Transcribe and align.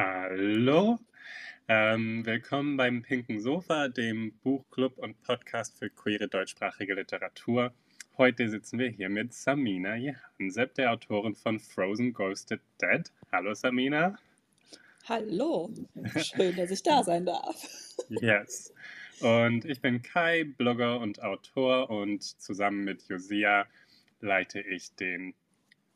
Hallo, 0.00 1.00
ähm, 1.66 2.24
willkommen 2.24 2.76
beim 2.76 3.02
Pinken 3.02 3.40
Sofa, 3.40 3.88
dem 3.88 4.32
Buchclub 4.44 4.96
und 4.96 5.20
Podcast 5.24 5.76
für 5.76 5.90
queere 5.90 6.28
deutschsprachige 6.28 6.94
Literatur. 6.94 7.74
Heute 8.16 8.48
sitzen 8.48 8.78
wir 8.78 8.90
hier 8.90 9.08
mit 9.08 9.34
Samina 9.34 9.96
Jehansep, 9.96 10.74
der 10.74 10.92
Autorin 10.92 11.34
von 11.34 11.58
Frozen 11.58 12.12
Ghosted 12.12 12.60
Dead. 12.80 13.10
Hallo 13.32 13.54
Samina. 13.54 14.16
Hallo, 15.08 15.74
schön, 16.16 16.54
dass 16.54 16.70
ich 16.70 16.84
da 16.84 17.02
sein 17.02 17.26
darf. 17.26 17.56
Yes. 18.20 18.72
Und 19.18 19.64
ich 19.64 19.80
bin 19.80 20.02
Kai, 20.02 20.44
Blogger 20.44 21.00
und 21.00 21.20
Autor 21.24 21.90
und 21.90 22.22
zusammen 22.22 22.84
mit 22.84 23.02
Josia 23.08 23.66
leite 24.20 24.60
ich 24.60 24.94
den 24.94 25.34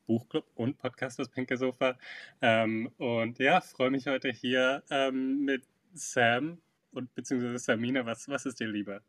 Buchclub 0.06 0.44
und 0.54 0.78
Podcast 0.78 1.18
Das 1.18 1.28
Pinke 1.28 1.56
Sofa. 1.56 1.98
Ähm, 2.40 2.90
und 2.98 3.38
ja, 3.38 3.60
freue 3.60 3.90
mich 3.90 4.06
heute 4.06 4.30
hier 4.30 4.82
ähm, 4.90 5.44
mit 5.44 5.64
Sam 5.94 6.58
und 6.92 7.14
beziehungsweise 7.14 7.58
Samina. 7.58 8.04
Was, 8.06 8.28
was 8.28 8.46
ist 8.46 8.60
dir 8.60 8.68
lieber? 8.68 9.02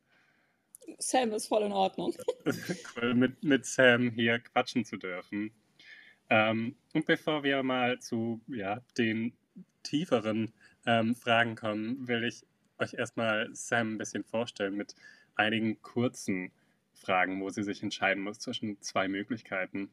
Sam 0.98 1.32
ist 1.32 1.48
voll 1.48 1.64
in 1.64 1.72
Ordnung. 1.72 2.14
cool, 2.96 3.14
mit, 3.14 3.44
mit 3.44 3.66
Sam 3.66 4.12
hier 4.12 4.40
quatschen 4.40 4.86
zu 4.86 4.98
dürfen. 4.98 5.52
Ähm, 6.30 6.76
und 6.94 7.06
bevor 7.06 7.44
wir 7.44 7.64
mal 7.64 8.00
zu 8.00 8.42
ja, 8.48 8.82
den 8.98 9.34
tieferen 9.84 10.54
ähm, 10.86 11.16
Fragen 11.16 11.56
kommen, 11.56 12.08
will 12.08 12.24
ich 12.24 12.46
euch 12.80 12.94
erstmal 12.94 13.50
Sam 13.54 13.94
ein 13.94 13.98
bisschen 13.98 14.24
vorstellen 14.24 14.76
mit 14.76 14.96
einigen 15.36 15.82
kurzen 15.82 16.52
Fragen, 16.94 17.42
wo 17.42 17.50
sie 17.50 17.64
sich 17.64 17.84
entscheiden 17.84 18.24
muss 18.24 18.40
zwischen 18.40 18.82
zwei 18.82 19.08
Möglichkeiten. 19.08 19.90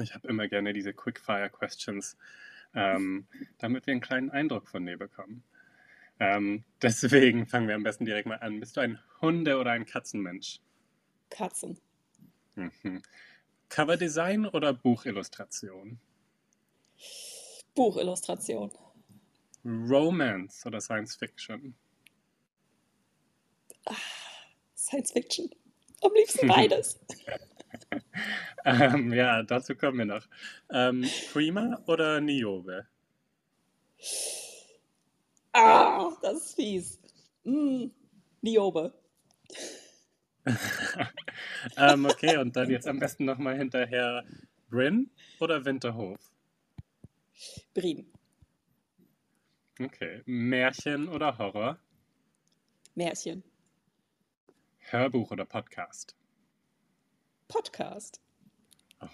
Ich 0.00 0.14
habe 0.14 0.28
immer 0.28 0.48
gerne 0.48 0.72
diese 0.72 0.92
Quickfire-Questions, 0.92 2.16
ähm, 2.74 3.26
damit 3.58 3.86
wir 3.86 3.92
einen 3.92 4.00
kleinen 4.00 4.30
Eindruck 4.30 4.68
von 4.68 4.86
dir 4.86 4.96
bekommen. 4.96 5.42
Ähm, 6.18 6.64
deswegen 6.80 7.46
fangen 7.46 7.68
wir 7.68 7.74
am 7.74 7.82
besten 7.82 8.04
direkt 8.04 8.26
mal 8.26 8.36
an. 8.36 8.60
Bist 8.60 8.76
du 8.76 8.80
ein 8.80 8.98
Hunde- 9.20 9.58
oder 9.58 9.72
ein 9.72 9.84
Katzenmensch? 9.84 10.60
Katzen. 11.30 11.78
Mhm. 12.54 13.02
Coverdesign 13.68 14.46
oder 14.46 14.72
Buchillustration? 14.72 15.98
Buchillustration. 17.74 18.70
Romance 19.64 20.66
oder 20.66 20.80
Science 20.80 21.16
Fiction? 21.16 21.74
Ah, 23.86 23.94
Science 24.76 25.12
Fiction. 25.12 25.50
Am 26.02 26.12
liebsten 26.14 26.46
beides. 26.48 26.98
ähm, 28.64 29.12
ja, 29.12 29.42
dazu 29.42 29.74
kommen 29.74 29.98
wir 29.98 30.04
noch. 30.04 30.26
Ähm, 30.70 31.04
Prima 31.32 31.80
oder 31.86 32.20
Niobe? 32.20 32.86
Ah, 35.52 36.10
das 36.22 36.46
ist 36.46 36.54
fies. 36.54 37.00
Mm, 37.44 37.86
Niobe. 38.40 38.92
ähm, 41.76 42.06
okay, 42.06 42.36
und 42.38 42.56
dann 42.56 42.70
jetzt 42.70 42.88
am 42.88 42.98
besten 42.98 43.24
nochmal 43.24 43.56
hinterher 43.56 44.24
Bryn 44.70 45.10
oder 45.38 45.64
Winterhof? 45.64 46.18
Bryn. 47.74 48.06
Okay. 49.80 50.22
Märchen 50.26 51.08
oder 51.08 51.38
Horror? 51.38 51.78
Märchen. 52.94 53.42
Hörbuch 54.78 55.30
oder 55.30 55.44
Podcast? 55.44 56.14
Podcast. 57.52 58.18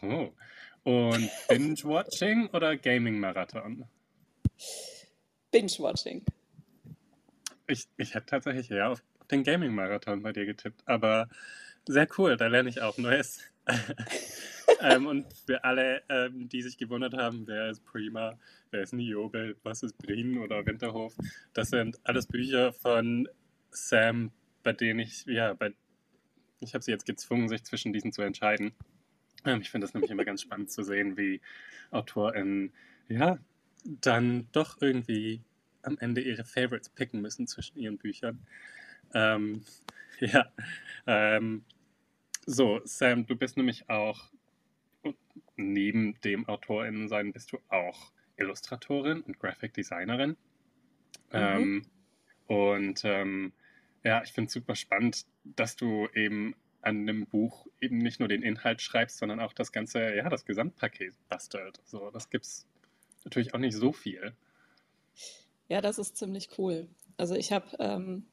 Oh. 0.02 0.28
Und 0.84 1.28
Binge-Watching 1.48 2.48
oder 2.52 2.76
Gaming-Marathon? 2.76 3.84
Binge-Watching. 5.50 6.24
Ich, 7.66 7.88
ich 7.96 8.14
hätte 8.14 8.26
tatsächlich 8.26 8.70
eher 8.70 8.90
auf 8.90 9.02
den 9.30 9.42
Gaming-Marathon 9.42 10.22
bei 10.22 10.32
dir 10.32 10.46
getippt, 10.46 10.82
aber 10.86 11.28
sehr 11.86 12.06
cool, 12.16 12.36
da 12.36 12.46
lerne 12.46 12.68
ich 12.68 12.80
auch 12.80 12.96
Neues. 12.96 13.40
ähm, 14.80 15.06
und 15.06 15.26
für 15.44 15.64
alle, 15.64 16.02
ähm, 16.08 16.48
die 16.48 16.62
sich 16.62 16.78
gewundert 16.78 17.14
haben, 17.14 17.44
wer 17.48 17.70
ist 17.70 17.84
Prima, 17.84 18.38
wer 18.70 18.82
ist 18.82 18.92
Niobe, 18.92 19.56
was 19.64 19.82
ist 19.82 19.98
Brin 19.98 20.38
oder 20.38 20.64
Winterhof, 20.64 21.14
das 21.54 21.70
sind 21.70 21.98
alles 22.04 22.26
Bücher 22.28 22.72
von 22.72 23.28
Sam, 23.72 24.30
bei 24.62 24.72
denen 24.72 25.00
ich, 25.00 25.26
ja, 25.26 25.54
bei 25.54 25.74
ich 26.60 26.74
habe 26.74 26.82
sie 26.82 26.90
jetzt 26.90 27.06
gezwungen, 27.06 27.48
sich 27.48 27.64
zwischen 27.64 27.92
diesen 27.92 28.12
zu 28.12 28.22
entscheiden. 28.22 28.72
Ähm, 29.44 29.60
ich 29.60 29.70
finde 29.70 29.86
das 29.86 29.94
nämlich 29.94 30.10
immer 30.10 30.24
ganz 30.24 30.42
spannend 30.42 30.70
zu 30.70 30.82
sehen, 30.82 31.16
wie 31.16 31.40
AutorInnen, 31.90 32.72
ja, 33.08 33.38
dann 33.84 34.48
doch 34.52 34.80
irgendwie 34.80 35.42
am 35.82 35.96
Ende 35.98 36.20
ihre 36.20 36.44
Favorites 36.44 36.88
picken 36.88 37.20
müssen 37.20 37.46
zwischen 37.46 37.78
ihren 37.78 37.98
Büchern. 37.98 38.46
Ähm, 39.14 39.64
ja, 40.20 40.52
ähm, 41.06 41.64
so, 42.46 42.80
Sam, 42.84 43.26
du 43.26 43.36
bist 43.36 43.56
nämlich 43.56 43.88
auch, 43.88 44.30
neben 45.56 46.20
dem 46.22 46.48
AutorInnen 46.48 47.08
sein, 47.08 47.32
bist 47.32 47.52
du 47.52 47.58
auch 47.68 48.12
Illustratorin 48.36 49.20
und 49.22 49.38
Graphic 49.38 49.74
Designerin. 49.74 50.30
Mhm. 50.30 50.36
Ähm, 51.32 51.86
und 52.46 53.02
ähm, 53.04 53.52
ja, 54.08 54.22
ich 54.24 54.32
finde 54.32 54.48
es 54.48 54.54
super 54.54 54.74
spannend, 54.74 55.26
dass 55.44 55.76
du 55.76 56.08
eben 56.14 56.54
an 56.80 57.00
einem 57.00 57.26
Buch 57.26 57.66
eben 57.78 57.98
nicht 57.98 58.20
nur 58.20 58.28
den 58.28 58.42
Inhalt 58.42 58.80
schreibst, 58.80 59.18
sondern 59.18 59.38
auch 59.38 59.52
das 59.52 59.70
ganze, 59.70 60.14
ja, 60.14 60.30
das 60.30 60.46
Gesamtpaket 60.46 61.12
bastelt. 61.28 61.78
So, 61.84 62.10
das 62.10 62.28
es 62.32 62.66
natürlich 63.24 63.52
auch 63.52 63.58
nicht 63.58 63.76
so 63.76 63.92
viel. 63.92 64.32
Ja, 65.68 65.82
das 65.82 65.98
ist 65.98 66.16
ziemlich 66.16 66.48
cool. 66.56 66.88
Also 67.18 67.34
ich 67.34 67.52
habe, 67.52 67.66
ähm, 67.80 68.24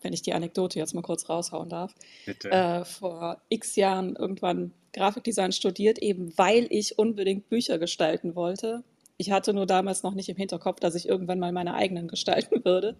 wenn 0.00 0.14
ich 0.14 0.22
die 0.22 0.32
Anekdote 0.32 0.78
jetzt 0.78 0.94
mal 0.94 1.02
kurz 1.02 1.28
raushauen 1.28 1.68
darf, 1.68 1.94
äh, 2.26 2.82
vor 2.86 3.42
x 3.50 3.76
Jahren 3.76 4.16
irgendwann 4.16 4.72
Grafikdesign 4.94 5.52
studiert, 5.52 5.98
eben 5.98 6.32
weil 6.38 6.66
ich 6.70 6.98
unbedingt 6.98 7.50
Bücher 7.50 7.78
gestalten 7.78 8.34
wollte. 8.34 8.82
Ich 9.18 9.30
hatte 9.30 9.52
nur 9.52 9.66
damals 9.66 10.02
noch 10.02 10.14
nicht 10.14 10.30
im 10.30 10.36
Hinterkopf, 10.36 10.80
dass 10.80 10.94
ich 10.94 11.06
irgendwann 11.06 11.38
mal 11.38 11.52
meine 11.52 11.74
eigenen 11.74 12.08
gestalten 12.08 12.64
würde. 12.64 12.96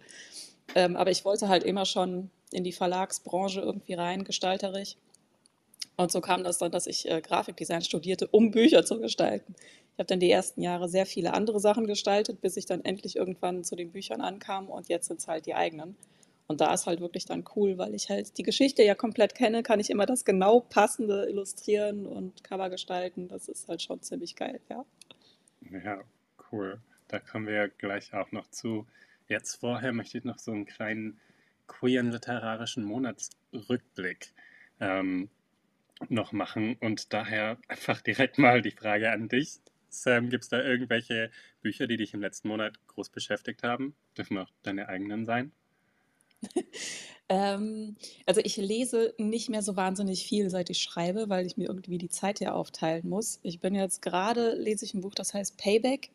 Ähm, 0.75 0.97
aber 0.97 1.10
ich 1.10 1.25
wollte 1.25 1.48
halt 1.48 1.64
immer 1.64 1.84
schon 1.84 2.31
in 2.53 2.64
die 2.64 2.72
Verlagsbranche 2.72 3.60
irgendwie 3.60 3.94
rein, 3.94 4.25
gestalterisch. 4.25 4.97
Und 5.97 6.10
so 6.10 6.20
kam 6.20 6.44
das 6.44 6.58
dann, 6.58 6.72
dass 6.72 6.86
ich 6.86 7.10
äh, 7.10 7.20
Grafikdesign 7.20 7.82
studierte, 7.82 8.26
um 8.28 8.50
Bücher 8.50 8.84
zu 8.84 9.00
gestalten. 9.00 9.54
Ich 9.92 9.98
habe 9.98 10.06
dann 10.06 10.20
die 10.20 10.30
ersten 10.30 10.62
Jahre 10.62 10.88
sehr 10.88 11.04
viele 11.04 11.34
andere 11.34 11.60
Sachen 11.60 11.86
gestaltet, 11.86 12.41
bis 12.41 12.56
ich 12.56 12.64
dann 12.64 12.84
endlich 12.84 13.16
irgendwann 13.16 13.64
zu 13.64 13.76
den 13.76 13.92
Büchern 13.92 14.20
ankam 14.20 14.69
und 14.69 14.88
jetzt 14.88 15.09
sind 15.09 15.20
es 15.20 15.28
halt 15.28 15.47
die 15.47 15.54
eigenen. 15.54 15.97
Und 16.47 16.60
da 16.60 16.72
ist 16.72 16.86
halt 16.86 17.00
wirklich 17.00 17.26
dann 17.26 17.44
cool, 17.54 17.78
weil 17.78 17.94
ich 17.94 18.10
halt 18.10 18.36
die 18.38 18.42
Geschichte 18.42 18.82
ja 18.82 18.97
komplett 18.97 19.36
kenne, 19.36 19.62
kann 19.62 19.78
ich 19.78 19.91
immer 19.91 20.06
das 20.06 20.25
genau 20.25 20.60
passende 20.60 21.28
illustrieren 21.28 22.06
und 22.06 22.42
Cover 22.42 22.70
gestalten. 22.70 23.28
Das 23.28 23.48
ist 23.48 23.69
halt 23.69 23.82
schon 23.82 24.03
ziemlich 24.03 24.34
geil, 24.34 24.59
ja. 24.69 24.84
Ja, 25.70 26.00
cool. 26.50 26.80
Da 27.06 27.20
kommen 27.20 27.47
wir 27.47 27.69
gleich 27.69 28.12
auch 28.14 28.32
noch 28.32 28.50
zu. 28.50 28.86
Jetzt 29.30 29.60
vorher 29.60 29.92
möchte 29.92 30.18
ich 30.18 30.24
noch 30.24 30.41
so 30.41 30.50
einen 30.50 30.66
kleinen 30.66 31.20
queeren 31.68 32.10
literarischen 32.10 32.82
Monatsrückblick 32.82 34.34
ähm, 34.80 35.30
noch 36.08 36.32
machen 36.32 36.76
und 36.80 37.12
daher 37.12 37.56
einfach 37.68 38.00
direkt 38.00 38.38
mal 38.38 38.60
die 38.60 38.72
Frage 38.72 39.12
an 39.12 39.28
dich. 39.28 39.60
Sam, 39.88 40.30
gibt 40.30 40.42
es 40.42 40.50
da 40.50 40.60
irgendwelche 40.60 41.30
Bücher, 41.62 41.86
die 41.86 41.96
dich 41.96 42.12
im 42.12 42.20
letzten 42.20 42.48
Monat 42.48 42.84
groß 42.88 43.10
beschäftigt 43.10 43.62
haben? 43.62 43.94
Dürfen 44.18 44.36
auch 44.36 44.50
deine 44.64 44.88
eigenen 44.88 45.26
sein? 45.26 45.52
ähm, 47.28 47.97
also 48.26 48.41
ich 48.42 48.56
lese 48.56 49.14
nicht 49.16 49.48
mehr 49.48 49.62
so 49.62 49.76
wahnsinnig 49.76 50.26
viel, 50.26 50.50
seit 50.50 50.70
ich 50.70 50.82
schreibe, 50.82 51.28
weil 51.28 51.47
ich 51.47 51.56
mir 51.56 51.68
irgendwie 51.68 51.98
die 51.98 52.08
Zeit 52.08 52.41
ja 52.41 52.50
aufteilen 52.50 53.08
muss. 53.08 53.38
Ich 53.44 53.60
bin 53.60 53.76
jetzt 53.76 54.02
gerade, 54.02 54.54
lese 54.56 54.84
ich 54.84 54.94
ein 54.94 55.02
Buch, 55.02 55.14
das 55.14 55.34
heißt 55.34 55.56
Payback. 55.56 56.10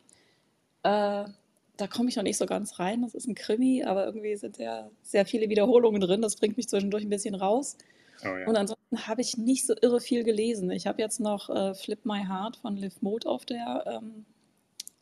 Äh, 0.83 1.29
da 1.77 1.87
komme 1.87 2.09
ich 2.09 2.15
noch 2.15 2.23
nicht 2.23 2.37
so 2.37 2.45
ganz 2.45 2.79
rein. 2.79 3.01
Das 3.01 3.13
ist 3.13 3.27
ein 3.27 3.35
Krimi, 3.35 3.83
aber 3.83 4.05
irgendwie 4.05 4.35
sind 4.35 4.57
ja 4.57 4.89
sehr 5.03 5.25
viele 5.25 5.49
Wiederholungen 5.49 6.01
drin. 6.01 6.21
Das 6.21 6.35
bringt 6.35 6.57
mich 6.57 6.69
zwischendurch 6.69 7.03
ein 7.03 7.09
bisschen 7.09 7.35
raus. 7.35 7.77
Oh, 8.23 8.27
ja. 8.27 8.47
Und 8.47 8.55
ansonsten 8.55 9.07
habe 9.07 9.21
ich 9.21 9.37
nicht 9.37 9.65
so 9.65 9.73
irre 9.81 9.99
viel 9.99 10.23
gelesen. 10.23 10.71
Ich 10.71 10.87
habe 10.87 11.01
jetzt 11.01 11.19
noch 11.19 11.49
äh, 11.49 11.73
Flip 11.73 12.03
My 12.05 12.23
Heart 12.25 12.57
von 12.57 12.77
Liv 12.77 13.01
Mode 13.01 13.27
auf 13.27 13.45
der, 13.45 13.83
ähm, 13.87 14.25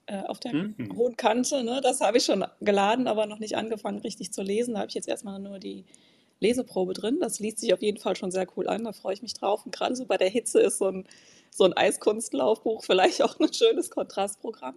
äh, 0.07 0.23
auf 0.23 0.39
der 0.39 0.53
mhm. 0.53 0.95
hohen 0.95 1.15
Kante. 1.15 1.63
Ne? 1.63 1.79
Das 1.81 2.01
habe 2.01 2.17
ich 2.17 2.25
schon 2.25 2.43
geladen, 2.61 3.07
aber 3.07 3.25
noch 3.25 3.39
nicht 3.39 3.55
angefangen, 3.55 3.99
richtig 3.99 4.33
zu 4.33 4.41
lesen. 4.41 4.73
Da 4.73 4.81
habe 4.81 4.89
ich 4.89 4.95
jetzt 4.95 5.07
erstmal 5.07 5.39
nur 5.39 5.59
die 5.59 5.85
Leseprobe 6.39 6.93
drin. 6.93 7.19
Das 7.21 7.39
liest 7.39 7.59
sich 7.59 7.73
auf 7.73 7.81
jeden 7.81 7.99
Fall 7.99 8.15
schon 8.15 8.31
sehr 8.31 8.47
cool 8.57 8.67
an. 8.67 8.83
Da 8.83 8.93
freue 8.93 9.13
ich 9.13 9.21
mich 9.21 9.33
drauf. 9.33 9.65
Und 9.65 9.75
gerade 9.75 9.95
so 9.95 10.05
bei 10.05 10.17
der 10.17 10.29
Hitze 10.29 10.59
ist 10.59 10.79
so 10.79 10.87
ein, 10.87 11.05
so 11.51 11.65
ein 11.65 11.73
Eiskunstlaufbuch 11.73 12.83
vielleicht 12.83 13.21
auch 13.21 13.39
ein 13.39 13.53
schönes 13.53 13.91
Kontrastprogramm. 13.91 14.75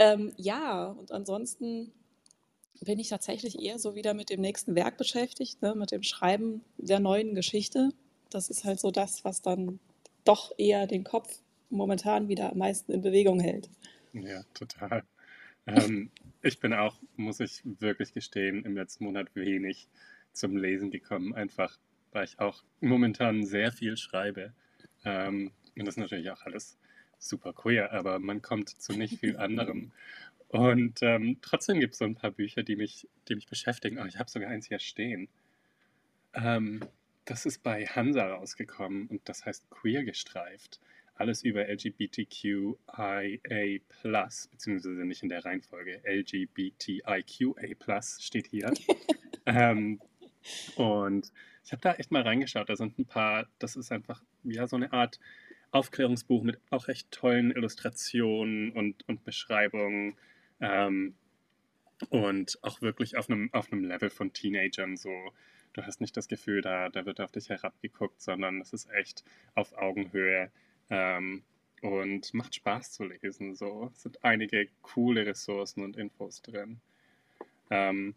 Ähm, 0.00 0.32
ja, 0.36 0.86
und 0.86 1.12
ansonsten 1.12 1.92
bin 2.80 2.98
ich 2.98 3.10
tatsächlich 3.10 3.60
eher 3.60 3.78
so 3.78 3.94
wieder 3.94 4.14
mit 4.14 4.30
dem 4.30 4.40
nächsten 4.40 4.74
Werk 4.74 4.96
beschäftigt, 4.96 5.60
ne, 5.60 5.74
mit 5.74 5.92
dem 5.92 6.02
Schreiben 6.02 6.64
der 6.78 7.00
neuen 7.00 7.34
Geschichte. 7.34 7.90
Das 8.30 8.48
ist 8.48 8.64
halt 8.64 8.80
so 8.80 8.90
das, 8.90 9.26
was 9.26 9.42
dann 9.42 9.78
doch 10.24 10.52
eher 10.56 10.86
den 10.86 11.04
Kopf 11.04 11.42
momentan 11.68 12.28
wieder 12.28 12.50
am 12.50 12.58
meisten 12.58 12.92
in 12.92 13.02
Bewegung 13.02 13.40
hält. 13.40 13.68
Ja, 14.14 14.42
total. 14.54 15.04
Ähm, 15.66 16.10
ich 16.42 16.58
bin 16.58 16.72
auch, 16.72 16.96
muss 17.16 17.40
ich 17.40 17.60
wirklich 17.64 18.14
gestehen, 18.14 18.64
im 18.64 18.76
letzten 18.76 19.04
Monat 19.04 19.28
wenig 19.34 19.86
zum 20.32 20.56
Lesen 20.56 20.90
gekommen, 20.90 21.34
einfach 21.34 21.78
weil 22.12 22.24
ich 22.24 22.40
auch 22.40 22.64
momentan 22.80 23.44
sehr 23.44 23.70
viel 23.70 23.98
schreibe. 23.98 24.54
Ähm, 25.04 25.52
und 25.76 25.84
das 25.84 25.96
ist 25.96 26.00
natürlich 26.00 26.30
auch 26.30 26.42
alles 26.42 26.78
super 27.20 27.52
queer, 27.52 27.92
aber 27.92 28.18
man 28.18 28.42
kommt 28.42 28.68
zu 28.70 28.92
nicht 28.92 29.20
viel 29.20 29.36
anderem. 29.36 29.92
Und 30.48 31.00
ähm, 31.02 31.38
trotzdem 31.42 31.78
gibt 31.78 31.92
es 31.92 31.98
so 31.98 32.04
ein 32.04 32.16
paar 32.16 32.32
Bücher, 32.32 32.64
die 32.64 32.74
mich, 32.74 33.06
die 33.28 33.36
mich 33.36 33.46
beschäftigen. 33.46 33.98
Oh, 34.00 34.06
ich 34.06 34.18
habe 34.18 34.28
sogar 34.28 34.50
eins 34.50 34.66
hier 34.66 34.80
stehen. 34.80 35.28
Ähm, 36.34 36.80
das 37.24 37.46
ist 37.46 37.62
bei 37.62 37.86
Hansa 37.86 38.26
rausgekommen 38.26 39.06
und 39.06 39.28
das 39.28 39.46
heißt 39.46 39.70
Queer 39.70 40.02
gestreift. 40.02 40.80
Alles 41.14 41.44
über 41.44 41.68
LGBTQIA+, 41.68 42.78
beziehungsweise 44.50 45.04
nicht 45.04 45.22
in 45.22 45.28
der 45.28 45.44
Reihenfolge. 45.44 46.00
LGBTIQA+, 46.04 48.02
steht 48.18 48.48
hier. 48.48 48.72
ähm, 49.46 50.00
und 50.76 51.30
ich 51.64 51.72
habe 51.72 51.82
da 51.82 51.94
echt 51.94 52.10
mal 52.10 52.22
reingeschaut. 52.22 52.68
Da 52.68 52.74
sind 52.74 52.98
ein 52.98 53.04
paar, 53.04 53.46
das 53.58 53.76
ist 53.76 53.92
einfach 53.92 54.22
ja 54.42 54.66
so 54.66 54.76
eine 54.76 54.92
Art 54.92 55.20
Aufklärungsbuch 55.72 56.42
mit 56.42 56.58
auch 56.70 56.88
recht 56.88 57.10
tollen 57.10 57.50
Illustrationen 57.50 58.72
und, 58.72 59.08
und 59.08 59.24
Beschreibungen. 59.24 60.16
Ähm, 60.60 61.14
und 62.08 62.58
auch 62.62 62.80
wirklich 62.80 63.16
auf 63.16 63.28
einem, 63.28 63.50
auf 63.52 63.72
einem 63.72 63.84
Level 63.84 64.10
von 64.10 64.32
Teenagern 64.32 64.96
so. 64.96 65.10
Du 65.72 65.82
hast 65.82 66.00
nicht 66.00 66.16
das 66.16 66.26
Gefühl, 66.26 66.62
da, 66.62 66.88
da 66.88 67.06
wird 67.06 67.20
auf 67.20 67.30
dich 67.30 67.48
herabgeguckt, 67.48 68.20
sondern 68.20 68.60
es 68.60 68.72
ist 68.72 68.90
echt 68.90 69.22
auf 69.54 69.76
Augenhöhe 69.76 70.50
ähm, 70.88 71.44
und 71.82 72.34
macht 72.34 72.56
Spaß 72.56 72.92
zu 72.92 73.04
lesen. 73.04 73.54
So. 73.54 73.90
Es 73.94 74.02
sind 74.02 74.24
einige 74.24 74.68
coole 74.82 75.26
Ressourcen 75.26 75.84
und 75.84 75.96
Infos 75.96 76.42
drin. 76.42 76.80
Ähm, 77.70 78.14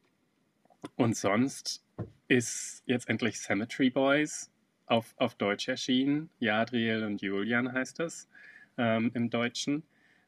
und 0.95 1.15
sonst 1.15 1.83
ist 2.27 2.83
jetzt 2.85 3.07
endlich 3.07 3.37
Cemetery 3.37 3.89
Boys 3.89 4.49
auf, 4.93 5.15
auf 5.17 5.33
Deutsch 5.33 5.67
erschienen. 5.67 6.29
Jadriel 6.39 7.03
und 7.03 7.21
Julian 7.21 7.73
heißt 7.73 7.97
das 7.99 8.29
ähm, 8.77 9.09
im 9.15 9.31
Deutschen. 9.31 9.81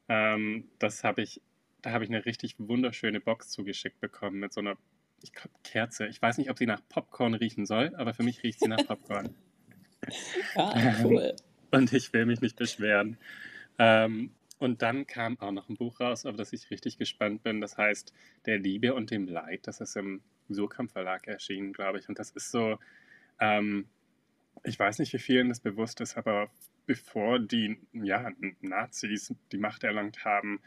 Ähm, 0.10 0.68
das 0.80 1.04
habe 1.04 1.22
ich, 1.22 1.40
da 1.84 1.92
habe 1.92 2.04
ich 2.04 2.10
eine 2.10 2.26
richtig 2.26 2.56
wunderschöne 2.58 3.20
Box 3.20 3.50
zugeschickt 3.50 4.00
bekommen 4.02 4.40
mit 4.40 4.54
so 4.54 4.62
einer 4.62 4.76
ich 5.22 5.34
glaub, 5.34 5.52
Kerze. 5.64 6.08
Ich 6.08 6.20
weiß 6.20 6.40
nicht, 6.40 6.50
ob 6.50 6.58
sie 6.58 6.66
nach 6.66 6.82
Popcorn 6.90 7.36
riechen 7.36 7.68
soll, 7.68 7.94
aber 7.96 8.16
für 8.16 8.24
mich 8.24 8.42
riecht 8.42 8.60
sie 8.60 8.68
nach 8.68 8.86
Popcorn. 8.88 9.36
ja, 10.56 10.96
cool. 11.04 11.36
und 11.70 11.94
ich 11.94 12.12
will 12.12 12.26
mich 12.26 12.42
nicht 12.42 12.56
beschweren. 12.56 13.18
Ähm, 13.78 14.32
und 14.58 14.82
dann 14.82 15.06
kam 15.06 15.40
auch 15.40 15.52
noch 15.52 15.70
ein 15.70 15.76
Buch 15.76 16.00
raus, 16.00 16.26
auf 16.26 16.36
das 16.36 16.54
ich 16.54 16.72
richtig 16.72 16.98
gespannt 16.98 17.44
bin. 17.44 17.62
Das 17.62 17.78
heißt 17.78 18.14
Der 18.48 18.58
Liebe 18.58 18.96
und 18.96 19.12
dem 19.12 19.28
Leid. 19.28 19.68
Das 19.68 19.80
ist 19.80 19.96
im 19.96 20.22
Surkamp 20.50 20.92
Verlag 20.92 21.28
erschienen, 21.28 21.72
glaube 21.72 22.00
ich. 22.00 22.10
Und 22.10 22.18
das 22.18 22.32
ist 22.32 22.50
so, 22.50 22.80
ähm, 23.40 23.88
ich 24.66 24.78
weiß 24.80 25.00
nicht, 25.00 25.14
wie 25.14 25.20
vielen 25.20 25.50
das 25.50 25.60
bewusst 25.60 26.02
ist, 26.02 26.18
aber 26.18 26.50
bevor 26.86 27.40
die 27.40 27.78
ja, 27.94 28.32
Nazis 28.62 29.34
die 29.52 29.58
Macht 29.58 29.84
erlangt 29.84 30.26
haben, 30.26 30.62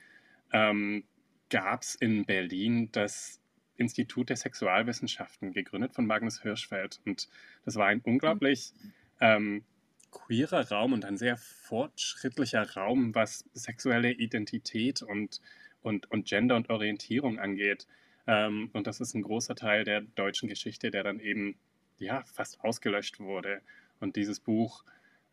ähm, 0.53 1.05
gab 1.50 1.83
es 1.83 1.95
in 1.95 2.25
Berlin 2.25 2.91
das 2.93 3.41
Institut 3.77 4.29
der 4.29 4.37
Sexualwissenschaften, 4.37 5.53
gegründet 5.53 5.95
von 5.95 6.06
Magnus 6.06 6.43
Hirschfeld. 6.43 7.00
Und 7.06 7.29
das 7.65 7.77
war 7.77 7.87
ein 7.87 8.00
unglaublich 8.00 8.73
ähm, 9.21 9.65
queerer 10.11 10.69
Raum 10.69 10.93
und 10.93 11.05
ein 11.05 11.17
sehr 11.17 11.37
fortschrittlicher 11.37 12.75
Raum, 12.75 13.15
was 13.15 13.45
sexuelle 13.53 14.12
Identität 14.12 15.03
und, 15.03 15.41
und, 15.81 16.11
und 16.11 16.27
Gender 16.27 16.56
und 16.56 16.71
Orientierung 16.71 17.39
angeht. 17.39 17.87
Ähm, 18.27 18.71
und 18.73 18.87
das 18.87 19.00
ist 19.00 19.15
ein 19.15 19.23
großer 19.23 19.55
Teil 19.55 19.85
der 19.85 20.00
deutschen 20.00 20.49
Geschichte, 20.49 20.91
der 20.91 21.05
dann 21.05 21.21
eben 21.21 21.56
ja, 21.99 22.25
fast 22.25 22.61
ausgelöscht 22.61 23.21
wurde. 23.21 23.62
Und 24.00 24.17
dieses 24.17 24.41
Buch 24.41 24.85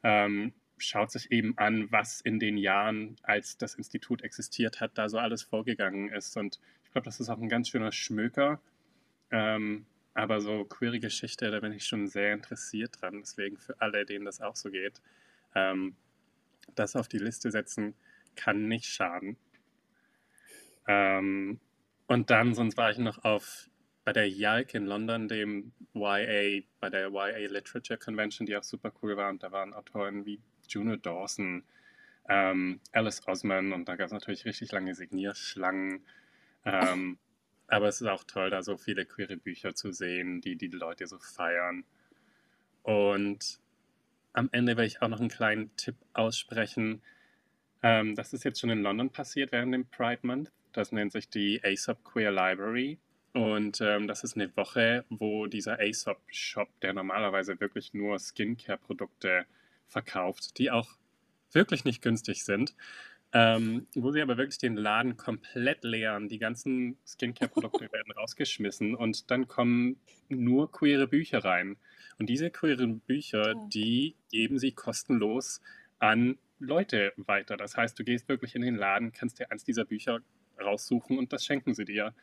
ähm, 0.04 0.54
schaut 0.78 1.12
sich 1.12 1.32
eben 1.32 1.58
an, 1.58 1.92
was 1.92 2.22
in 2.22 2.40
den 2.40 2.58
Jahren, 2.58 3.18
als 3.24 3.58
das 3.58 3.76
Institut 3.76 4.22
existiert 4.22 4.82
hat, 4.82 4.98
da 4.98 5.10
so 5.10 5.18
alles 5.18 5.44
vorgegangen 5.44 6.10
ist. 6.10 6.38
Und 6.38 6.60
ich 6.84 6.92
glaube, 6.92 7.06
das 7.06 7.20
ist 7.20 7.30
auch 7.30 7.40
ein 7.40 7.50
ganz 7.50 7.70
schöner 7.70 7.92
Schmöker. 7.92 8.60
Ähm, 9.32 9.86
aber 10.14 10.40
so 10.40 10.64
queere 10.64 11.00
Geschichte, 11.00 11.52
da 11.52 11.60
bin 11.60 11.74
ich 11.74 11.86
schon 11.86 12.08
sehr 12.08 12.34
interessiert 12.34 13.02
dran. 13.02 13.20
Deswegen 13.20 13.58
für 13.58 13.80
alle, 13.82 14.06
denen 14.06 14.26
das 14.26 14.42
auch 14.42 14.56
so 14.56 14.72
geht, 14.72 15.02
ähm, 15.56 15.96
das 16.74 16.96
auf 16.96 17.08
die 17.08 17.18
Liste 17.18 17.52
setzen 17.52 17.96
kann 18.36 18.68
nicht 18.68 18.86
schaden. 18.86 19.38
Ähm, 20.88 21.60
und 22.08 22.30
dann, 22.30 22.54
sonst 22.54 22.78
war 22.78 22.92
ich 22.92 22.98
noch 22.98 23.24
auf 23.24 23.70
bei 24.06 24.14
der 24.14 24.30
YALC 24.30 24.76
in 24.76 24.86
London, 24.86 25.28
dem 25.28 25.74
YA, 25.94 26.62
bei 26.80 26.90
der 26.90 27.10
YA 27.10 27.50
Literature 27.50 27.98
Convention, 27.98 28.46
die 28.46 28.56
auch 28.56 28.64
super 28.64 28.94
cool 29.02 29.18
war. 29.18 29.30
Und 29.30 29.42
da 29.44 29.52
waren 29.52 29.74
Autoren 29.74 30.26
wie 30.26 30.40
Juno 30.70 30.96
Dawson, 30.96 31.64
ähm, 32.30 32.80
Alice 32.92 33.28
Osman 33.28 33.74
und 33.74 33.90
da 33.90 33.96
gab 33.96 34.06
es 34.08 34.14
natürlich 34.14 34.46
richtig 34.46 34.72
lange 34.72 34.94
Signierschlangen. 34.94 36.06
Ähm, 36.64 37.18
aber 37.68 37.88
es 37.88 38.00
ist 38.00 38.08
auch 38.08 38.24
toll, 38.24 38.52
da 38.52 38.62
so 38.62 38.78
viele 38.78 39.06
queere 39.06 39.38
Bücher 39.38 39.74
zu 39.74 39.92
sehen, 39.92 40.40
die 40.40 40.56
die 40.56 40.68
Leute 40.68 41.08
so 41.08 41.18
feiern. 41.18 41.84
Und 42.84 43.60
am 44.34 44.50
Ende 44.52 44.78
werde 44.78 44.86
ich 44.86 45.02
auch 45.02 45.08
noch 45.08 45.20
einen 45.20 45.30
kleinen 45.30 45.76
Tipp 45.78 45.96
aussprechen. 46.14 47.02
Ähm, 47.82 48.16
das 48.16 48.34
ist 48.34 48.44
jetzt 48.44 48.60
schon 48.60 48.70
in 48.70 48.84
London 48.84 49.10
passiert 49.10 49.52
während 49.52 49.74
dem 49.74 49.88
Pride 49.88 50.22
Month. 50.28 50.52
Das 50.74 50.92
nennt 50.92 51.12
sich 51.12 51.30
die 51.30 51.62
ASOP 51.64 52.04
Queer 52.04 52.32
Library. 52.32 53.00
Und 53.36 53.82
ähm, 53.82 54.08
das 54.08 54.24
ist 54.24 54.38
eine 54.38 54.56
Woche, 54.56 55.04
wo 55.10 55.48
dieser 55.48 55.78
ASOP-Shop, 55.82 56.70
der 56.82 56.94
normalerweise 56.94 57.60
wirklich 57.60 57.94
nur 57.94 58.18
Skincare-Produkte 58.18 59.46
verkauft, 59.88 60.58
die 60.58 60.72
auch 60.72 60.88
wirklich 61.52 61.84
nicht 61.84 62.02
günstig 62.02 62.46
sind, 62.46 62.76
ähm, 63.34 63.88
wo 63.94 64.14
sie 64.14 64.22
aber 64.22 64.38
wirklich 64.38 64.60
den 64.60 64.78
Laden 64.78 65.18
komplett 65.18 65.84
leeren. 65.84 66.30
Die 66.30 66.40
ganzen 66.40 66.98
Skincare-Produkte 67.06 67.92
werden 67.92 68.14
rausgeschmissen 68.14 68.96
und 68.96 69.30
dann 69.30 69.50
kommen 69.50 70.00
nur 70.30 70.72
queere 70.72 71.10
Bücher 71.10 71.44
rein. 71.44 71.76
Und 72.18 72.28
diese 72.28 72.50
queeren 72.50 73.02
Bücher, 73.02 73.54
die 73.68 74.16
geben 74.32 74.60
sie 74.60 74.72
kostenlos 74.72 75.60
an 76.00 76.38
Leute 76.60 77.12
weiter. 77.18 77.58
Das 77.58 77.76
heißt, 77.76 78.00
du 78.00 78.06
gehst 78.06 78.30
wirklich 78.30 78.56
in 78.56 78.62
den 78.62 78.78
Laden, 78.78 79.12
kannst 79.12 79.40
dir 79.40 79.52
eins 79.52 79.66
dieser 79.66 79.84
Bücher 79.84 80.22
raussuchen 80.58 81.18
und 81.18 81.34
das 81.34 81.44
schenken 81.44 81.74
sie 81.74 81.84
dir. 81.84 82.14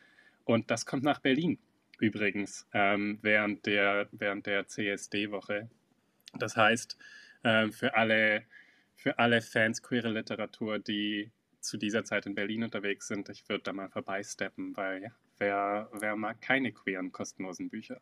Und 0.45 0.71
das 0.71 0.85
kommt 0.85 1.03
nach 1.03 1.19
Berlin 1.19 1.59
übrigens 1.99 2.67
ähm, 2.73 3.19
während 3.21 3.65
der, 3.65 4.07
während 4.11 4.45
der 4.45 4.67
CSD-Woche. 4.67 5.69
Das 6.33 6.57
heißt, 6.57 6.97
äh, 7.43 7.69
für, 7.69 7.95
alle, 7.95 8.43
für 8.95 9.19
alle 9.19 9.41
Fans 9.41 9.81
queere 9.81 10.09
Literatur, 10.09 10.79
die 10.79 11.31
zu 11.59 11.77
dieser 11.77 12.03
Zeit 12.03 12.25
in 12.25 12.35
Berlin 12.35 12.63
unterwegs 12.63 13.07
sind, 13.07 13.29
ich 13.29 13.47
würde 13.47 13.63
da 13.63 13.73
mal 13.73 13.89
vorbeisteppen, 13.89 14.75
weil 14.75 15.03
ja, 15.03 15.09
wer, 15.37 15.89
wer 15.93 16.15
mag 16.15 16.41
keine 16.41 16.73
queeren 16.73 17.11
kostenlosen 17.11 17.69
Bücher? 17.69 18.01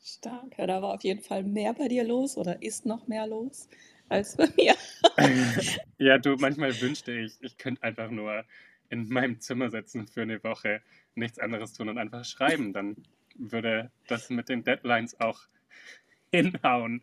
Stark, 0.00 0.56
ja, 0.56 0.68
da 0.68 0.82
war 0.82 0.94
auf 0.94 1.02
jeden 1.02 1.22
Fall 1.22 1.42
mehr 1.42 1.74
bei 1.74 1.88
dir 1.88 2.04
los 2.04 2.36
oder 2.36 2.62
ist 2.62 2.86
noch 2.86 3.08
mehr 3.08 3.26
los 3.26 3.68
als 4.08 4.36
bei 4.36 4.48
mir. 4.56 4.76
ja, 5.98 6.18
du, 6.18 6.36
manchmal 6.36 6.80
wünschte 6.80 7.10
ich, 7.12 7.32
ich 7.40 7.58
könnte 7.58 7.82
einfach 7.82 8.10
nur 8.10 8.44
in 8.88 9.08
meinem 9.08 9.40
Zimmer 9.40 9.70
sitzen 9.70 10.06
für 10.06 10.22
eine 10.22 10.42
Woche, 10.44 10.82
nichts 11.14 11.38
anderes 11.38 11.72
tun 11.72 11.88
und 11.88 11.98
einfach 11.98 12.24
schreiben. 12.24 12.72
Dann 12.72 12.96
würde 13.36 13.90
das 14.06 14.30
mit 14.30 14.48
den 14.48 14.64
Deadlines 14.64 15.20
auch 15.20 15.40
hinhauen. 16.30 17.02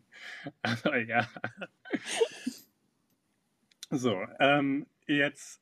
Aber 0.62 0.98
ja. 0.98 1.28
So, 3.90 4.26
ähm, 4.40 4.86
jetzt 5.06 5.60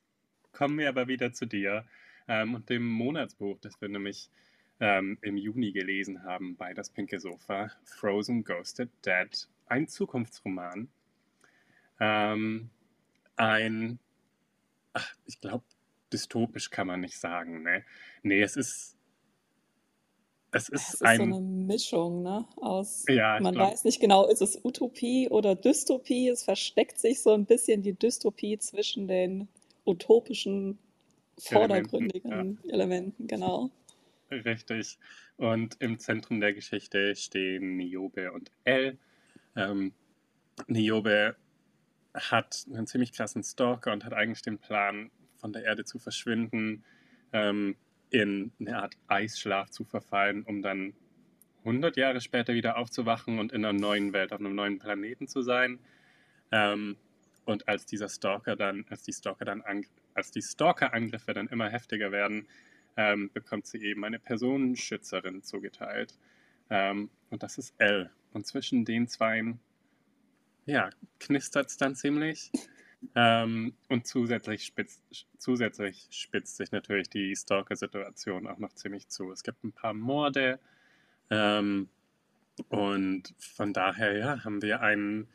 kommen 0.51 0.77
wir 0.77 0.89
aber 0.89 1.07
wieder 1.07 1.33
zu 1.33 1.45
dir 1.45 1.85
ähm, 2.27 2.55
und 2.55 2.69
dem 2.69 2.87
Monatsbuch, 2.87 3.59
das 3.59 3.79
wir 3.81 3.89
nämlich 3.89 4.29
ähm, 4.79 5.17
im 5.21 5.37
Juni 5.37 5.71
gelesen 5.71 6.23
haben 6.23 6.55
bei 6.55 6.73
Das 6.73 6.89
Pinke 6.89 7.19
Sofa, 7.19 7.71
Frozen 7.83 8.43
Ghosted 8.43 8.89
Dead, 9.05 9.47
ein 9.67 9.87
Zukunftsroman. 9.87 10.89
Ähm, 11.99 12.69
ein, 13.35 13.99
ach, 14.93 15.15
ich 15.25 15.39
glaube, 15.39 15.63
dystopisch 16.13 16.69
kann 16.69 16.87
man 16.87 17.01
nicht 17.01 17.17
sagen. 17.17 17.63
Ne? 17.63 17.83
Nee, 18.21 18.41
es 18.41 18.55
ist. 18.55 18.97
Es 20.55 20.69
ist, 20.69 20.87
es 20.87 20.93
ist 20.93 21.01
ein, 21.03 21.17
so 21.17 21.23
eine 21.23 21.39
Mischung, 21.41 22.21
ne? 22.21 22.45
Aus, 22.57 23.05
ja, 23.09 23.39
man 23.41 23.55
glaub, 23.55 23.71
weiß 23.71 23.85
nicht 23.85 23.99
genau, 23.99 24.27
ist 24.27 24.41
es 24.41 24.63
Utopie 24.63 25.27
oder 25.27 25.55
Dystopie? 25.55 26.29
Es 26.29 26.43
versteckt 26.43 26.99
sich 26.99 27.23
so 27.23 27.31
ein 27.33 27.45
bisschen 27.45 27.81
die 27.81 27.93
Dystopie 27.93 28.59
zwischen 28.59 29.07
den 29.07 29.47
utopischen, 29.83 30.77
vordergründigen 31.39 32.31
Elementen, 32.31 32.67
ja. 32.67 32.73
Elementen 32.73 33.27
genau. 33.27 33.71
Richtig. 34.29 34.99
Und 35.37 35.77
im 35.79 35.99
Zentrum 35.99 36.39
der 36.39 36.53
Geschichte 36.53 37.15
stehen 37.15 37.77
Niobe 37.77 38.31
und 38.31 38.51
Elle. 38.63 38.97
Ähm, 39.55 39.93
Niobe 40.67 41.35
hat 42.13 42.65
einen 42.71 42.87
ziemlich 42.87 43.11
krassen 43.11 43.43
Stalker 43.43 43.91
und 43.91 44.05
hat 44.05 44.13
eigentlich 44.13 44.41
den 44.41 44.59
Plan, 44.59 45.09
von 45.43 45.51
der 45.51 45.65
Erde 45.65 45.83
zu 45.83 45.99
verschwinden, 45.99 46.85
ähm, 47.33 47.75
in 48.09 48.53
eine 48.61 48.77
Art 48.81 48.95
Eisschlaf 49.07 49.69
zu 49.71 49.83
verfallen, 49.83 50.43
um 50.43 50.61
dann 50.61 50.93
100 51.65 51.97
Jahre 51.97 52.21
später 52.21 52.53
wieder 52.53 52.77
aufzuwachen 52.77 53.39
und 53.39 53.51
in 53.51 53.65
einer 53.65 53.77
neuen 53.77 54.13
Welt, 54.13 54.31
auf 54.31 54.39
einem 54.39 54.55
neuen 54.55 54.79
Planeten 54.79 55.27
zu 55.27 55.41
sein. 55.41 55.79
Ähm, 56.53 56.95
und 57.43 57.67
als 57.67 57.85
dieser 57.85 58.07
Stalker 58.07 58.55
dann, 58.55 58.85
als 58.89 59.03
die 59.03 59.11
Stalker 59.11 59.43
dann, 59.43 59.61
als 60.13 60.31
die 60.31 60.41
Stalker-Angriffe 60.41 61.33
dann 61.33 61.49
immer 61.49 61.69
heftiger 61.69 62.13
werden, 62.13 62.47
ähm, 62.95 63.29
bekommt 63.33 63.67
sie 63.67 63.83
eben 63.83 64.05
eine 64.05 64.19
Personenschützerin 64.19 65.43
zugeteilt. 65.43 66.17
Ähm, 66.69 67.09
und 67.31 67.43
das 67.43 67.57
ist 67.57 67.73
Elle. 67.79 68.11
Und 68.31 68.47
zwischen 68.47 68.85
den 68.85 69.09
zwei, 69.09 69.43
ja, 70.65 70.89
knistert 71.19 71.67
es 71.67 71.75
dann 71.75 71.95
ziemlich. 71.95 72.49
Ähm, 73.15 73.73
und 73.89 74.07
zusätzlich 74.07 74.63
spitzt, 74.63 75.01
zusätzlich 75.37 76.07
spitzt 76.11 76.57
sich 76.57 76.71
natürlich 76.71 77.09
die 77.09 77.35
Stalker-Situation 77.35 78.47
auch 78.47 78.59
noch 78.59 78.73
ziemlich 78.73 79.07
zu. 79.09 79.31
Es 79.31 79.43
gibt 79.43 79.63
ein 79.63 79.71
paar 79.71 79.93
Morde. 79.93 80.59
Ähm, 81.29 81.89
und 82.69 83.33
von 83.37 83.73
daher 83.73 84.17
ja, 84.17 84.43
haben 84.43 84.61
wir 84.61 84.81
einen 84.81 85.27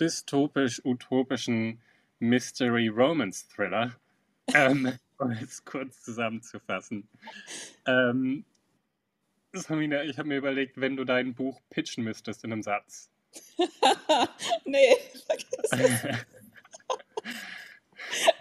dystopisch-utopischen 0.00 1.80
Mystery-Romance-Thriller. 2.20 3.96
Ähm, 4.54 4.92
um 5.18 5.30
es 5.30 5.64
kurz 5.64 6.02
zusammenzufassen. 6.02 7.08
Ähm, 7.86 8.44
Samina, 9.52 10.04
ich 10.04 10.18
habe 10.18 10.28
mir 10.28 10.38
überlegt, 10.38 10.80
wenn 10.80 10.96
du 10.96 11.04
dein 11.04 11.34
Buch 11.34 11.60
pitchen 11.70 12.04
müsstest 12.04 12.44
in 12.44 12.52
einem 12.52 12.62
Satz. 12.62 13.10
nee, 14.64 14.96
vergiss 15.26 15.72
es. 15.72 16.26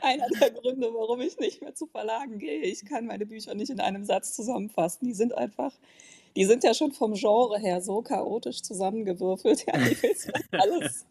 Einer 0.08 0.28
der 0.40 0.52
Gründe, 0.52 0.94
warum 0.94 1.20
ich 1.20 1.38
nicht 1.38 1.62
mehr 1.62 1.76
zu 1.76 1.86
Verlagen 1.86 2.40
gehe. 2.40 2.62
Ich 2.62 2.86
kann 2.86 3.06
meine 3.06 3.26
Bücher 3.26 3.54
nicht 3.56 3.70
in 3.70 3.82
einem 3.82 4.06
Satz 4.06 4.34
zusammenfassen. 4.34 5.06
Die 5.06 5.14
sind 5.14 5.38
einfach, 5.38 5.74
die 6.38 6.46
sind 6.46 6.64
ja 6.64 6.74
schon 6.74 6.94
vom 6.94 7.14
Genre 7.14 7.60
her 7.60 7.82
so 7.82 8.02
chaotisch 8.02 8.62
zusammengewürfelt. 8.62 9.66
Ja, 9.68 9.78
die 9.78 10.02
willst 10.02 10.32
alles. 10.52 11.06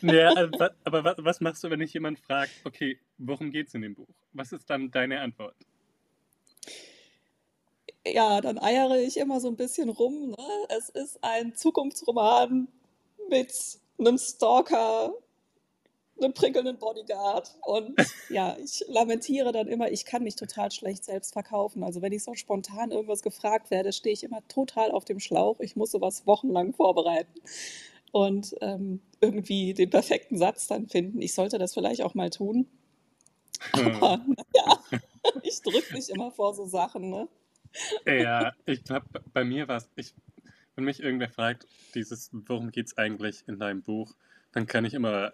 Naja, 0.00 0.34
aber, 0.36 0.74
aber 0.84 1.24
was 1.24 1.40
machst 1.40 1.62
du, 1.62 1.70
wenn 1.70 1.78
dich 1.78 1.92
jemand 1.94 2.18
fragt, 2.18 2.52
okay, 2.64 2.98
worum 3.18 3.52
geht 3.52 3.68
es 3.68 3.74
in 3.74 3.82
dem 3.82 3.94
Buch? 3.94 4.08
Was 4.32 4.52
ist 4.52 4.68
dann 4.68 4.90
deine 4.90 5.20
Antwort? 5.20 5.54
Ja, 8.06 8.40
dann 8.40 8.58
eiere 8.58 9.00
ich 9.00 9.16
immer 9.16 9.40
so 9.40 9.48
ein 9.48 9.56
bisschen 9.56 9.88
rum. 9.88 10.30
Ne? 10.30 10.66
Es 10.76 10.88
ist 10.90 11.22
ein 11.22 11.54
Zukunftsroman 11.54 12.68
mit 13.30 13.52
einem 13.98 14.18
Stalker, 14.18 15.14
einem 16.20 16.32
prickelnden 16.32 16.78
Bodyguard. 16.78 17.56
Und 17.62 17.94
ja, 18.28 18.56
ich 18.62 18.84
lamentiere 18.88 19.52
dann 19.52 19.66
immer, 19.68 19.90
ich 19.90 20.04
kann 20.04 20.22
mich 20.22 20.36
total 20.36 20.70
schlecht 20.70 21.04
selbst 21.04 21.32
verkaufen. 21.32 21.82
Also 21.82 22.02
wenn 22.02 22.12
ich 22.12 22.24
so 22.24 22.34
spontan 22.34 22.90
irgendwas 22.90 23.22
gefragt 23.22 23.70
werde, 23.70 23.92
stehe 23.92 24.12
ich 24.12 24.24
immer 24.24 24.46
total 24.48 24.90
auf 24.90 25.04
dem 25.04 25.20
Schlauch. 25.20 25.60
Ich 25.60 25.76
muss 25.76 25.90
sowas 25.90 26.26
wochenlang 26.26 26.72
vorbereiten 26.72 27.40
und 28.12 28.54
ähm, 28.60 29.00
irgendwie 29.20 29.74
den 29.74 29.90
perfekten 29.90 30.38
Satz 30.38 30.68
dann 30.68 30.88
finden. 30.88 31.20
Ich 31.20 31.34
sollte 31.34 31.58
das 31.58 31.74
vielleicht 31.74 32.02
auch 32.02 32.14
mal 32.14 32.30
tun. 32.30 32.68
Aber 33.72 34.24
naja, 34.26 34.78
ich 35.42 35.60
drücke 35.62 35.94
mich 35.94 36.10
immer 36.10 36.30
vor 36.30 36.54
so 36.54 36.64
Sachen. 36.64 37.10
Ne? 37.10 37.28
Ja, 38.06 38.52
ich 38.66 38.84
glaube, 38.84 39.06
bei 39.32 39.44
mir 39.44 39.66
war 39.66 39.78
es, 39.96 40.14
wenn 40.76 40.84
mich 40.84 41.00
irgendwer 41.00 41.28
fragt, 41.28 41.66
dieses, 41.94 42.30
worum 42.32 42.70
geht 42.70 42.86
es 42.86 42.98
eigentlich 42.98 43.42
in 43.48 43.58
deinem 43.58 43.82
Buch, 43.82 44.14
dann 44.52 44.66
kann 44.66 44.84
ich 44.84 44.94
immer, 44.94 45.32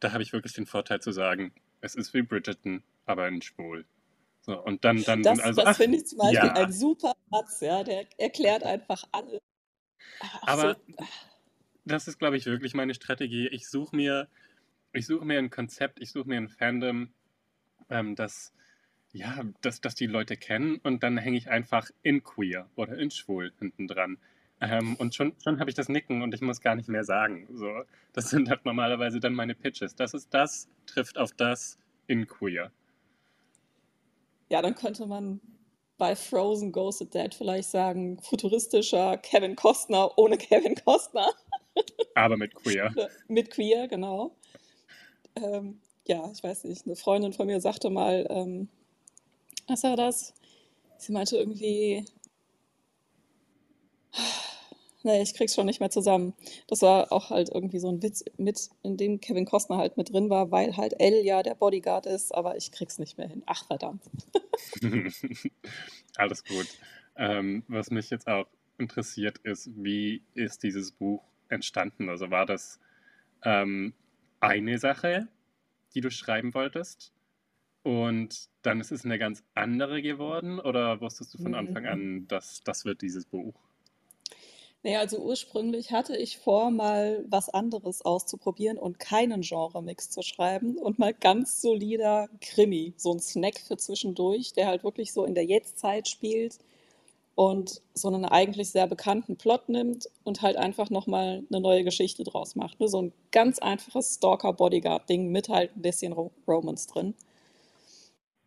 da 0.00 0.12
habe 0.12 0.22
ich 0.22 0.32
wirklich 0.32 0.52
den 0.52 0.66
Vorteil 0.66 1.00
zu 1.00 1.12
sagen, 1.12 1.52
es 1.80 1.94
ist 1.94 2.12
wie 2.14 2.22
Bridgerton, 2.22 2.82
aber 3.06 3.28
in 3.28 3.42
schwul. 3.42 3.84
So, 4.42 4.58
und 4.58 4.84
dann, 4.84 5.02
dann 5.04 5.22
das, 5.22 5.38
also, 5.40 5.62
das 5.62 5.76
finde 5.76 5.98
ich 5.98 6.06
zum 6.06 6.18
Beispiel 6.18 6.36
ja. 6.36 6.52
ein 6.54 6.72
super 6.72 7.14
Satz, 7.30 7.60
ja, 7.60 7.84
der 7.84 8.06
erklärt 8.18 8.64
einfach 8.64 9.04
alles. 9.12 9.40
aber 10.42 10.74
so, 10.74 11.04
das 11.84 12.08
ist, 12.08 12.18
glaube 12.18 12.36
ich, 12.36 12.46
wirklich 12.46 12.74
meine 12.74 12.94
Strategie. 12.94 13.48
Ich 13.48 13.68
suche 13.68 13.94
mir, 13.94 14.28
ich 14.92 15.06
suche 15.06 15.24
mir 15.24 15.38
ein 15.38 15.50
Konzept, 15.50 16.00
ich 16.00 16.10
suche 16.10 16.28
mir 16.28 16.38
ein 16.38 16.48
Fandom, 16.48 17.12
ähm, 17.90 18.16
das, 18.16 18.52
ja, 19.12 19.42
das, 19.60 19.80
das 19.80 19.94
die 19.94 20.06
Leute 20.06 20.36
kennen 20.36 20.76
und 20.82 21.02
dann 21.02 21.18
hänge 21.18 21.36
ich 21.36 21.50
einfach 21.50 21.90
in 22.02 22.22
queer 22.22 22.68
oder 22.76 22.96
in 22.96 23.10
schwul 23.10 23.52
hinten 23.58 23.88
dran. 23.88 24.18
Ähm, 24.60 24.96
und 24.96 25.14
schon, 25.14 25.32
schon 25.42 25.58
habe 25.58 25.70
ich 25.70 25.76
das 25.76 25.88
Nicken 25.88 26.22
und 26.22 26.34
ich 26.34 26.42
muss 26.42 26.60
gar 26.60 26.74
nicht 26.74 26.88
mehr 26.88 27.04
sagen. 27.04 27.48
So, 27.52 27.82
das 28.12 28.30
sind 28.30 28.50
halt 28.50 28.64
normalerweise 28.64 29.18
dann 29.18 29.34
meine 29.34 29.54
Pitches. 29.54 29.94
Das 29.94 30.12
ist 30.12 30.32
das, 30.32 30.68
trifft 30.86 31.16
auf 31.16 31.32
das 31.32 31.78
in 32.06 32.26
queer. 32.26 32.70
Ja, 34.50 34.60
dann 34.60 34.74
könnte 34.74 35.06
man 35.06 35.40
bei 35.96 36.16
Frozen 36.16 36.72
Ghosted 36.72 37.14
Dead 37.14 37.34
vielleicht 37.34 37.70
sagen, 37.70 38.18
futuristischer 38.20 39.16
Kevin 39.18 39.56
Costner 39.56 40.16
ohne 40.18 40.36
Kevin 40.38 40.74
Costner. 40.74 41.30
Aber 42.14 42.36
mit 42.36 42.54
queer. 42.54 42.92
mit 43.28 43.50
queer, 43.50 43.88
genau. 43.88 44.34
Ähm, 45.36 45.80
ja, 46.06 46.30
ich 46.32 46.42
weiß 46.42 46.64
nicht, 46.64 46.86
eine 46.86 46.96
Freundin 46.96 47.32
von 47.32 47.46
mir 47.46 47.60
sagte 47.60 47.88
mal, 47.88 48.26
ähm, 48.28 48.68
was 49.68 49.84
war 49.84 49.96
das? 49.96 50.34
Sie 50.98 51.12
meinte 51.12 51.36
irgendwie, 51.36 52.04
nee, 55.02 55.22
ich 55.22 55.34
krieg's 55.34 55.54
schon 55.54 55.66
nicht 55.66 55.80
mehr 55.80 55.90
zusammen. 55.90 56.34
Das 56.66 56.82
war 56.82 57.12
auch 57.12 57.30
halt 57.30 57.50
irgendwie 57.52 57.78
so 57.78 57.88
ein 57.88 58.02
Witz, 58.02 58.24
mit, 58.36 58.68
in 58.82 58.96
dem 58.96 59.20
Kevin 59.20 59.44
Costner 59.44 59.76
halt 59.76 59.96
mit 59.96 60.12
drin 60.12 60.30
war, 60.30 60.50
weil 60.50 60.76
halt 60.76 60.94
Elle 60.98 61.22
ja 61.22 61.42
der 61.42 61.54
Bodyguard 61.54 62.06
ist, 62.06 62.34
aber 62.34 62.56
ich 62.56 62.72
krieg's 62.72 62.98
nicht 62.98 63.18
mehr 63.18 63.28
hin. 63.28 63.42
Ach, 63.46 63.66
verdammt. 63.66 64.02
Alles 66.16 66.44
gut. 66.44 66.66
Ähm, 67.16 67.64
was 67.68 67.90
mich 67.90 68.10
jetzt 68.10 68.26
auch 68.26 68.46
interessiert 68.78 69.38
ist, 69.38 69.70
wie 69.76 70.22
ist 70.34 70.62
dieses 70.62 70.92
Buch 70.92 71.22
entstanden? 71.48 72.08
Also 72.08 72.30
war 72.30 72.46
das 72.46 72.80
ähm, 73.44 73.92
eine 74.40 74.78
Sache, 74.78 75.28
die 75.94 76.00
du 76.00 76.10
schreiben 76.10 76.54
wolltest 76.54 77.12
und 77.82 78.48
dann 78.62 78.80
ist 78.80 78.92
es 78.92 79.04
eine 79.04 79.18
ganz 79.18 79.42
andere 79.54 80.02
geworden 80.02 80.60
oder 80.60 81.00
wusstest 81.00 81.34
du 81.34 81.38
von 81.42 81.54
Anfang 81.54 81.86
an, 81.86 82.28
dass 82.28 82.62
das 82.62 82.84
wird 82.84 83.02
dieses 83.02 83.24
Buch? 83.24 83.54
Naja, 84.82 85.00
also 85.00 85.18
ursprünglich 85.18 85.92
hatte 85.92 86.16
ich 86.16 86.38
vor, 86.38 86.70
mal 86.70 87.22
was 87.28 87.50
anderes 87.50 88.02
auszuprobieren 88.02 88.78
und 88.78 88.98
keinen 88.98 89.42
Genre-Mix 89.42 90.10
zu 90.10 90.22
schreiben 90.22 90.78
und 90.78 90.98
mal 90.98 91.12
ganz 91.12 91.60
solider 91.60 92.28
Krimi, 92.40 92.94
so 92.96 93.12
ein 93.12 93.20
Snack 93.20 93.60
für 93.60 93.76
zwischendurch, 93.76 94.54
der 94.54 94.68
halt 94.68 94.82
wirklich 94.82 95.12
so 95.12 95.24
in 95.26 95.34
der 95.34 95.44
Jetztzeit 95.44 96.08
spielt 96.08 96.58
und 97.34 97.82
so 97.92 98.08
einen 98.08 98.24
eigentlich 98.24 98.70
sehr 98.70 98.86
bekannten 98.86 99.36
Plot 99.36 99.68
nimmt 99.68 100.08
und 100.24 100.40
halt 100.40 100.56
einfach 100.56 100.88
nochmal 100.88 101.42
eine 101.50 101.60
neue 101.60 101.84
Geschichte 101.84 102.24
draus 102.24 102.56
macht. 102.56 102.80
Ne? 102.80 102.88
So 102.88 103.02
ein 103.02 103.12
ganz 103.32 103.58
einfaches 103.58 104.14
Stalker-Bodyguard-Ding 104.14 105.28
mit 105.28 105.50
halt 105.50 105.76
ein 105.76 105.82
bisschen 105.82 106.14
Romance 106.46 106.86
drin. 106.86 107.14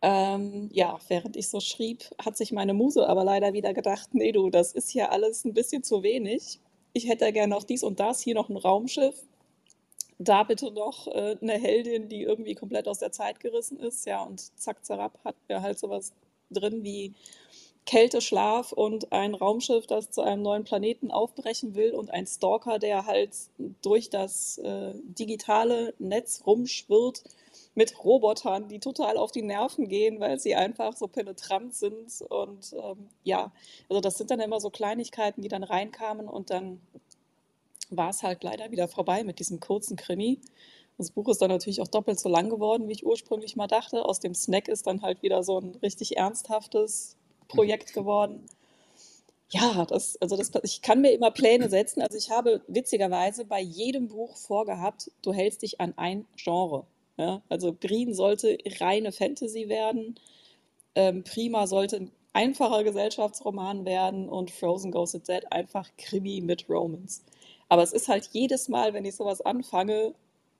Ähm, 0.05 0.69
ja, 0.73 0.99
während 1.07 1.37
ich 1.37 1.47
so 1.47 1.61
schrieb, 1.61 2.03
hat 2.19 2.35
sich 2.35 2.51
meine 2.51 2.73
Muse 2.73 3.07
aber 3.07 3.23
leider 3.23 3.53
wieder 3.53 3.73
gedacht, 3.73 4.09
nee 4.11 4.33
du, 4.33 4.49
das 4.49 4.73
ist 4.73 4.89
hier 4.89 5.13
alles 5.13 5.45
ein 5.45 5.53
bisschen 5.53 5.81
zu 5.81 6.03
wenig. 6.03 6.59
Ich 6.91 7.07
hätte 7.07 7.31
gerne 7.31 7.55
noch 7.55 7.63
dies 7.63 7.83
und 7.83 8.01
das, 8.01 8.19
hier 8.19 8.35
noch 8.35 8.49
ein 8.49 8.57
Raumschiff, 8.57 9.15
da 10.19 10.43
bitte 10.43 10.71
noch 10.71 11.07
äh, 11.07 11.37
eine 11.41 11.53
Heldin, 11.53 12.09
die 12.09 12.23
irgendwie 12.23 12.53
komplett 12.53 12.89
aus 12.89 12.99
der 12.99 13.13
Zeit 13.13 13.39
gerissen 13.39 13.79
ist, 13.79 14.05
ja, 14.05 14.21
und 14.23 14.41
zack, 14.59 14.83
zerab 14.83 15.17
hat 15.23 15.35
wir 15.47 15.61
halt 15.61 15.79
sowas 15.79 16.11
drin 16.51 16.83
wie 16.83 17.13
Kälte, 17.85 18.19
Schlaf 18.19 18.73
und 18.73 19.13
ein 19.13 19.33
Raumschiff, 19.35 19.87
das 19.87 20.11
zu 20.11 20.21
einem 20.21 20.41
neuen 20.41 20.65
Planeten 20.65 21.11
aufbrechen 21.11 21.75
will 21.75 21.93
und 21.93 22.11
ein 22.11 22.27
Stalker, 22.27 22.77
der 22.77 23.05
halt 23.05 23.31
durch 23.81 24.09
das 24.09 24.57
äh, 24.57 24.93
digitale 25.03 25.93
Netz 25.97 26.43
rumschwirrt 26.45 27.23
mit 27.75 28.03
Robotern, 28.03 28.67
die 28.67 28.79
total 28.79 29.17
auf 29.17 29.31
die 29.31 29.41
Nerven 29.41 29.87
gehen, 29.87 30.19
weil 30.19 30.39
sie 30.39 30.55
einfach 30.55 30.95
so 30.95 31.07
penetrant 31.07 31.73
sind. 31.73 32.21
Und 32.29 32.73
ähm, 32.73 33.09
ja, 33.23 33.51
also 33.89 34.01
das 34.01 34.17
sind 34.17 34.31
dann 34.31 34.39
immer 34.39 34.59
so 34.59 34.69
Kleinigkeiten, 34.69 35.41
die 35.41 35.49
dann 35.49 35.63
reinkamen 35.63 36.27
und 36.27 36.49
dann 36.49 36.81
war 37.89 38.09
es 38.09 38.23
halt 38.23 38.43
leider 38.43 38.71
wieder 38.71 38.87
vorbei 38.87 39.23
mit 39.23 39.39
diesem 39.39 39.59
kurzen 39.59 39.97
Krimi. 39.97 40.39
Das 40.97 41.11
Buch 41.11 41.27
ist 41.27 41.41
dann 41.41 41.49
natürlich 41.49 41.81
auch 41.81 41.87
doppelt 41.87 42.19
so 42.19 42.29
lang 42.29 42.49
geworden, 42.49 42.87
wie 42.87 42.93
ich 42.93 43.05
ursprünglich 43.05 43.55
mal 43.55 43.67
dachte. 43.67 44.05
Aus 44.05 44.19
dem 44.19 44.35
Snack 44.35 44.67
ist 44.67 44.85
dann 44.85 45.01
halt 45.01 45.23
wieder 45.23 45.43
so 45.43 45.59
ein 45.59 45.75
richtig 45.81 46.17
ernsthaftes 46.17 47.17
Projekt 47.47 47.93
geworden. 47.93 48.45
Ja, 49.49 49.85
das, 49.85 50.19
also 50.21 50.35
das, 50.35 50.51
ich 50.63 50.81
kann 50.81 51.01
mir 51.01 51.11
immer 51.11 51.31
Pläne 51.31 51.69
setzen. 51.69 52.01
Also 52.01 52.17
ich 52.17 52.31
habe 52.31 52.61
witzigerweise 52.67 53.45
bei 53.45 53.59
jedem 53.59 54.07
Buch 54.07 54.35
vorgehabt, 54.35 55.11
du 55.21 55.33
hältst 55.33 55.61
dich 55.61 55.79
an 55.79 55.93
ein 55.95 56.25
Genre. 56.35 56.85
Ja? 57.17 57.41
Also 57.49 57.73
Green 57.73 58.13
sollte 58.13 58.57
reine 58.79 59.11
Fantasy 59.11 59.69
werden, 59.69 60.19
ähm, 60.95 61.23
Prima 61.23 61.67
sollte 61.67 61.97
ein 61.97 62.11
einfacher 62.33 62.83
Gesellschaftsroman 62.83 63.85
werden 63.85 64.27
und 64.27 64.51
Frozen 64.51 64.91
Ghosted 64.91 65.27
Dead 65.27 65.51
einfach 65.51 65.89
Krimi 65.97 66.41
mit 66.41 66.67
Romance. 66.69 67.23
Aber 67.69 67.83
es 67.83 67.93
ist 67.93 68.07
halt 68.07 68.29
jedes 68.33 68.69
Mal, 68.69 68.93
wenn 68.93 69.05
ich 69.05 69.15
sowas 69.15 69.41
anfange, 69.41 70.13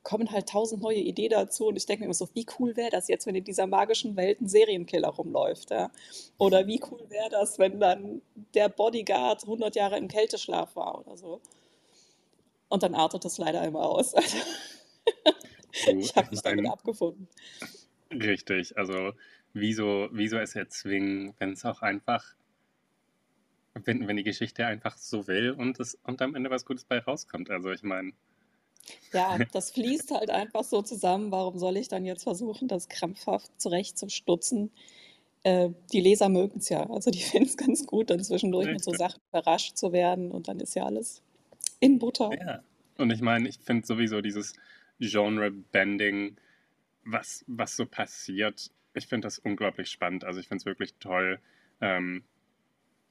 kommen 0.03 0.31
halt 0.31 0.49
tausend 0.49 0.81
neue 0.81 0.99
Ideen 0.99 1.29
dazu 1.29 1.67
und 1.67 1.77
ich 1.77 1.85
denke 1.85 2.01
mir 2.01 2.05
immer 2.05 2.13
so, 2.13 2.27
wie 2.33 2.45
cool 2.59 2.75
wäre 2.75 2.89
das 2.89 3.07
jetzt, 3.07 3.25
wenn 3.25 3.35
in 3.35 3.43
dieser 3.43 3.67
magischen 3.67 4.15
Welt 4.17 4.41
ein 4.41 4.49
Serienkiller 4.49 5.09
rumläuft, 5.09 5.71
ja? 5.71 5.91
Oder 6.37 6.67
wie 6.67 6.81
cool 6.91 7.09
wäre 7.09 7.29
das, 7.29 7.57
wenn 7.57 7.79
dann 7.79 8.21
der 8.53 8.67
Bodyguard 8.69 9.43
100 9.43 9.75
Jahre 9.75 9.97
im 9.97 10.09
Kälteschlaf 10.09 10.75
war 10.75 10.99
oder 10.99 11.15
so. 11.15 11.39
Und 12.67 12.83
dann 12.83 12.95
artet 12.95 13.23
das 13.23 13.37
leider 13.37 13.63
immer 13.63 13.83
aus. 13.83 14.13
Ich 15.73 16.15
habe 16.15 16.29
mich 16.29 16.41
damit 16.41 16.67
abgefunden. 16.67 17.27
Richtig, 18.11 18.77
also 18.77 19.13
wieso, 19.53 20.09
wieso 20.11 20.37
es 20.37 20.55
erzwingen, 20.55 21.33
wenn 21.39 21.53
es 21.53 21.65
auch 21.65 21.81
einfach, 21.81 22.35
wenn, 23.73 24.07
wenn 24.07 24.17
die 24.17 24.23
Geschichte 24.23 24.65
einfach 24.65 24.97
so 24.97 25.27
will 25.27 25.51
und, 25.51 25.79
es, 25.79 25.97
und 26.03 26.21
am 26.21 26.35
Ende 26.35 26.49
was 26.49 26.65
Gutes 26.65 26.85
bei 26.85 26.99
rauskommt. 26.99 27.49
Also 27.49 27.71
ich 27.71 27.83
meine, 27.83 28.13
ja, 29.13 29.37
das 29.51 29.71
fließt 29.71 30.11
halt 30.11 30.29
einfach 30.29 30.63
so 30.63 30.81
zusammen. 30.81 31.31
Warum 31.31 31.57
soll 31.57 31.77
ich 31.77 31.87
dann 31.87 32.05
jetzt 32.05 32.23
versuchen, 32.23 32.67
das 32.67 32.89
krampfhaft 32.89 33.59
zurechtzustutzen? 33.59 34.71
Äh, 35.43 35.69
die 35.91 36.01
Leser 36.01 36.29
mögen 36.29 36.59
es 36.59 36.69
ja. 36.69 36.89
Also 36.89 37.11
die 37.11 37.21
finden 37.23 37.49
es 37.49 37.57
ganz 37.57 37.85
gut, 37.85 38.09
dann 38.09 38.23
zwischendurch 38.23 38.67
mit 38.67 38.83
so 38.83 38.93
Sachen 38.93 39.21
überrascht 39.29 39.77
zu 39.77 39.91
werden 39.91 40.31
und 40.31 40.47
dann 40.47 40.59
ist 40.59 40.75
ja 40.75 40.85
alles 40.85 41.21
in 41.79 41.99
Butter. 41.99 42.29
Ja, 42.39 42.63
und 42.97 43.11
ich 43.11 43.21
meine, 43.21 43.49
ich 43.49 43.59
finde 43.59 43.85
sowieso 43.85 44.21
dieses 44.21 44.53
Genre-Bending, 45.07 46.37
was, 47.05 47.43
was 47.47 47.75
so 47.75 47.85
passiert, 47.85 48.71
ich 48.93 49.07
finde 49.07 49.25
das 49.25 49.39
unglaublich 49.39 49.89
spannend. 49.89 50.23
Also 50.23 50.39
ich 50.39 50.47
finde 50.47 50.61
es 50.61 50.65
wirklich 50.65 50.93
toll, 50.95 51.39
ähm, 51.81 52.23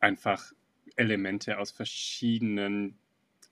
einfach 0.00 0.52
Elemente 0.96 1.58
aus 1.58 1.70
verschiedenen 1.70 2.96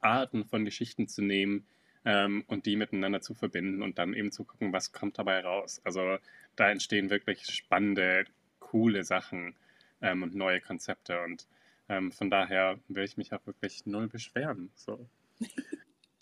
Arten 0.01 0.45
von 0.45 0.65
Geschichten 0.65 1.09
zu 1.09 1.23
nehmen, 1.23 1.67
ähm, 2.05 2.45
und 2.47 2.67
die 2.67 2.77
miteinander 2.77 3.21
zu 3.21 3.35
verbinden 3.35 3.83
und 3.83 3.99
dann 3.99 4.15
eben 4.15 4.33
zu 4.33 4.45
gucken, 4.45 4.73
was 4.73 4.93
kommt 4.93 5.19
dabei 5.19 5.41
raus. 5.41 5.81
Also 5.85 6.19
da 6.57 6.71
entstehen 6.71 7.11
wirklich 7.11 7.45
spannende, 7.47 8.25
coole 8.59 9.05
Sachen 9.05 9.55
ähm, 10.01 10.23
und 10.23 10.35
neue 10.35 10.61
Konzepte 10.61 11.21
und 11.23 11.47
ähm, 11.89 12.13
von 12.13 12.31
daher 12.31 12.79
will 12.89 13.05
ich 13.05 13.17
mich 13.17 13.33
auch 13.33 13.45
wirklich 13.47 13.85
null 13.87 14.09
beschweren. 14.09 14.71
So. 14.75 15.07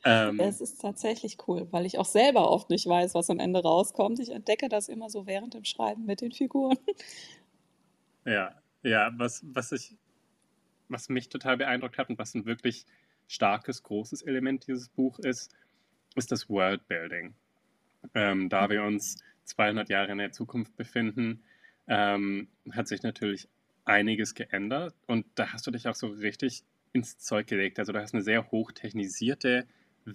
Ähm, 0.04 0.38
es 0.38 0.60
ist 0.60 0.80
tatsächlich 0.80 1.36
cool, 1.48 1.66
weil 1.70 1.84
ich 1.84 1.98
auch 1.98 2.06
selber 2.06 2.50
oft 2.50 2.70
nicht 2.70 2.86
weiß, 2.86 3.14
was 3.14 3.30
am 3.30 3.40
Ende 3.40 3.62
rauskommt. 3.62 4.20
Ich 4.20 4.30
entdecke 4.30 4.68
das 4.68 4.88
immer 4.88 5.10
so 5.10 5.26
während 5.26 5.54
dem 5.54 5.64
Schreiben 5.64 6.06
mit 6.06 6.20
den 6.20 6.32
Figuren. 6.32 6.78
Ja, 8.24 8.54
ja, 8.82 9.10
was, 9.16 9.42
was 9.54 9.72
ich, 9.72 9.96
was 10.88 11.08
mich 11.08 11.30
total 11.30 11.56
beeindruckt 11.56 11.96
hat 11.96 12.10
und 12.10 12.18
was 12.18 12.34
ein 12.34 12.44
wirklich 12.44 12.84
starkes, 13.26 13.82
großes 13.82 14.22
Element 14.22 14.66
dieses 14.66 14.88
Buch 14.90 15.18
ist, 15.18 15.54
ist 16.14 16.30
das 16.30 16.48
Worldbuilding. 16.48 17.34
Ähm, 18.14 18.48
da 18.48 18.68
wir 18.68 18.82
uns 18.82 19.16
200 19.44 19.88
Jahre 19.88 20.12
in 20.12 20.18
der 20.18 20.32
Zukunft 20.32 20.76
befinden, 20.76 21.42
ähm, 21.86 22.48
hat 22.70 22.88
sich 22.88 23.02
natürlich 23.02 23.48
einiges 23.84 24.34
geändert 24.34 24.94
und 25.06 25.26
da 25.34 25.52
hast 25.52 25.66
du 25.66 25.70
dich 25.70 25.88
auch 25.88 25.94
so 25.94 26.08
richtig 26.08 26.62
ins 26.92 27.18
Zeug 27.18 27.46
gelegt. 27.46 27.78
Also 27.78 27.92
du 27.92 28.00
hast 28.00 28.14
eine 28.14 28.22
sehr 28.22 28.50
hochtechnisierte 28.50 29.66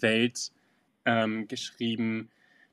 Welt 0.01 0.51
ähm, 1.05 1.47
geschrieben. 1.47 2.29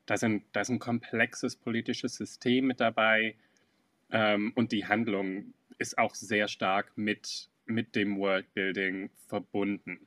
Da, 0.06 0.16
sind, 0.16 0.44
da 0.52 0.60
ist 0.60 0.70
ein 0.70 0.78
komplexes 0.78 1.56
politisches 1.56 2.16
System 2.16 2.66
mit 2.66 2.80
dabei 2.80 3.36
ähm, 4.10 4.52
und 4.54 4.72
die 4.72 4.86
Handlung 4.86 5.54
ist 5.78 5.98
auch 5.98 6.14
sehr 6.14 6.48
stark 6.48 6.92
mit, 6.96 7.48
mit 7.66 7.94
dem 7.94 8.18
Worldbuilding 8.18 9.10
verbunden. 9.28 10.06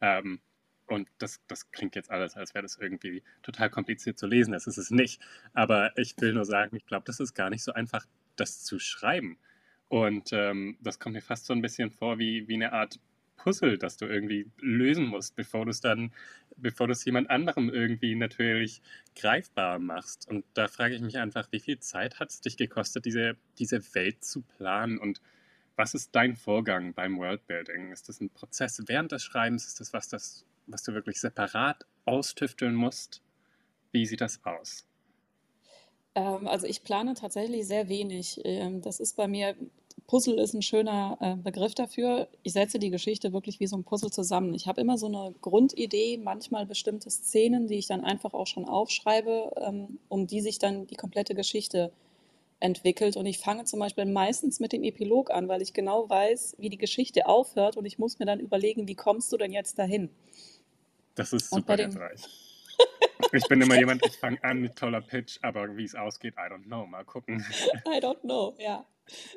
Ähm, 0.00 0.40
und 0.86 1.08
das, 1.18 1.40
das 1.48 1.70
klingt 1.72 1.96
jetzt 1.96 2.10
alles, 2.10 2.36
als 2.36 2.54
wäre 2.54 2.62
das 2.62 2.78
irgendwie 2.78 3.22
total 3.42 3.70
kompliziert 3.70 4.18
zu 4.18 4.26
lesen. 4.26 4.52
Das 4.52 4.66
ist 4.66 4.78
es 4.78 4.90
nicht. 4.90 5.20
Aber 5.52 5.96
ich 5.98 6.14
will 6.20 6.32
nur 6.32 6.44
sagen, 6.44 6.76
ich 6.76 6.86
glaube, 6.86 7.04
das 7.06 7.18
ist 7.18 7.34
gar 7.34 7.50
nicht 7.50 7.64
so 7.64 7.72
einfach, 7.72 8.06
das 8.36 8.62
zu 8.62 8.78
schreiben. 8.78 9.38
Und 9.88 10.32
ähm, 10.32 10.76
das 10.80 10.98
kommt 10.98 11.14
mir 11.14 11.22
fast 11.22 11.46
so 11.46 11.52
ein 11.52 11.62
bisschen 11.62 11.90
vor 11.90 12.18
wie, 12.18 12.46
wie 12.48 12.54
eine 12.54 12.72
Art 12.72 13.00
Puzzle, 13.36 13.78
das 13.78 13.96
du 13.96 14.06
irgendwie 14.06 14.50
lösen 14.58 15.06
musst, 15.06 15.36
bevor 15.36 15.64
du 15.64 15.70
es 15.70 15.80
dann, 15.80 16.12
bevor 16.56 16.86
du 16.86 16.92
es 16.92 17.04
jemand 17.04 17.30
anderem 17.30 17.68
irgendwie 17.70 18.14
natürlich 18.14 18.82
greifbar 19.14 19.78
machst. 19.78 20.28
Und 20.28 20.44
da 20.54 20.68
frage 20.68 20.94
ich 20.94 21.00
mich 21.02 21.18
einfach, 21.18 21.48
wie 21.52 21.60
viel 21.60 21.78
Zeit 21.78 22.18
hat 22.20 22.30
es 22.30 22.40
dich 22.40 22.56
gekostet, 22.56 23.04
diese, 23.04 23.36
diese 23.58 23.94
Welt 23.94 24.24
zu 24.24 24.42
planen 24.42 24.98
und 24.98 25.20
was 25.76 25.94
ist 25.94 26.14
dein 26.14 26.36
Vorgang 26.36 26.94
beim 26.94 27.18
Worldbuilding? 27.18 27.92
Ist 27.92 28.08
das 28.08 28.20
ein 28.20 28.30
Prozess 28.30 28.82
während 28.86 29.12
des 29.12 29.22
Schreibens? 29.22 29.66
Ist 29.66 29.78
das 29.80 29.92
was, 29.92 30.08
das 30.08 30.44
was 30.66 30.82
du 30.82 30.94
wirklich 30.94 31.20
separat 31.20 31.86
austüfteln 32.06 32.74
musst? 32.74 33.22
Wie 33.92 34.06
sieht 34.06 34.20
das 34.20 34.44
aus? 34.44 34.86
Ähm, 36.14 36.48
also 36.48 36.66
ich 36.66 36.82
plane 36.82 37.14
tatsächlich 37.14 37.66
sehr 37.66 37.88
wenig. 37.88 38.40
Ähm, 38.44 38.80
das 38.80 39.00
ist 39.00 39.16
bei 39.16 39.28
mir, 39.28 39.54
Puzzle 40.06 40.38
ist 40.38 40.54
ein 40.54 40.62
schöner 40.62 41.18
äh, 41.20 41.34
Begriff 41.36 41.74
dafür. 41.74 42.28
Ich 42.42 42.52
setze 42.52 42.78
die 42.78 42.90
Geschichte 42.90 43.32
wirklich 43.32 43.58
wie 43.60 43.66
so 43.66 43.76
ein 43.76 43.84
Puzzle 43.84 44.10
zusammen. 44.10 44.54
Ich 44.54 44.68
habe 44.68 44.80
immer 44.80 44.98
so 44.98 45.06
eine 45.06 45.34
Grundidee, 45.40 46.18
manchmal 46.18 46.64
bestimmte 46.66 47.10
Szenen, 47.10 47.66
die 47.66 47.78
ich 47.78 47.86
dann 47.86 48.04
einfach 48.04 48.32
auch 48.32 48.46
schon 48.46 48.66
aufschreibe, 48.66 49.52
ähm, 49.56 49.98
um 50.08 50.26
die 50.26 50.40
sich 50.40 50.58
dann 50.58 50.86
die 50.86 50.94
komplette 50.94 51.34
Geschichte 51.34 51.92
entwickelt. 52.60 53.16
Und 53.16 53.26
ich 53.26 53.38
fange 53.38 53.64
zum 53.64 53.80
Beispiel 53.80 54.06
meistens 54.06 54.60
mit 54.60 54.72
dem 54.72 54.84
Epilog 54.84 55.30
an, 55.30 55.48
weil 55.48 55.60
ich 55.60 55.72
genau 55.72 56.08
weiß, 56.08 56.56
wie 56.58 56.70
die 56.70 56.78
Geschichte 56.78 57.26
aufhört 57.26 57.76
und 57.76 57.84
ich 57.84 57.98
muss 57.98 58.18
mir 58.18 58.26
dann 58.26 58.40
überlegen, 58.40 58.86
wie 58.88 58.94
kommst 58.94 59.32
du 59.32 59.36
denn 59.36 59.52
jetzt 59.52 59.78
dahin? 59.78 60.10
Das 61.14 61.32
ist 61.32 61.50
super 61.50 61.76
hilfreich. 61.76 62.22
ich 63.32 63.44
bin 63.48 63.60
immer 63.60 63.76
jemand, 63.76 64.04
ich 64.06 64.16
fange 64.16 64.42
an 64.44 64.60
mit 64.60 64.76
toller 64.76 65.00
Pitch, 65.00 65.38
aber 65.42 65.76
wie 65.76 65.84
es 65.84 65.94
ausgeht, 65.94 66.34
I 66.34 66.52
don't 66.52 66.64
know. 66.64 66.86
Mal 66.86 67.04
gucken. 67.04 67.44
I 67.86 67.98
don't 67.98 68.20
know, 68.20 68.54
ja. 68.58 68.86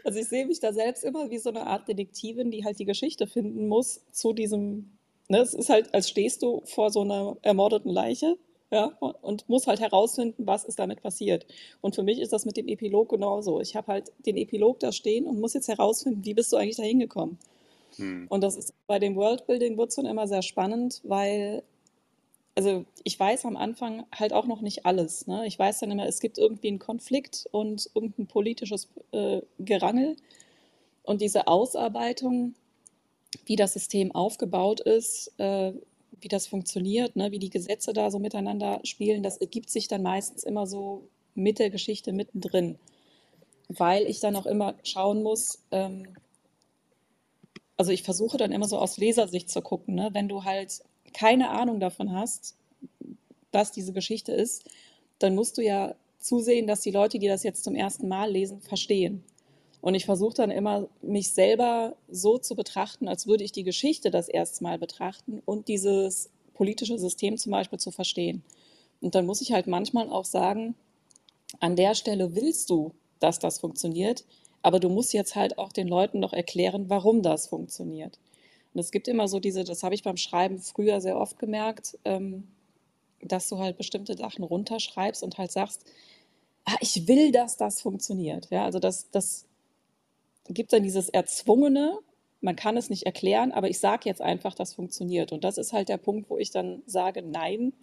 Also 0.03 0.19
ich 0.19 0.27
sehe 0.27 0.45
mich 0.45 0.59
da 0.59 0.73
selbst 0.73 1.03
immer 1.03 1.29
wie 1.29 1.37
so 1.37 1.49
eine 1.49 1.67
Art 1.67 1.87
Detektivin, 1.87 2.51
die 2.51 2.65
halt 2.65 2.79
die 2.79 2.85
Geschichte 2.85 3.27
finden 3.27 3.67
muss 3.67 4.01
zu 4.11 4.33
diesem. 4.33 4.91
Ne, 5.27 5.39
es 5.39 5.53
ist 5.53 5.69
halt, 5.69 5.93
als 5.93 6.09
stehst 6.09 6.41
du 6.41 6.61
vor 6.65 6.89
so 6.89 7.01
einer 7.01 7.37
ermordeten 7.43 7.91
Leiche 7.91 8.37
ja, 8.71 8.85
und 9.21 9.49
muss 9.49 9.67
halt 9.67 9.79
herausfinden, 9.79 10.45
was 10.45 10.63
ist 10.63 10.79
damit 10.79 11.01
passiert. 11.01 11.45
Und 11.81 11.95
für 11.95 12.03
mich 12.03 12.19
ist 12.19 12.33
das 12.33 12.45
mit 12.45 12.57
dem 12.57 12.67
Epilog 12.67 13.09
genauso. 13.09 13.61
Ich 13.61 13.75
habe 13.75 13.87
halt 13.87 14.11
den 14.25 14.37
Epilog 14.37 14.79
da 14.79 14.91
stehen 14.91 15.25
und 15.25 15.39
muss 15.39 15.53
jetzt 15.53 15.67
herausfinden, 15.67 16.23
wie 16.23 16.33
bist 16.33 16.51
du 16.51 16.57
eigentlich 16.57 16.77
da 16.77 16.83
hingekommen. 16.83 17.39
Hm. 17.95 18.27
Und 18.29 18.41
das 18.41 18.55
ist 18.55 18.73
bei 18.85 18.99
dem 18.99 19.15
Worldbuilding 19.15 19.77
wird 19.77 19.89
es 19.89 19.95
dann 19.95 20.05
immer 20.05 20.27
sehr 20.27 20.43
spannend, 20.43 21.01
weil, 21.03 21.63
also 22.59 22.85
ich 23.05 23.17
weiß 23.17 23.45
am 23.45 23.55
Anfang 23.55 24.05
halt 24.13 24.33
auch 24.33 24.45
noch 24.45 24.59
nicht 24.59 24.85
alles. 24.85 25.27
Ne? 25.27 25.47
Ich 25.47 25.57
weiß 25.57 25.79
dann 25.79 25.91
immer, 25.91 26.05
es 26.07 26.19
gibt 26.19 26.37
irgendwie 26.37 26.67
einen 26.67 26.77
Konflikt 26.77 27.47
und 27.51 27.89
irgendein 27.95 28.27
politisches 28.27 28.89
äh, 29.13 29.39
Gerangel. 29.59 30.17
Und 31.03 31.21
diese 31.21 31.47
Ausarbeitung, 31.47 32.55
wie 33.45 33.55
das 33.55 33.71
System 33.71 34.13
aufgebaut 34.13 34.81
ist, 34.81 35.31
äh, 35.37 35.71
wie 36.19 36.27
das 36.27 36.47
funktioniert, 36.47 37.15
ne, 37.15 37.31
wie 37.31 37.39
die 37.39 37.49
Gesetze 37.49 37.93
da 37.93 38.11
so 38.11 38.19
miteinander 38.19 38.81
spielen, 38.83 39.23
das 39.23 39.37
ergibt 39.37 39.69
sich 39.69 39.87
dann 39.87 40.03
meistens 40.03 40.43
immer 40.43 40.67
so 40.67 41.07
mit 41.35 41.59
der 41.59 41.69
Geschichte 41.69 42.11
mittendrin. 42.11 42.77
Weil 43.69 44.03
ich 44.03 44.19
dann 44.19 44.35
auch 44.35 44.45
immer 44.45 44.75
schauen 44.83 45.23
muss, 45.23 45.63
ähm, 45.71 46.07
also 47.77 47.93
ich 47.93 48.03
versuche 48.03 48.35
dann 48.35 48.51
immer 48.51 48.67
so 48.67 48.77
aus 48.79 48.97
Lesersicht 48.97 49.49
zu 49.49 49.61
gucken, 49.61 49.95
ne? 49.95 50.09
wenn 50.11 50.27
du 50.27 50.43
halt 50.43 50.81
keine 51.13 51.49
Ahnung 51.49 51.79
davon 51.79 52.13
hast, 52.13 52.55
was 53.51 53.71
diese 53.71 53.93
Geschichte 53.93 54.31
ist, 54.31 54.69
dann 55.19 55.35
musst 55.35 55.57
du 55.57 55.61
ja 55.61 55.95
zusehen, 56.17 56.67
dass 56.67 56.81
die 56.81 56.91
Leute, 56.91 57.19
die 57.19 57.27
das 57.27 57.43
jetzt 57.43 57.63
zum 57.63 57.75
ersten 57.75 58.07
Mal 58.07 58.31
lesen, 58.31 58.61
verstehen. 58.61 59.23
Und 59.81 59.95
ich 59.95 60.05
versuche 60.05 60.33
dann 60.33 60.51
immer, 60.51 60.87
mich 61.01 61.31
selber 61.31 61.95
so 62.09 62.37
zu 62.37 62.55
betrachten, 62.55 63.07
als 63.07 63.27
würde 63.27 63.43
ich 63.43 63.51
die 63.51 63.63
Geschichte 63.63 64.11
das 64.11 64.27
erste 64.27 64.63
Mal 64.63 64.77
betrachten 64.77 65.41
und 65.45 65.67
dieses 65.67 66.29
politische 66.53 66.99
System 66.99 67.37
zum 67.37 67.51
Beispiel 67.51 67.79
zu 67.79 67.91
verstehen. 67.91 68.43
Und 68.99 69.15
dann 69.15 69.25
muss 69.25 69.39
ich 69.39 69.53
halt 69.53 69.67
manchmal 69.67 70.09
auch 70.09 70.25
sagen, 70.25 70.75
an 71.61 71.77
der 71.77 71.95
Stelle 71.95 72.35
willst 72.35 72.69
du, 72.69 72.91
dass 73.19 73.39
das 73.39 73.59
funktioniert, 73.59 74.25
aber 74.61 74.81
du 74.81 74.89
musst 74.89 75.13
jetzt 75.13 75.35
halt 75.35 75.57
auch 75.57 75.71
den 75.71 75.87
Leuten 75.87 76.19
noch 76.19 76.33
erklären, 76.33 76.89
warum 76.89 77.21
das 77.23 77.47
funktioniert. 77.47 78.19
Und 78.79 78.85
es 78.85 78.91
gibt 78.91 79.09
immer 79.09 79.27
so 79.27 79.41
diese, 79.41 79.65
das 79.65 79.83
habe 79.83 79.93
ich 79.93 80.03
beim 80.03 80.15
Schreiben 80.15 80.57
früher 80.57 81.01
sehr 81.01 81.17
oft 81.17 81.37
gemerkt, 81.37 81.97
ähm, 82.05 82.47
dass 83.21 83.49
du 83.49 83.57
halt 83.57 83.77
bestimmte 83.77 84.15
Sachen 84.15 84.41
runterschreibst 84.41 85.21
und 85.21 85.37
halt 85.37 85.51
sagst, 85.51 85.83
ah, 86.63 86.77
ich 86.79 87.05
will, 87.09 87.33
dass 87.33 87.57
das 87.57 87.81
funktioniert. 87.81 88.47
Ja, 88.51 88.63
also 88.63 88.79
das, 88.79 89.09
das 89.11 89.45
gibt 90.47 90.71
dann 90.71 90.83
dieses 90.83 91.09
Erzwungene, 91.09 91.99
man 92.39 92.55
kann 92.55 92.77
es 92.77 92.89
nicht 92.89 93.03
erklären, 93.03 93.51
aber 93.51 93.69
ich 93.69 93.79
sage 93.79 94.07
jetzt 94.07 94.21
einfach, 94.21 94.55
das 94.55 94.75
funktioniert. 94.75 95.33
Und 95.33 95.43
das 95.43 95.57
ist 95.57 95.73
halt 95.73 95.89
der 95.89 95.97
Punkt, 95.97 96.29
wo 96.29 96.37
ich 96.37 96.51
dann 96.51 96.81
sage, 96.85 97.21
nein, 97.21 97.73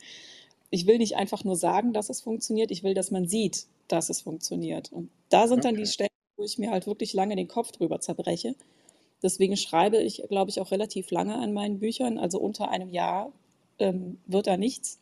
ich 0.70 0.86
will 0.86 0.96
nicht 0.96 1.16
einfach 1.16 1.44
nur 1.44 1.56
sagen, 1.56 1.92
dass 1.92 2.08
es 2.08 2.22
funktioniert, 2.22 2.70
ich 2.70 2.84
will, 2.84 2.94
dass 2.94 3.10
man 3.10 3.28
sieht, 3.28 3.66
dass 3.88 4.08
es 4.08 4.22
funktioniert. 4.22 4.92
Und 4.94 5.10
da 5.28 5.46
sind 5.46 5.58
okay. 5.58 5.68
dann 5.68 5.76
die 5.76 5.84
Stellen, 5.84 6.08
wo 6.38 6.44
ich 6.44 6.56
mir 6.56 6.70
halt 6.70 6.86
wirklich 6.86 7.12
lange 7.12 7.36
den 7.36 7.48
Kopf 7.48 7.70
drüber 7.70 8.00
zerbreche. 8.00 8.54
Deswegen 9.22 9.56
schreibe 9.56 9.98
ich, 9.98 10.22
glaube 10.28 10.50
ich, 10.50 10.60
auch 10.60 10.70
relativ 10.70 11.10
lange 11.10 11.36
an 11.36 11.52
meinen 11.52 11.78
Büchern. 11.78 12.18
Also 12.18 12.38
unter 12.38 12.70
einem 12.70 12.90
Jahr 12.90 13.32
ähm, 13.78 14.18
wird 14.26 14.46
da 14.46 14.56
nichts. 14.56 15.00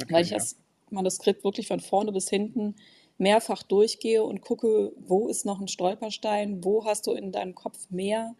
okay, 0.00 0.12
weil 0.12 0.24
ich 0.24 0.30
ja. 0.30 0.38
das 0.38 0.56
Manuskript 0.90 1.44
wirklich 1.44 1.66
von 1.66 1.80
vorne 1.80 2.12
bis 2.12 2.28
hinten 2.28 2.76
mehrfach 3.18 3.62
durchgehe 3.62 4.22
und 4.22 4.40
gucke, 4.40 4.92
wo 4.96 5.28
ist 5.28 5.44
noch 5.46 5.60
ein 5.60 5.68
Stolperstein, 5.68 6.64
wo 6.64 6.84
hast 6.84 7.06
du 7.06 7.12
in 7.12 7.32
deinem 7.32 7.54
Kopf 7.54 7.90
mehr 7.90 8.34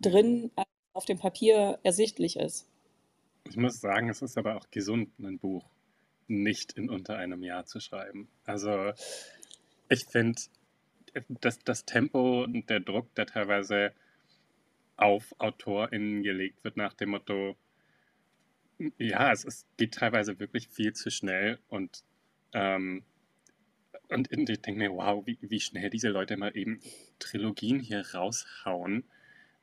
drin, 0.00 0.50
als 0.56 0.68
auf 0.92 1.04
dem 1.04 1.18
Papier 1.18 1.78
ersichtlich 1.82 2.36
ist. 2.36 2.66
Ich 3.44 3.56
muss 3.56 3.80
sagen, 3.80 4.08
es 4.08 4.22
ist 4.22 4.38
aber 4.38 4.56
auch 4.56 4.70
gesund, 4.70 5.10
ein 5.18 5.38
Buch 5.38 5.64
nicht 6.28 6.72
in 6.72 6.88
unter 6.88 7.16
einem 7.16 7.42
Jahr 7.42 7.66
zu 7.66 7.80
schreiben. 7.80 8.28
Also 8.44 8.92
ich 9.88 10.06
finde, 10.06 10.40
das, 11.28 11.58
das 11.58 11.84
Tempo 11.84 12.44
und 12.44 12.70
der 12.70 12.80
Druck, 12.80 13.14
der 13.16 13.26
teilweise 13.26 13.92
auf 15.00 15.34
AutorInnen 15.38 16.22
gelegt 16.22 16.62
wird, 16.62 16.76
nach 16.76 16.92
dem 16.92 17.10
Motto, 17.10 17.56
ja, 18.98 19.32
es, 19.32 19.44
es 19.44 19.66
geht 19.76 19.94
teilweise 19.94 20.38
wirklich 20.38 20.68
viel 20.68 20.92
zu 20.92 21.10
schnell 21.10 21.58
und, 21.68 22.04
ähm, 22.52 23.02
und 24.08 24.30
ich 24.30 24.60
denke 24.60 24.78
mir, 24.78 24.92
wow, 24.92 25.24
wie, 25.26 25.38
wie 25.40 25.60
schnell 25.60 25.88
diese 25.88 26.08
Leute 26.08 26.36
mal 26.36 26.56
eben 26.56 26.80
Trilogien 27.18 27.78
hier 27.78 28.04
raushauen. 28.14 29.04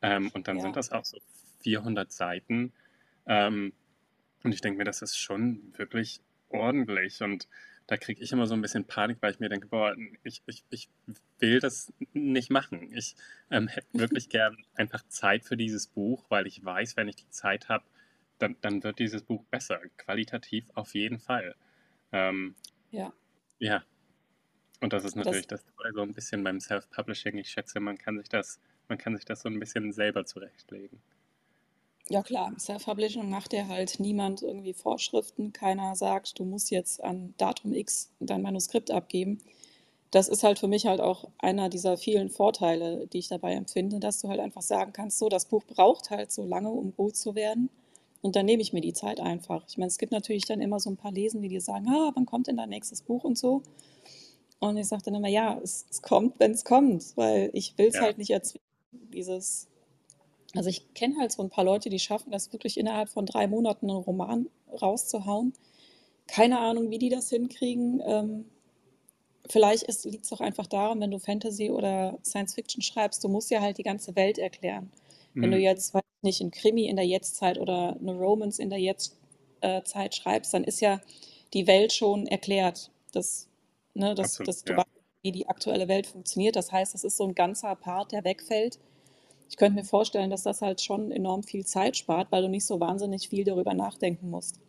Ähm, 0.02 0.30
und 0.34 0.48
dann 0.48 0.58
ja. 0.58 0.62
sind 0.62 0.76
das 0.78 0.92
auch 0.92 1.04
so 1.04 1.20
400 1.62 2.12
Seiten. 2.12 2.72
Ähm, 3.26 3.74
und 4.44 4.54
ich 4.54 4.62
denke 4.62 4.78
mir, 4.78 4.86
das 4.86 5.02
ist 5.02 5.18
schon 5.18 5.74
wirklich 5.78 6.22
ordentlich. 6.50 7.22
Und 7.22 7.50
da 7.88 7.96
kriege 7.96 8.22
ich 8.22 8.34
immer 8.34 8.46
so 8.48 8.54
ein 8.54 8.62
bisschen 8.62 8.86
Panik, 8.86 9.18
weil 9.22 9.32
ich 9.32 9.40
mir 9.40 9.48
denke, 9.48 9.68
boah, 9.68 9.96
ich, 10.24 10.44
ich, 10.46 10.64
ich 10.70 10.90
will 11.40 11.60
das 11.60 11.94
nicht 12.14 12.52
machen. 12.52 12.94
Ich 12.94 13.16
ähm, 13.50 13.70
hätte 13.70 13.88
wirklich 13.94 14.30
gern 14.30 14.58
einfach 14.76 15.08
Zeit 15.08 15.46
für 15.46 15.56
dieses 15.56 15.88
Buch, 15.88 16.26
weil 16.30 16.48
ich 16.48 16.64
weiß, 16.64 16.98
wenn 16.98 17.08
ich 17.08 17.16
die 17.16 17.30
Zeit 17.30 17.70
habe, 17.70 17.86
dann, 18.40 18.58
dann 18.62 18.84
wird 18.84 19.00
dieses 19.00 19.24
Buch 19.24 19.44
besser. 19.46 19.80
Qualitativ 19.98 20.66
auf 20.76 20.94
jeden 20.94 21.18
Fall. 21.18 21.56
Ähm, 22.12 22.56
ja. 22.92 23.14
Ja. 23.60 23.84
Und 24.82 24.94
das 24.94 25.06
ist 25.06 25.16
natürlich 25.16 25.48
das, 25.48 25.66
das 25.66 25.94
so 25.94 26.02
ein 26.02 26.14
bisschen 26.14 26.44
beim 26.44 26.60
Self-Publishing. 26.60 27.38
Ich 27.38 27.50
schätze, 27.50 27.80
man 27.80 27.98
kann 27.98 28.18
sich 28.18 28.30
das, 28.30 28.60
man 28.90 28.98
kann 28.98 29.16
sich 29.16 29.26
das 29.26 29.42
so 29.42 29.50
ein 29.50 29.60
bisschen 29.60 29.92
selber 29.92 30.26
zurechtlegen. 30.26 31.02
Ja 32.10 32.24
klar, 32.24 32.54
Self-Publishing 32.58 33.30
macht 33.30 33.52
ja 33.52 33.68
halt 33.68 34.00
niemand 34.00 34.42
irgendwie 34.42 34.74
Vorschriften. 34.74 35.52
Keiner 35.52 35.96
sagt, 35.96 36.40
du 36.40 36.46
musst 36.46 36.72
jetzt 36.72 37.04
an 37.04 37.34
Datum 37.38 37.74
X 37.74 38.10
dein 38.20 38.42
Manuskript 38.42 38.92
abgeben. 38.92 39.40
Das 40.12 40.30
ist 40.30 40.44
halt 40.44 40.58
für 40.58 40.70
mich 40.70 40.86
halt 40.86 41.02
auch 41.02 41.28
einer 41.38 41.68
dieser 41.68 41.98
vielen 41.98 42.30
Vorteile, 42.30 43.08
die 43.08 43.20
ich 43.20 43.28
dabei 43.28 43.54
empfinde, 43.54 44.00
dass 44.00 44.22
du 44.22 44.30
halt 44.30 44.40
einfach 44.40 44.62
sagen 44.62 44.94
kannst, 44.94 45.20
so, 45.20 45.28
das 45.28 45.48
Buch 45.48 45.64
braucht 45.66 46.10
halt 46.10 46.32
so 46.32 46.46
lange, 46.46 46.70
um 46.70 46.96
gut 46.96 47.18
zu 47.18 47.36
werden. 47.36 47.70
Und 48.22 48.38
dann 48.38 48.46
nehme 48.46 48.62
ich 48.62 48.72
mir 48.72 48.82
die 48.82 48.94
Zeit 48.94 49.20
einfach. 49.20 49.66
Ich 49.68 49.78
meine, 49.78 49.90
es 49.90 49.98
gibt 49.98 50.14
natürlich 50.14 50.46
dann 50.46 50.62
immer 50.62 50.80
so 50.80 50.90
ein 50.90 50.98
paar 50.98 51.12
Lesen, 51.12 51.42
die 51.42 51.50
dir 51.50 51.62
sagen, 51.62 51.88
ah, 51.90 52.12
wann 52.16 52.26
kommt 52.26 52.48
denn 52.48 52.58
dein 52.58 52.70
nächstes 52.70 53.02
Buch 53.02 53.26
und 53.26 53.38
so. 53.38 53.64
Und 54.60 54.78
ich 54.78 54.88
sage 54.88 55.04
dann 55.04 55.16
immer, 55.16 55.28
ja, 55.28 55.60
es, 55.62 55.86
es 55.90 56.02
kommt, 56.02 56.40
wenn 56.40 56.52
es 56.52 56.64
kommt, 56.64 57.16
weil 57.16 57.50
ich 57.54 57.78
will 57.78 57.88
es 57.88 57.96
ja. 57.96 58.02
halt 58.02 58.18
nicht 58.18 58.32
erzwingen, 58.32 58.66
dieses 59.14 59.68
also 60.58 60.70
ich 60.70 60.94
kenne 60.94 61.18
halt 61.20 61.32
so 61.32 61.44
ein 61.44 61.50
paar 61.50 61.64
Leute, 61.64 61.90
die 61.90 62.00
schaffen 62.00 62.32
das 62.32 62.52
wirklich 62.52 62.78
innerhalb 62.78 63.10
von 63.10 63.26
drei 63.26 63.48
Monaten 63.48 63.90
einen 63.90 64.00
Roman 64.00 64.50
rauszuhauen. 64.82 65.54
Keine 66.28 66.60
Ahnung, 66.60 66.90
wie 66.90 66.98
die 66.98 67.10
das 67.10 67.30
hinkriegen. 67.30 68.02
Ähm, 68.06 68.46
vielleicht 69.48 69.88
liegt 70.06 70.26
es 70.26 70.34
auch 70.34 70.42
einfach 70.42 70.68
daran, 70.68 71.00
wenn 71.00 71.12
du 71.12 71.20
Fantasy 71.20 71.70
oder 71.70 72.18
Science 72.26 72.56
Fiction 72.56 72.82
schreibst, 72.82 73.24
du 73.24 73.30
musst 73.30 73.50
ja 73.52 73.62
halt 73.62 73.78
die 73.78 73.84
ganze 73.84 74.16
Welt 74.16 74.38
erklären. 74.38 74.92
Mhm. 75.34 75.42
Wenn 75.42 75.52
du 75.52 75.58
mhm. 75.58 75.64
jetzt, 75.64 75.94
weiß 75.94 76.04
nicht, 76.24 76.42
ein 76.42 76.52
Krimi 76.52 76.88
in 76.88 76.96
der 76.96 77.06
Jetztzeit 77.06 77.60
oder 77.60 77.96
eine 78.00 78.18
Romance 78.18 78.60
in 78.62 78.70
der 78.70 78.80
Jetztzeit 78.80 80.16
schreibst, 80.16 80.54
dann 80.54 80.64
ist 80.64 80.82
ja 80.82 81.00
die 81.54 81.68
Welt 81.68 81.94
schon 81.94 82.28
erklärt. 82.28 82.92
Das, 83.14 83.48
ne, 83.94 84.16
das, 84.16 84.32
Absolut, 84.32 84.48
das, 84.48 84.64
du 84.64 84.74
ja. 84.74 84.80
weißt, 84.80 84.88
wie 85.22 85.32
die 85.32 85.48
aktuelle 85.48 85.88
Welt 85.88 86.08
funktioniert. 86.08 86.56
Das 86.56 86.72
heißt, 86.72 86.94
das 86.94 87.04
ist 87.04 87.18
so 87.18 87.26
ein 87.26 87.36
ganzer 87.36 87.76
Part, 87.76 88.12
der 88.12 88.24
wegfällt 88.24 88.80
ich 89.50 89.58
könnte 89.58 89.76
mir 89.76 89.86
vorstellen, 89.86 90.30
dass 90.30 90.44
das 90.44 90.62
halt 90.62 90.82
schon 90.82 91.12
enorm 91.12 91.44
viel 91.44 91.66
Zeit 91.66 91.98
spart, 91.98 92.32
weil 92.32 92.42
du 92.42 92.50
nicht 92.50 92.66
so 92.66 92.80
wahnsinnig 92.80 93.30
viel 93.30 93.44
darüber 93.44 93.74
nachdenken 93.74 94.30
musst. 94.30 94.60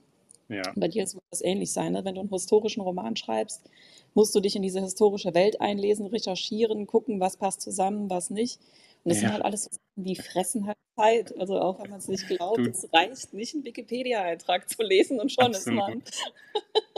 Ja. 0.49 0.63
Bei 0.77 0.89
dir 0.89 1.03
wird 1.03 1.23
das 1.31 1.43
ähnlich 1.43 1.73
sein. 1.73 1.93
Ne? 1.93 2.05
Wenn 2.05 2.15
du 2.15 2.21
einen 2.23 2.31
historischen 2.31 2.81
Roman 2.81 3.17
schreibst, 3.17 3.69
musst 4.15 4.35
du 4.35 4.41
dich 4.41 4.57
in 4.57 4.63
diese 4.63 4.81
historische 4.81 5.35
Welt 5.35 5.61
einlesen, 5.61 6.07
recherchieren, 6.07 6.87
gucken, 6.87 7.21
was 7.21 7.37
passt 7.37 7.61
zusammen, 7.61 8.09
was 8.09 8.31
nicht. 8.31 8.59
Und 9.05 9.11
das 9.11 9.19
ja. 9.19 9.29
sind 9.29 9.33
halt 9.33 9.45
alles 9.45 9.65
so 9.65 9.71
Sachen, 9.71 10.05
die 10.05 10.17
fressen 10.17 10.67
halt 10.67 10.79
Zeit. 10.97 11.39
Also 11.39 11.61
auch 11.61 11.83
wenn 11.83 11.91
man 11.91 11.99
es 11.99 12.09
nicht 12.09 12.27
glaubt, 12.27 12.59
du. 12.59 12.71
es 12.71 12.89
reicht 12.93 13.33
nicht, 13.35 13.55
einen 13.55 13.65
Wikipedia-Eintrag 13.65 14.69
zu 14.69 14.83
lesen 14.83 15.21
und 15.21 15.31
schon 15.31 15.55
Absolut. 15.55 15.79
ist 15.79 15.89
man. 15.89 16.03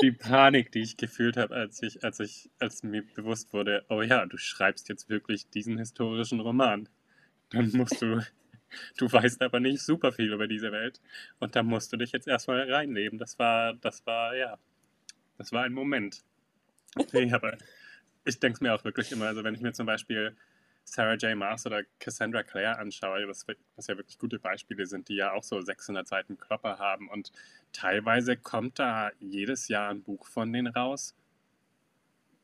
Die 0.02 0.12
Panik, 0.12 0.72
die 0.72 0.80
ich 0.80 0.96
gefühlt 0.96 1.36
habe, 1.36 1.54
als 1.54 1.82
ich, 1.82 2.02
als 2.04 2.20
ich, 2.20 2.50
als 2.58 2.82
mir 2.82 3.02
bewusst 3.14 3.52
wurde, 3.52 3.84
oh 3.90 4.00
ja, 4.00 4.24
du 4.26 4.38
schreibst 4.38 4.88
jetzt 4.88 5.08
wirklich 5.08 5.50
diesen 5.50 5.76
historischen 5.76 6.40
Roman 6.40 6.88
dann 7.50 7.70
musst 7.72 8.00
du, 8.02 8.24
du 8.98 9.12
weißt 9.12 9.42
aber 9.42 9.60
nicht 9.60 9.82
super 9.82 10.12
viel 10.12 10.32
über 10.32 10.46
diese 10.46 10.72
Welt 10.72 11.00
und 11.38 11.56
da 11.56 11.62
musst 11.62 11.92
du 11.92 11.96
dich 11.96 12.12
jetzt 12.12 12.28
erstmal 12.28 12.70
reinleben. 12.72 13.18
Das 13.18 13.38
war, 13.38 13.74
das 13.74 14.04
war, 14.06 14.36
ja, 14.36 14.58
das 15.38 15.52
war 15.52 15.64
ein 15.64 15.72
Moment. 15.72 16.22
Nee, 17.12 17.32
aber 17.32 17.56
ich 18.24 18.38
denke 18.38 18.56
es 18.56 18.60
mir 18.60 18.74
auch 18.74 18.84
wirklich 18.84 19.12
immer, 19.12 19.26
also 19.26 19.44
wenn 19.44 19.54
ich 19.54 19.60
mir 19.60 19.72
zum 19.72 19.86
Beispiel 19.86 20.36
Sarah 20.84 21.14
J. 21.14 21.36
Maas 21.36 21.66
oder 21.66 21.84
Cassandra 21.98 22.42
Clare 22.42 22.78
anschaue, 22.78 23.28
was, 23.28 23.46
was, 23.76 23.86
ja 23.86 23.96
wirklich 23.96 24.18
gute 24.18 24.38
Beispiele 24.38 24.86
sind, 24.86 25.08
die 25.08 25.16
ja 25.16 25.32
auch 25.32 25.44
so 25.44 25.60
600 25.60 26.06
Seiten 26.06 26.36
Klopper 26.38 26.78
haben 26.78 27.08
und 27.08 27.32
teilweise 27.72 28.36
kommt 28.36 28.78
da 28.78 29.12
jedes 29.20 29.68
Jahr 29.68 29.90
ein 29.90 30.02
Buch 30.02 30.26
von 30.26 30.52
denen 30.52 30.72
raus. 30.72 31.14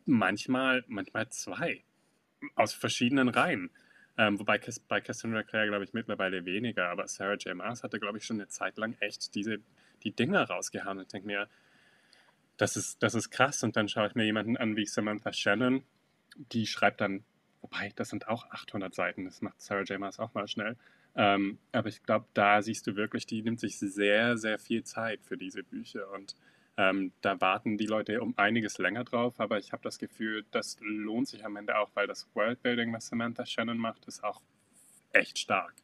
Manchmal, 0.05 0.85
manchmal 0.87 1.29
zwei. 1.31 1.83
Aus 2.55 2.73
verschiedenen 2.73 3.29
Reihen. 3.29 3.71
Ähm, 4.19 4.39
wobei 4.39 4.59
bei 4.89 5.01
Cassandra 5.01 5.43
Clare, 5.43 5.69
glaube 5.69 5.85
ich, 5.85 5.93
mittlerweile 5.93 6.45
weniger, 6.45 6.89
aber 6.89 7.07
Sarah 7.07 7.35
J. 7.35 7.55
Maas 7.55 7.83
hatte, 7.83 8.01
glaube 8.01 8.19
ich, 8.19 8.25
schon 8.25 8.37
eine 8.37 8.49
Zeit 8.49 8.79
lang 8.79 8.97
echt 9.01 9.35
diese, 9.35 9.59
die 10.05 10.13
Dinger 10.13 10.45
rausgehauen 10.45 10.99
und 10.99 11.13
denke 11.13 11.27
mir, 11.27 11.49
das 12.57 12.77
ist, 12.77 13.03
das 13.03 13.15
ist 13.15 13.31
krass. 13.31 13.63
Und 13.63 13.77
dann 13.77 13.89
schaue 13.89 14.07
ich 14.09 14.15
mir 14.15 14.25
jemanden 14.25 14.57
an 14.57 14.77
wie 14.77 14.87
Samantha 14.87 15.33
Shannon, 15.33 15.83
die 16.37 16.67
schreibt 16.67 17.01
dann, 17.03 17.25
wobei, 17.61 17.93
das 17.97 18.09
sind 18.09 18.29
auch 18.29 18.51
800 18.51 18.95
Seiten, 18.95 19.25
das 19.25 19.43
macht 19.43 19.61
Sarah 19.61 19.83
J. 19.83 19.99
Maas 19.99 20.19
auch 20.19 20.33
mal 20.33 20.49
schnell. 20.49 20.77
Ähm, 21.15 21.59
aber 21.73 21.89
ich 21.89 22.03
glaube, 22.03 22.27
da 22.35 22.63
siehst 22.63 22.87
du 22.87 22.97
wirklich, 22.97 23.27
die 23.27 23.43
nimmt 23.43 23.61
sich 23.61 23.79
sehr, 23.79 24.37
sehr 24.37 24.59
viel 24.59 24.85
Zeit 24.85 25.21
für 25.25 25.37
diese 25.37 25.63
Bücher 25.63 26.11
und 26.13 26.35
ähm, 26.77 27.13
da 27.23 27.41
warten 27.41 27.79
die 27.79 27.87
Leute 27.87 28.21
um 28.21 28.35
einiges 28.37 28.79
länger 28.79 29.05
drauf, 29.05 29.41
aber 29.41 29.59
ich 29.59 29.73
habe 29.73 29.83
das 29.83 29.99
Gefühl, 29.99 30.45
das 30.51 30.77
lohnt 30.81 31.29
sich 31.29 31.45
am 31.45 31.57
Ende 31.57 31.79
auch, 31.79 31.91
weil 31.95 32.07
das 32.07 32.29
Worldbuilding, 32.35 32.93
was 32.93 33.09
Samantha 33.09 33.47
Shannon 33.47 33.79
macht, 33.79 34.07
ist 34.07 34.23
auch 34.23 34.43
echt 35.13 35.39
stark. 35.39 35.75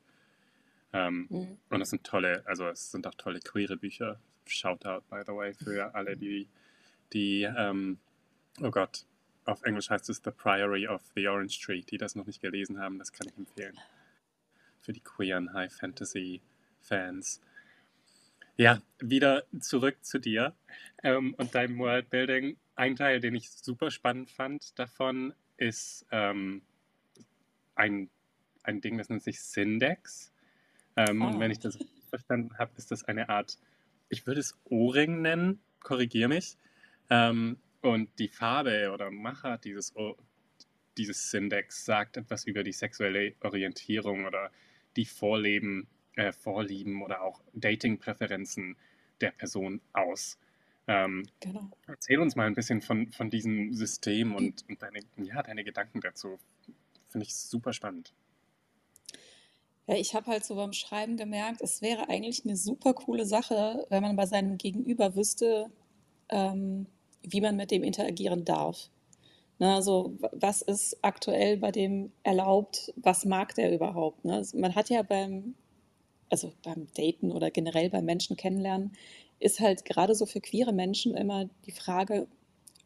Ähm, 0.92 1.26
mhm. 1.30 1.58
Und 1.70 1.80
es 1.80 1.90
sind 1.90 2.04
tolle, 2.04 2.42
also 2.46 2.68
es 2.68 2.90
sind 2.90 3.06
auch 3.06 3.14
tolle 3.14 3.40
queere 3.40 3.76
Bücher. 3.76 4.20
Shoutout, 4.46 5.02
by 5.08 5.22
the 5.26 5.32
way, 5.32 5.54
für 5.54 5.94
alle, 5.94 6.16
die, 6.16 6.48
die 7.12 7.42
ähm, 7.42 7.98
oh 8.60 8.70
Gott, 8.70 9.06
auf 9.44 9.62
Englisch 9.62 9.88
heißt 9.88 10.10
es 10.10 10.20
The 10.22 10.30
Priory 10.30 10.86
of 10.86 11.02
the 11.14 11.26
Orange 11.26 11.58
Tree, 11.60 11.80
die 11.80 11.96
das 11.96 12.14
noch 12.14 12.26
nicht 12.26 12.42
gelesen 12.42 12.78
haben, 12.78 12.98
das 12.98 13.12
kann 13.12 13.28
ich 13.28 13.36
empfehlen. 13.36 13.78
Für 14.80 14.92
die 14.92 15.00
queeren 15.00 15.52
High 15.54 15.72
Fantasy 15.72 16.42
Fans. 16.80 17.40
Ja, 18.56 18.82
wieder 18.98 19.44
zurück 19.60 20.04
zu 20.04 20.18
dir 20.18 20.54
ähm, 21.02 21.34
und 21.34 21.54
deinem 21.54 21.78
Worldbuilding. 21.78 22.56
Ein 22.74 22.96
Teil, 22.96 23.20
den 23.20 23.34
ich 23.34 23.50
super 23.50 23.90
spannend 23.90 24.30
fand 24.30 24.78
davon, 24.78 25.34
ist 25.56 26.06
ähm, 26.10 26.62
ein, 27.74 28.10
ein 28.62 28.80
Ding, 28.80 28.98
das 28.98 29.08
nennt 29.08 29.22
sich 29.22 29.40
Syndex. 29.40 30.32
Ähm, 30.96 31.22
oh. 31.22 31.26
Und 31.26 31.40
wenn 31.40 31.50
ich 31.50 31.60
das 31.60 31.78
verstanden 32.10 32.58
habe, 32.58 32.72
ist 32.76 32.90
das 32.90 33.04
eine 33.04 33.28
Art, 33.30 33.58
ich 34.08 34.26
würde 34.26 34.40
es 34.40 34.58
O-Ring 34.64 35.22
nennen, 35.22 35.60
korrigiere 35.80 36.28
mich. 36.28 36.58
Ähm, 37.08 37.58
und 37.80 38.10
die 38.18 38.28
Farbe 38.28 38.90
oder 38.92 39.10
Macher 39.10 39.58
dieses, 39.58 39.96
o 39.96 40.16
dieses 40.98 41.30
Syndex 41.30 41.86
sagt 41.86 42.18
etwas 42.18 42.44
über 42.44 42.62
die 42.62 42.72
sexuelle 42.72 43.34
Orientierung 43.40 44.26
oder 44.26 44.50
die 44.96 45.06
Vorleben 45.06 45.88
äh, 46.16 46.32
Vorlieben 46.32 47.02
oder 47.02 47.22
auch 47.22 47.40
Dating-Präferenzen 47.54 48.76
der 49.20 49.30
Person 49.30 49.80
aus. 49.92 50.38
Ähm, 50.88 51.24
genau. 51.40 51.70
Erzähl 51.86 52.18
uns 52.18 52.34
mal 52.34 52.46
ein 52.46 52.54
bisschen 52.54 52.80
von, 52.80 53.10
von 53.12 53.30
diesem 53.30 53.72
System 53.72 54.34
und, 54.34 54.64
und 54.68 54.82
deine, 54.82 55.00
ja, 55.16 55.42
deine 55.42 55.64
Gedanken 55.64 56.00
dazu. 56.00 56.38
Finde 57.08 57.26
ich 57.26 57.34
super 57.34 57.72
spannend. 57.72 58.12
Ja, 59.86 59.96
ich 59.96 60.14
habe 60.14 60.26
halt 60.26 60.44
so 60.44 60.54
beim 60.54 60.72
Schreiben 60.72 61.16
gemerkt, 61.16 61.60
es 61.60 61.82
wäre 61.82 62.08
eigentlich 62.08 62.44
eine 62.44 62.56
super 62.56 62.94
coole 62.94 63.26
Sache, 63.26 63.86
wenn 63.90 64.02
man 64.02 64.16
bei 64.16 64.26
seinem 64.26 64.58
Gegenüber 64.58 65.16
wüsste, 65.16 65.70
ähm, 66.28 66.86
wie 67.22 67.40
man 67.40 67.56
mit 67.56 67.70
dem 67.70 67.82
interagieren 67.82 68.44
darf. 68.44 68.90
Ne, 69.58 69.74
also 69.74 70.16
was 70.32 70.62
ist 70.62 70.98
aktuell 71.02 71.56
bei 71.56 71.70
dem 71.70 72.10
erlaubt, 72.22 72.92
was 72.96 73.24
mag 73.24 73.54
der 73.54 73.72
überhaupt? 73.72 74.24
Ne? 74.24 74.34
Also 74.34 74.58
man 74.58 74.74
hat 74.74 74.88
ja 74.88 75.02
beim 75.02 75.54
also 76.32 76.50
beim 76.64 76.88
Daten 76.96 77.30
oder 77.30 77.50
generell 77.50 77.90
beim 77.90 78.06
Menschen 78.06 78.36
kennenlernen, 78.36 78.92
ist 79.38 79.60
halt 79.60 79.84
gerade 79.84 80.14
so 80.14 80.24
für 80.24 80.40
queere 80.40 80.72
Menschen 80.72 81.14
immer 81.14 81.48
die 81.66 81.72
Frage, 81.72 82.26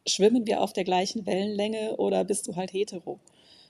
schwimmen 0.04 0.46
wir 0.46 0.60
auf 0.62 0.72
der 0.72 0.82
gleichen 0.82 1.26
Wellenlänge 1.26 1.96
oder 1.96 2.24
bist 2.24 2.48
du 2.48 2.56
halt 2.56 2.72
hetero? 2.72 3.20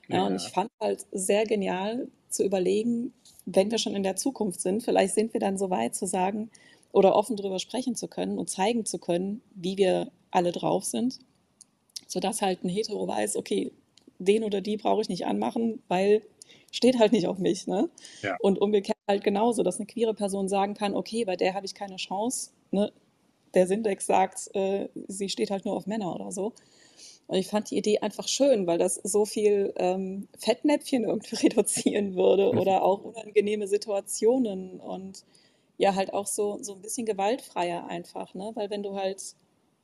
Ja, 0.09 0.17
ja. 0.17 0.27
und 0.27 0.37
ich 0.37 0.49
fand 0.49 0.71
halt 0.81 1.05
sehr 1.13 1.45
genial 1.45 2.09
zu 2.31 2.43
überlegen, 2.43 3.13
wenn 3.45 3.71
wir 3.71 3.77
schon 3.77 3.95
in 3.95 4.03
der 4.03 4.17
Zukunft 4.17 4.63
sind, 4.63 4.83
vielleicht 4.83 5.15
sind 5.15 5.35
wir 5.35 5.41
dann 5.41 5.59
so 5.59 5.69
weit 5.69 5.95
zu 5.95 6.07
sagen 6.07 6.51
oder 6.93 7.15
offen 7.15 7.37
darüber 7.37 7.59
sprechen 7.59 7.97
zu 7.97 8.09
können 8.09 8.39
und 8.39 8.49
zeigen 8.49 8.87
zu 8.87 8.99
können, 8.99 9.43
wie 9.55 9.77
wir 9.77 10.11
alle 10.31 10.53
drauf 10.53 10.85
sind, 10.85 11.19
sodass 12.07 12.41
halt 12.41 12.65
ein 12.65 12.71
Hetero 12.71 13.07
weiß, 13.07 13.37
okay, 13.37 13.73
den 14.19 14.43
oder 14.43 14.63
die 14.63 14.79
brauche 14.79 15.03
ich 15.03 15.11
nicht 15.11 15.27
anmachen, 15.27 15.83
weil 15.89 16.23
steht 16.71 16.99
halt 16.99 17.13
nicht 17.13 17.27
auf 17.27 17.39
mich. 17.39 17.67
Ne? 17.67 17.91
Ja. 18.23 18.37
Und 18.41 18.59
umgekehrt 18.59 18.96
halt 19.07 19.25
genauso, 19.25 19.63
dass 19.63 19.77
eine 19.77 19.87
queere 19.87 20.15
Person 20.15 20.49
sagen 20.49 20.75
kann, 20.75 20.95
okay, 20.95 21.25
bei 21.25 21.37
der 21.37 21.55
habe 21.55 21.67
ich 21.67 21.75
keine 21.75 21.97
Chance. 21.97 22.51
Ne? 22.71 22.93
Der 23.55 23.67
Syndex 23.67 24.07
sagt, 24.07 24.55
äh, 24.55 24.89
sie 25.09 25.29
steht 25.29 25.51
halt 25.51 25.65
nur 25.65 25.77
auf 25.77 25.87
Männer 25.87 26.15
oder 26.15 26.33
so. 26.33 26.53
Und 27.29 27.39
ich 27.39 27.49
fand 27.49 27.71
die 27.71 27.79
Idee 27.79 27.99
einfach 27.99 28.29
schön, 28.29 28.67
weil 28.67 28.79
das 28.79 28.95
so 28.97 29.25
viel 29.25 29.73
ähm, 29.77 30.29
Fettnäpfchen 30.39 31.05
irgendwie 31.05 31.37
reduzieren 31.47 32.15
würde 32.15 32.51
oder 32.51 32.83
auch 32.83 33.03
unangenehme 33.03 33.67
Situationen 33.67 34.81
und 34.81 35.25
ja, 35.79 35.95
halt 35.95 36.13
auch 36.15 36.27
so, 36.27 36.59
so 36.63 36.75
ein 36.75 36.81
bisschen 36.83 37.05
gewaltfreier 37.05 37.87
einfach, 37.87 38.33
ne? 38.35 38.51
Weil 38.55 38.71
wenn 38.71 38.83
du 38.83 38.95
halt 38.95 39.35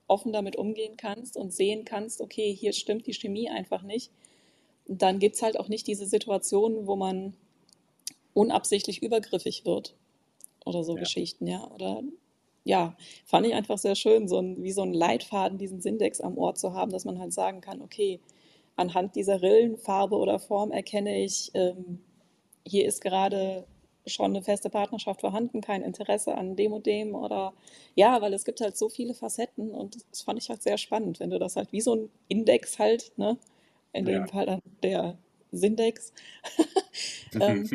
offen 0.07 0.33
damit 0.33 0.57
umgehen 0.57 0.97
kannst 0.97 1.37
und 1.37 1.53
sehen 1.53 1.85
kannst, 1.85 2.21
okay, 2.21 2.55
hier 2.55 2.73
stimmt 2.73 3.07
die 3.07 3.13
Chemie 3.13 3.51
einfach 3.51 3.83
nicht, 3.83 4.11
dann 4.87 5.19
gibt 5.19 5.37
es 5.37 5.43
halt 5.43 5.59
auch 5.59 5.69
nicht 5.69 5.87
diese 5.87 6.07
Situationen, 6.07 6.87
wo 6.87 6.97
man 6.97 7.35
unabsichtlich 8.35 9.03
übergriffig 9.03 9.65
wird 9.65 9.95
oder 10.65 10.85
so 10.85 10.95
ja. 10.95 11.01
Geschichten, 11.01 11.47
ja. 11.47 11.69
Oder 11.71 12.03
ja, 12.65 12.97
fand 13.25 13.47
ich 13.47 13.55
einfach 13.55 13.79
sehr 13.79 13.95
schön, 13.95 14.29
so 14.29 14.39
ein, 14.39 14.63
wie 14.63 14.73
so 14.73 14.83
ein 14.83 14.93
Leitfaden, 14.93 15.59
diesen 15.59 15.81
Sindex 15.81 16.21
am 16.21 16.39
Ohr 16.39 16.55
zu 16.55 16.75
haben, 16.75 16.93
dass 16.93 17.05
man 17.05 17.19
halt 17.19 17.33
sagen 17.33 17.61
kann, 17.61 17.83
okay, 17.83 18.21
anhand 18.77 19.17
dieser 19.17 19.43
Rillenfarbe 19.43 20.17
oder 20.17 20.39
Form 20.39 20.71
erkenne 20.71 21.23
ich, 21.23 21.51
ähm, 21.55 22.01
hier 22.67 22.87
ist 22.87 23.01
gerade 23.01 23.67
schon 24.07 24.33
eine 24.33 24.43
feste 24.43 24.71
Partnerschaft 24.71 25.21
vorhanden, 25.21 25.61
kein 25.61 25.83
Interesse 25.83 26.35
an 26.35 26.57
dem 26.57 26.73
und 26.73 26.87
dem 26.87 27.15
oder 27.15 27.53
ja, 27.95 28.21
weil 28.21 28.33
es 28.35 28.45
gibt 28.45 28.61
halt 28.61 28.77
so 28.77 28.89
viele 28.89 29.15
Facetten 29.15 29.71
und 29.71 29.97
das 30.11 30.23
fand 30.23 30.41
ich 30.41 30.49
halt 30.49 30.63
sehr 30.63 30.79
spannend, 30.79 31.21
wenn 31.21 31.31
du 31.31 31.39
das 31.39 31.57
halt 31.57 31.73
wie 31.73 31.81
so 31.81 31.95
ein 31.95 32.11
Index 32.29 32.79
halt, 32.79 33.13
ne, 33.17 33.39
in 33.93 34.05
dem 34.05 34.23
ja. 34.23 34.27
Fall 34.27 34.47
dann 34.47 34.63
der 34.83 35.19
Sindex, 35.53 36.13
ähm, 37.41 37.69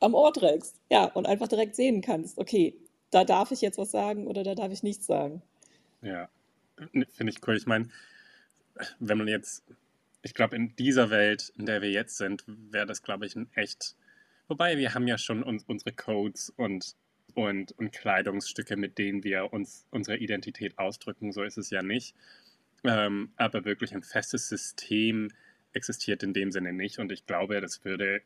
am 0.00 0.14
Ohr 0.14 0.32
trägst. 0.32 0.80
Ja, 0.90 1.04
und 1.04 1.26
einfach 1.26 1.48
direkt 1.48 1.76
sehen 1.76 2.00
kannst, 2.00 2.38
okay, 2.38 2.74
da 3.10 3.24
darf 3.24 3.50
ich 3.50 3.60
jetzt 3.60 3.78
was 3.78 3.90
sagen 3.90 4.26
oder 4.26 4.42
da 4.42 4.54
darf 4.54 4.72
ich 4.72 4.82
nichts 4.82 5.06
sagen. 5.06 5.42
Ja, 6.02 6.28
finde 6.92 7.32
ich 7.32 7.46
cool. 7.46 7.56
Ich 7.56 7.66
meine, 7.66 7.88
wenn 8.98 9.18
man 9.18 9.28
jetzt, 9.28 9.64
ich 10.22 10.34
glaube, 10.34 10.56
in 10.56 10.74
dieser 10.76 11.10
Welt, 11.10 11.52
in 11.56 11.66
der 11.66 11.82
wir 11.82 11.90
jetzt 11.90 12.16
sind, 12.16 12.44
wäre 12.46 12.86
das, 12.86 13.02
glaube 13.02 13.26
ich, 13.26 13.36
ein 13.36 13.50
echt. 13.54 13.96
Wobei 14.48 14.76
wir 14.78 14.94
haben 14.94 15.06
ja 15.06 15.18
schon 15.18 15.42
uns, 15.42 15.64
unsere 15.64 15.92
Codes 15.92 16.50
und, 16.56 16.96
und, 17.34 17.72
und 17.72 17.92
Kleidungsstücke, 17.92 18.76
mit 18.76 18.98
denen 18.98 19.22
wir 19.22 19.52
uns 19.52 19.86
unsere 19.90 20.16
Identität 20.16 20.78
ausdrücken. 20.78 21.32
So 21.32 21.42
ist 21.42 21.58
es 21.58 21.70
ja 21.70 21.82
nicht. 21.82 22.14
Ähm, 22.84 23.32
aber 23.36 23.64
wirklich 23.64 23.94
ein 23.94 24.02
festes 24.02 24.48
System 24.48 25.30
existiert 25.72 26.22
in 26.22 26.32
dem 26.32 26.50
Sinne 26.50 26.72
nicht. 26.72 26.98
Und 26.98 27.12
ich 27.12 27.26
glaube, 27.26 27.60
das 27.60 27.84
würde 27.84 28.22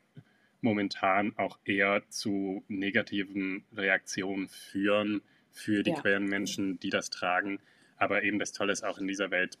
momentan 0.61 1.37
auch 1.37 1.59
eher 1.65 2.03
zu 2.09 2.63
negativen 2.67 3.65
Reaktionen 3.75 4.47
führen 4.47 5.21
für 5.51 5.83
die 5.83 5.91
ja. 5.91 6.01
queeren 6.01 6.25
Menschen, 6.25 6.79
die 6.79 6.89
das 6.89 7.09
tragen. 7.09 7.59
Aber 7.97 8.23
eben 8.23 8.39
das 8.39 8.51
Tolle 8.51 8.73
ist 8.73 8.83
auch 8.83 8.97
in 8.97 9.07
dieser 9.07 9.31
Welt, 9.31 9.57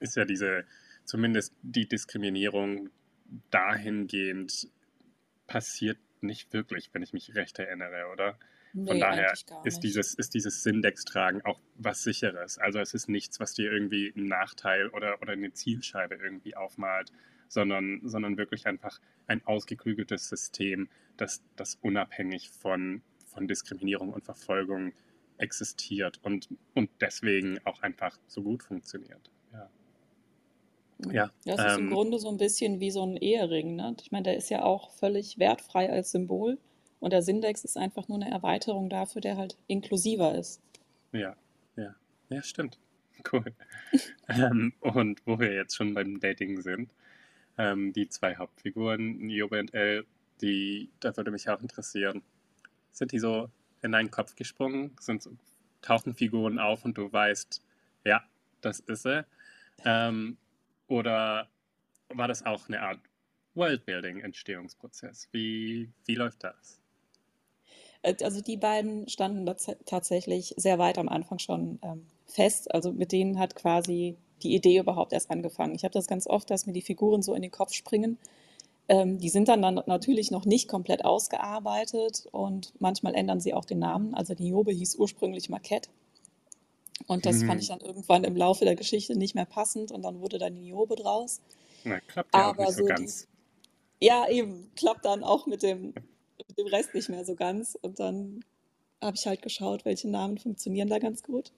ist 0.00 0.16
ja 0.16 0.24
diese, 0.24 0.64
zumindest 1.04 1.54
die 1.62 1.88
Diskriminierung 1.88 2.90
dahingehend 3.50 4.68
passiert 5.46 5.98
nicht 6.20 6.52
wirklich, 6.52 6.90
wenn 6.92 7.02
ich 7.02 7.12
mich 7.12 7.34
recht 7.34 7.58
erinnere, 7.58 8.06
oder? 8.12 8.38
Nee, 8.72 8.90
Von 8.90 9.00
daher 9.00 9.32
ist 9.64 9.80
dieses, 9.80 10.14
ist 10.14 10.34
dieses 10.34 10.62
Sindex-Tragen 10.62 11.42
auch 11.44 11.60
was 11.76 12.02
Sicheres. 12.02 12.58
Also 12.58 12.78
es 12.78 12.92
ist 12.92 13.08
nichts, 13.08 13.40
was 13.40 13.54
dir 13.54 13.72
irgendwie 13.72 14.12
einen 14.14 14.26
Nachteil 14.26 14.88
oder, 14.88 15.22
oder 15.22 15.32
eine 15.32 15.52
Zielscheibe 15.52 16.16
irgendwie 16.16 16.56
aufmalt, 16.56 17.10
sondern, 17.48 18.00
sondern 18.04 18.36
wirklich 18.36 18.66
einfach 18.66 19.00
ein 19.26 19.44
ausgeklügeltes 19.46 20.28
System, 20.28 20.88
das, 21.16 21.42
das 21.56 21.76
unabhängig 21.82 22.50
von, 22.50 23.02
von 23.26 23.48
Diskriminierung 23.48 24.12
und 24.12 24.24
Verfolgung 24.24 24.92
existiert 25.38 26.18
und, 26.22 26.48
und 26.74 26.90
deswegen 27.00 27.58
auch 27.64 27.82
einfach 27.82 28.18
so 28.26 28.42
gut 28.42 28.62
funktioniert. 28.62 29.30
Ja. 29.52 29.70
Ja, 31.12 31.30
das 31.44 31.58
ist 31.58 31.78
ähm, 31.78 31.88
im 31.88 31.90
Grunde 31.90 32.18
so 32.18 32.30
ein 32.30 32.38
bisschen 32.38 32.80
wie 32.80 32.90
so 32.90 33.04
ein 33.04 33.16
Ehering. 33.16 33.76
Ne? 33.76 33.94
Ich 34.00 34.12
meine, 34.12 34.24
der 34.24 34.36
ist 34.36 34.48
ja 34.48 34.62
auch 34.62 34.90
völlig 34.92 35.38
wertfrei 35.38 35.90
als 35.90 36.10
Symbol 36.10 36.58
und 37.00 37.12
der 37.12 37.22
Sindex 37.22 37.64
ist 37.64 37.76
einfach 37.76 38.08
nur 38.08 38.20
eine 38.20 38.30
Erweiterung 38.30 38.88
dafür, 38.88 39.20
der 39.20 39.36
halt 39.36 39.58
inklusiver 39.66 40.34
ist. 40.34 40.62
Ja, 41.12 41.36
ja, 41.76 41.94
ja, 42.30 42.42
stimmt. 42.42 42.78
Cool. 43.30 43.54
ähm, 44.28 44.72
und 44.80 45.26
wo 45.26 45.38
wir 45.38 45.52
jetzt 45.52 45.76
schon 45.76 45.94
beim 45.94 46.20
Dating 46.20 46.62
sind, 46.62 46.90
ähm, 47.58 47.92
die 47.92 48.08
zwei 48.08 48.36
Hauptfiguren, 48.36 49.18
Niobe 49.18 49.60
und 49.60 49.74
Elle, 49.74 50.04
die, 50.40 50.90
da 51.00 51.16
würde 51.16 51.30
mich 51.30 51.48
auch 51.48 51.60
interessieren. 51.60 52.22
Sind 52.92 53.12
die 53.12 53.18
so 53.18 53.50
in 53.82 53.92
deinen 53.92 54.10
Kopf 54.10 54.36
gesprungen? 54.36 54.96
Sind 55.00 55.28
tauchen 55.82 56.14
Figuren 56.14 56.58
auf 56.58 56.84
und 56.84 56.98
du 56.98 57.12
weißt, 57.12 57.62
ja, 58.04 58.22
das 58.60 58.80
ist 58.80 59.02
sie? 59.02 59.24
Ähm, 59.84 60.36
oder 60.88 61.48
war 62.08 62.28
das 62.28 62.44
auch 62.44 62.68
eine 62.68 62.80
Art 62.80 63.00
Worldbuilding-Entstehungsprozess? 63.54 65.28
Wie, 65.32 65.90
wie 66.04 66.14
läuft 66.14 66.44
das? 66.44 66.80
Äh, 68.02 68.16
also 68.22 68.40
die 68.40 68.56
beiden 68.56 69.08
standen 69.08 69.46
tatsächlich 69.84 70.54
sehr 70.56 70.78
weit 70.78 70.98
am 70.98 71.08
Anfang 71.08 71.38
schon 71.38 71.78
ähm, 71.82 72.06
fest. 72.26 72.72
Also 72.74 72.92
mit 72.92 73.12
denen 73.12 73.38
hat 73.38 73.54
quasi 73.54 74.16
die 74.42 74.54
Idee 74.54 74.78
überhaupt 74.78 75.12
erst 75.12 75.30
angefangen. 75.30 75.74
Ich 75.74 75.84
habe 75.84 75.92
das 75.92 76.06
ganz 76.06 76.26
oft, 76.26 76.50
dass 76.50 76.66
mir 76.66 76.72
die 76.72 76.82
Figuren 76.82 77.22
so 77.22 77.34
in 77.34 77.42
den 77.42 77.50
Kopf 77.50 77.72
springen. 77.72 78.18
Ähm, 78.88 79.18
die 79.18 79.28
sind 79.28 79.48
dann, 79.48 79.62
dann 79.62 79.82
natürlich 79.86 80.30
noch 80.30 80.44
nicht 80.44 80.68
komplett 80.68 81.04
ausgearbeitet 81.04 82.26
und 82.30 82.72
manchmal 82.78 83.14
ändern 83.14 83.40
sie 83.40 83.54
auch 83.54 83.64
den 83.64 83.80
Namen. 83.80 84.14
Also 84.14 84.34
die 84.34 84.48
Jobe 84.48 84.72
hieß 84.72 84.96
ursprünglich 84.96 85.48
Marquette. 85.48 85.90
Und 87.06 87.26
das 87.26 87.36
mhm. 87.36 87.46
fand 87.48 87.62
ich 87.62 87.68
dann 87.68 87.80
irgendwann 87.80 88.24
im 88.24 88.36
Laufe 88.36 88.64
der 88.64 88.76
Geschichte 88.76 89.16
nicht 89.16 89.34
mehr 89.34 89.44
passend 89.44 89.92
und 89.92 90.02
dann 90.02 90.20
wurde 90.20 90.38
dann 90.38 90.54
die 90.54 90.68
Jobe 90.68 90.96
draus. 90.96 91.40
Na, 91.84 92.00
klappt 92.00 92.34
ja 92.34 92.50
Aber 92.50 92.62
auch 92.62 92.66
nicht 92.66 92.76
so, 92.76 92.82
so 92.82 92.86
ganz. 92.86 93.26
Die, 94.00 94.06
ja, 94.06 94.28
eben, 94.28 94.70
klappt 94.76 95.04
dann 95.04 95.24
auch 95.24 95.46
mit 95.46 95.62
dem, 95.62 95.94
mit 96.48 96.58
dem 96.58 96.66
Rest 96.66 96.94
nicht 96.94 97.08
mehr 97.08 97.24
so 97.24 97.34
ganz. 97.34 97.76
Und 97.80 97.98
dann 98.00 98.44
habe 99.02 99.16
ich 99.16 99.26
halt 99.26 99.42
geschaut, 99.42 99.84
welche 99.84 100.08
Namen 100.08 100.38
funktionieren 100.38 100.88
da 100.88 100.98
ganz 100.98 101.22
gut. 101.22 101.52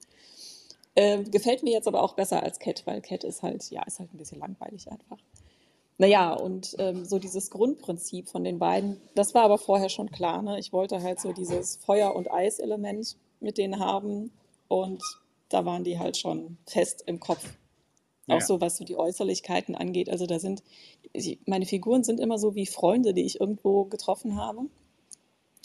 Ähm, 1.00 1.30
gefällt 1.30 1.62
mir 1.62 1.70
jetzt 1.70 1.86
aber 1.86 2.02
auch 2.02 2.14
besser 2.14 2.42
als 2.42 2.58
Cat, 2.58 2.82
weil 2.84 3.00
Cat 3.00 3.22
ist 3.22 3.44
halt, 3.44 3.70
ja, 3.70 3.84
ist 3.84 4.00
halt 4.00 4.12
ein 4.12 4.18
bisschen 4.18 4.40
langweilig 4.40 4.90
einfach. 4.90 5.18
Naja, 5.96 6.32
und 6.32 6.74
ähm, 6.80 7.04
so 7.04 7.20
dieses 7.20 7.50
Grundprinzip 7.50 8.28
von 8.28 8.42
den 8.42 8.58
beiden, 8.58 9.00
das 9.14 9.32
war 9.32 9.44
aber 9.44 9.58
vorher 9.58 9.90
schon 9.90 10.10
klar. 10.10 10.42
Ne? 10.42 10.58
Ich 10.58 10.72
wollte 10.72 11.00
halt 11.00 11.20
so 11.20 11.32
dieses 11.32 11.76
Feuer- 11.76 12.16
und 12.16 12.32
Eis-Element 12.32 13.16
mit 13.38 13.58
denen 13.58 13.78
haben 13.78 14.32
und 14.66 15.00
da 15.48 15.64
waren 15.64 15.84
die 15.84 16.00
halt 16.00 16.16
schon 16.16 16.58
fest 16.66 17.04
im 17.06 17.20
Kopf. 17.20 17.44
Auch 18.26 18.40
ja. 18.40 18.40
so, 18.40 18.60
was 18.60 18.76
so 18.76 18.84
die 18.84 18.96
Äußerlichkeiten 18.96 19.76
angeht. 19.76 20.10
Also 20.10 20.26
da 20.26 20.40
sind, 20.40 20.64
meine 21.46 21.66
Figuren 21.66 22.02
sind 22.02 22.18
immer 22.18 22.40
so 22.40 22.56
wie 22.56 22.66
Freunde, 22.66 23.14
die 23.14 23.24
ich 23.24 23.38
irgendwo 23.38 23.84
getroffen 23.84 24.34
habe. 24.34 24.62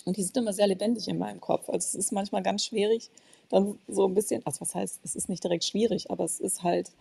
Und 0.06 0.15
die 0.15 0.22
sind 0.22 0.38
immer 0.38 0.54
sehr 0.54 0.67
lebendig 0.67 1.08
in 1.08 1.17
meinem 1.17 1.41
Kopf. 1.41 1.69
Also 1.69 1.88
es 1.88 1.96
ist 1.96 2.12
manchmal 2.12 2.43
ganz 2.43 2.65
schwierig, 2.65 3.10
dann 3.54 3.78
so 3.88 4.08
ein 4.08 4.16
bisschen, 4.16 4.44
also 4.46 4.62
was 4.62 4.74
heißt, 4.74 5.00
es 5.04 5.16
ist 5.16 5.30
nicht 5.30 5.44
direkt 5.44 5.63
schwierig, 5.63 6.10
aber 6.10 6.24
es 6.24 6.39
ist 6.39 6.63
halt 6.63 6.92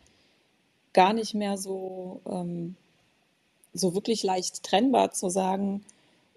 gar 0.93 1.15
nicht 1.15 1.35
mehr 1.35 1.57
so, 1.57 2.21
ähm, 2.27 2.77
so 3.73 3.95
wirklich 3.95 4.23
leicht 4.23 4.63
trennbar 4.63 5.13
zu 5.13 5.31
sagen, 5.31 5.83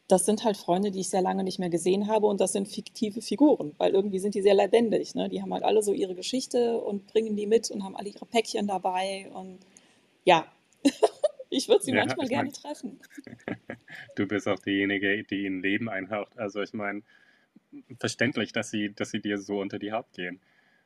das 0.07 0.25
sind 0.25 0.45
halt 0.45 0.55
Freunde, 0.55 0.91
die 0.91 1.01
ich 1.01 1.09
sehr 1.09 1.21
lange 1.21 1.43
nicht 1.43 1.59
mehr 1.59 1.69
gesehen 1.69 2.07
habe 2.07 2.27
und 2.27 2.39
das 2.39 2.53
sind 2.53 2.67
fiktive 2.67 3.21
Figuren, 3.21 3.73
weil 3.77 3.93
irgendwie 3.93 4.19
sind 4.19 4.35
die 4.35 4.41
sehr 4.41 4.53
lebendig. 4.53 5.15
Ne? 5.15 5.27
Die 5.27 5.41
haben 5.41 5.53
halt 5.53 5.63
alle 5.63 5.81
so 5.83 5.91
ihre 5.91 6.15
Geschichte 6.15 6.77
und 6.77 7.07
bringen 7.07 7.35
die 7.35 7.47
mit 7.47 7.69
und 7.69 7.83
haben 7.83 7.97
alle 7.97 8.09
ihre 8.09 8.25
Päckchen 8.25 8.67
dabei 8.67 9.29
und 9.33 9.57
ja, 10.23 10.45
ich 11.49 11.67
würde 11.67 11.83
sie 11.83 11.91
ja, 11.91 12.05
manchmal 12.05 12.27
gerne 12.29 12.51
mein, 12.51 12.53
treffen. 12.53 12.99
Du 14.15 14.27
bist 14.27 14.47
auch 14.47 14.59
diejenige, 14.59 15.23
die 15.23 15.45
ihnen 15.45 15.61
Leben 15.61 15.89
einhaucht. 15.89 16.37
Also 16.37 16.61
ich 16.61 16.73
meine, 16.73 17.01
verständlich, 17.99 18.51
dass 18.51 18.69
sie, 18.69 18.93
dass 18.93 19.11
sie 19.11 19.21
dir 19.21 19.37
so 19.37 19.59
unter 19.59 19.79
die 19.79 19.91
Haut 19.91 20.11
gehen. 20.13 20.39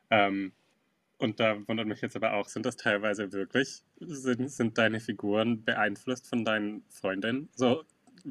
Ähm, 0.09 0.53
und 1.17 1.39
da 1.39 1.67
wundert 1.67 1.87
mich 1.87 2.01
jetzt 2.01 2.15
aber 2.15 2.33
auch, 2.33 2.47
sind 2.47 2.65
das 2.65 2.77
teilweise 2.77 3.31
wirklich, 3.33 3.83
sind, 3.99 4.49
sind 4.49 4.77
deine 4.77 4.99
Figuren 4.99 5.63
beeinflusst 5.65 6.27
von 6.27 6.45
deinen 6.45 6.83
Freundinnen? 6.89 7.49
So, 7.55 7.83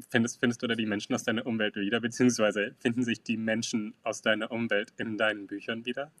findest, 0.09 0.39
findest 0.39 0.63
du 0.63 0.67
da 0.67 0.75
die 0.75 0.87
Menschen 0.87 1.13
aus 1.13 1.23
deiner 1.23 1.45
Umwelt 1.45 1.75
wieder, 1.75 1.99
beziehungsweise 1.99 2.75
finden 2.79 3.03
sich 3.03 3.21
die 3.21 3.37
Menschen 3.37 3.93
aus 4.03 4.21
deiner 4.21 4.51
Umwelt 4.51 4.91
in 4.97 5.17
deinen 5.17 5.47
Büchern 5.47 5.85
wieder? 5.85 6.11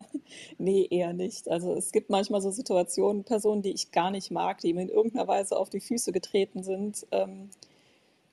Nee, 0.58 0.88
eher 0.90 1.12
nicht. 1.12 1.48
Also 1.48 1.74
es 1.74 1.92
gibt 1.92 2.10
manchmal 2.10 2.40
so 2.40 2.50
Situationen, 2.50 3.24
Personen, 3.24 3.62
die 3.62 3.72
ich 3.72 3.92
gar 3.92 4.10
nicht 4.10 4.30
mag, 4.30 4.58
die 4.58 4.72
mir 4.72 4.82
in 4.82 4.88
irgendeiner 4.88 5.28
Weise 5.28 5.56
auf 5.56 5.70
die 5.70 5.80
Füße 5.80 6.10
getreten 6.12 6.62
sind. 6.62 7.06
Ähm, 7.10 7.50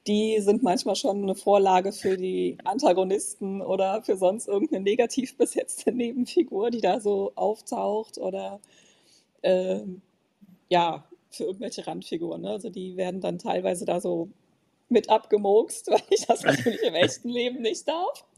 die 0.08 0.40
sind 0.40 0.64
manchmal 0.64 0.96
schon 0.96 1.24
eine 1.24 1.36
Vorlage 1.36 1.92
für 1.92 2.18
die 2.18 2.58
Antagonisten 2.64 3.62
oder 3.62 4.02
für 4.04 4.16
sonst 4.16 4.48
irgendeine 4.48 4.84
negativ 4.84 5.36
besetzte 5.38 5.92
Nebenfigur, 5.92 6.72
die 6.72 6.82
da 6.82 7.00
so 7.00 7.34
auftaucht 7.36 8.18
oder 8.18 8.62
ähm, 9.44 10.02
ja, 10.70 11.08
für 11.30 11.44
irgendwelche 11.44 11.86
Randfiguren. 11.86 12.42
Ne? 12.42 12.50
Also 12.50 12.70
die 12.70 12.96
werden 12.96 13.22
dann 13.22 13.38
teilweise 13.38 13.86
da 13.86 14.00
so 14.00 14.30
mit 14.90 15.10
abgemokst, 15.10 15.88
weil 15.92 16.02
ich 16.10 16.26
das 16.26 16.44
natürlich 16.44 16.82
im 16.84 16.96
echten 16.96 17.30
Leben 17.30 17.62
nicht 17.62 17.88
darf. 17.88 18.26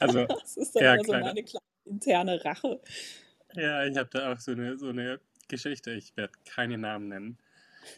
Also, 0.00 0.24
das 0.24 0.56
ist 0.56 0.74
dann 0.74 0.82
ja, 0.82 0.96
so 0.96 1.04
kleine, 1.04 1.24
meine 1.26 1.44
kleine 1.44 1.64
interne 1.84 2.44
Rache. 2.44 2.80
ja, 3.54 3.84
ich 3.84 3.96
habe 3.96 4.10
da 4.12 4.32
auch 4.32 4.40
so 4.40 4.50
eine, 4.50 4.76
so 4.76 4.88
eine 4.88 5.20
Geschichte, 5.46 5.92
ich 5.92 6.16
werde 6.16 6.32
keine 6.44 6.76
Namen 6.76 7.08
nennen, 7.08 7.38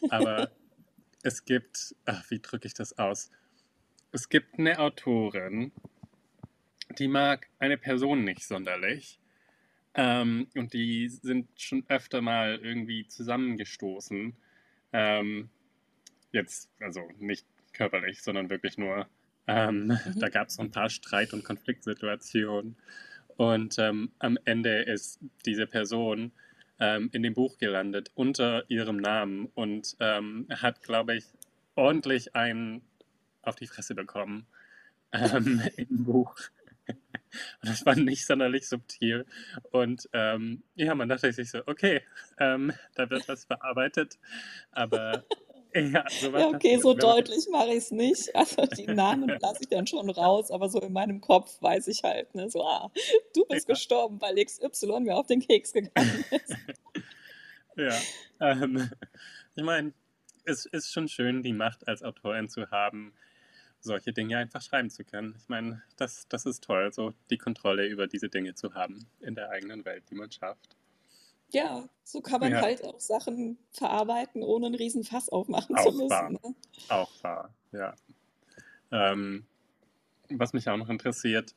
aber 0.09 0.51
es 1.23 1.45
gibt, 1.45 1.95
ach, 2.05 2.23
wie 2.29 2.39
drücke 2.39 2.67
ich 2.67 2.73
das 2.73 2.97
aus? 2.97 3.31
Es 4.11 4.29
gibt 4.29 4.57
eine 4.57 4.79
Autorin, 4.79 5.71
die 6.97 7.07
mag 7.07 7.47
eine 7.59 7.77
Person 7.77 8.23
nicht 8.23 8.43
sonderlich. 8.43 9.19
Ähm, 9.93 10.47
und 10.55 10.73
die 10.73 11.09
sind 11.09 11.49
schon 11.59 11.83
öfter 11.89 12.21
mal 12.21 12.59
irgendwie 12.61 13.07
zusammengestoßen. 13.07 14.35
Ähm, 14.93 15.49
jetzt, 16.31 16.69
also 16.79 17.01
nicht 17.19 17.45
körperlich, 17.73 18.21
sondern 18.21 18.49
wirklich 18.49 18.77
nur, 18.77 19.07
ähm, 19.47 19.87
Mhm. 19.87 19.97
da 20.19 20.29
gab 20.29 20.49
es 20.49 20.55
so 20.55 20.61
ein 20.61 20.71
paar 20.71 20.89
Streit- 20.89 21.33
und 21.33 21.43
Konfliktsituationen. 21.43 22.75
Und 23.37 23.77
ähm, 23.79 24.11
am 24.19 24.37
Ende 24.45 24.81
ist 24.83 25.19
diese 25.45 25.67
Person 25.67 26.31
ähm, 26.79 27.09
in 27.13 27.23
dem 27.23 27.33
Buch 27.33 27.57
gelandet 27.57 28.11
unter 28.15 28.69
ihrem 28.69 28.97
Namen 28.97 29.47
und 29.53 29.95
ähm, 29.99 30.47
hat, 30.49 30.81
glaube 30.83 31.15
ich, 31.15 31.25
ordentlich 31.75 32.35
einen 32.35 32.81
auf 33.41 33.55
die 33.55 33.67
Fresse 33.67 33.95
bekommen 33.95 34.45
ähm, 35.11 35.61
im 35.77 36.03
Buch. 36.03 36.35
Das 37.61 37.85
war 37.85 37.95
nicht 37.95 38.25
sonderlich 38.25 38.67
subtil. 38.67 39.25
Und 39.71 40.09
ähm, 40.13 40.63
ja, 40.75 40.95
man 40.95 41.09
dachte 41.09 41.31
sich 41.33 41.51
so, 41.51 41.61
okay, 41.67 42.01
ähm, 42.39 42.71
da 42.95 43.09
wird 43.09 43.27
was 43.27 43.45
bearbeitet. 43.45 44.17
Aber 44.71 45.25
ja, 45.93 46.05
sowas 46.09 46.41
Ja, 46.41 46.47
okay, 46.49 46.77
so 46.77 46.93
deutlich 46.93 47.47
mache 47.51 47.69
ich 47.69 47.77
es 47.77 47.91
nicht. 47.91 48.35
Also 48.35 48.65
die 48.65 48.87
Namen 48.87 49.29
lasse 49.39 49.61
ich 49.61 49.69
dann 49.69 49.87
schon 49.87 50.09
raus, 50.09 50.51
aber 50.51 50.69
so 50.69 50.79
in 50.81 50.93
meinem 50.93 51.21
Kopf 51.21 51.61
weiß 51.61 51.87
ich 51.87 52.03
halt, 52.03 52.33
ne, 52.35 52.49
so, 52.49 52.63
ah, 52.63 52.91
du 53.35 53.45
bist 53.45 53.67
ja, 53.67 53.73
gestorben, 53.73 54.19
weil 54.21 54.43
XY 54.43 55.01
mir 55.01 55.15
auf 55.15 55.27
den 55.27 55.39
Keks 55.39 55.73
gegangen 55.73 56.25
ist. 56.31 56.55
ja. 57.75 57.93
Ähm, 58.39 58.89
ich 59.55 59.63
meine, 59.63 59.93
es 60.45 60.65
ist 60.65 60.91
schon 60.91 61.07
schön, 61.07 61.43
die 61.43 61.53
Macht 61.53 61.87
als 61.87 62.03
Autorin 62.03 62.49
zu 62.49 62.71
haben, 62.71 63.13
solche 63.79 64.13
Dinge 64.13 64.37
einfach 64.37 64.61
schreiben 64.61 64.89
zu 64.89 65.03
können. 65.03 65.35
Ich 65.37 65.49
meine, 65.49 65.83
das, 65.97 66.27
das 66.27 66.45
ist 66.45 66.63
toll, 66.63 66.91
so 66.93 67.13
die 67.29 67.37
Kontrolle 67.37 67.87
über 67.87 68.07
diese 68.07 68.29
Dinge 68.29 68.55
zu 68.55 68.73
haben 68.73 69.07
in 69.19 69.35
der 69.35 69.49
eigenen 69.49 69.85
Welt, 69.85 70.03
die 70.09 70.15
man 70.15 70.31
schafft. 70.31 70.77
Ja, 71.49 71.87
so 72.03 72.21
kann 72.21 72.41
man 72.41 72.51
Ja, 72.51 72.61
halt 72.61 72.83
auch 72.83 72.99
Sachen 72.99 73.57
verarbeiten, 73.71 74.43
ohne 74.43 74.67
einen 74.67 74.75
riesen 74.75 75.03
Fass 75.03 75.29
aufmachen 75.29 75.75
zu 75.77 75.89
auch 75.89 76.09
wahr. 76.09 76.29
müssen. 76.29 76.49
Ne? 76.49 76.55
Auch 76.89 77.11
wahr, 77.21 77.53
ja. 77.71 77.95
Ähm, 78.91 79.45
was 80.29 80.53
mich 80.53 80.67
auch 80.69 80.77
noch 80.77 80.89
interessiert, 80.89 81.55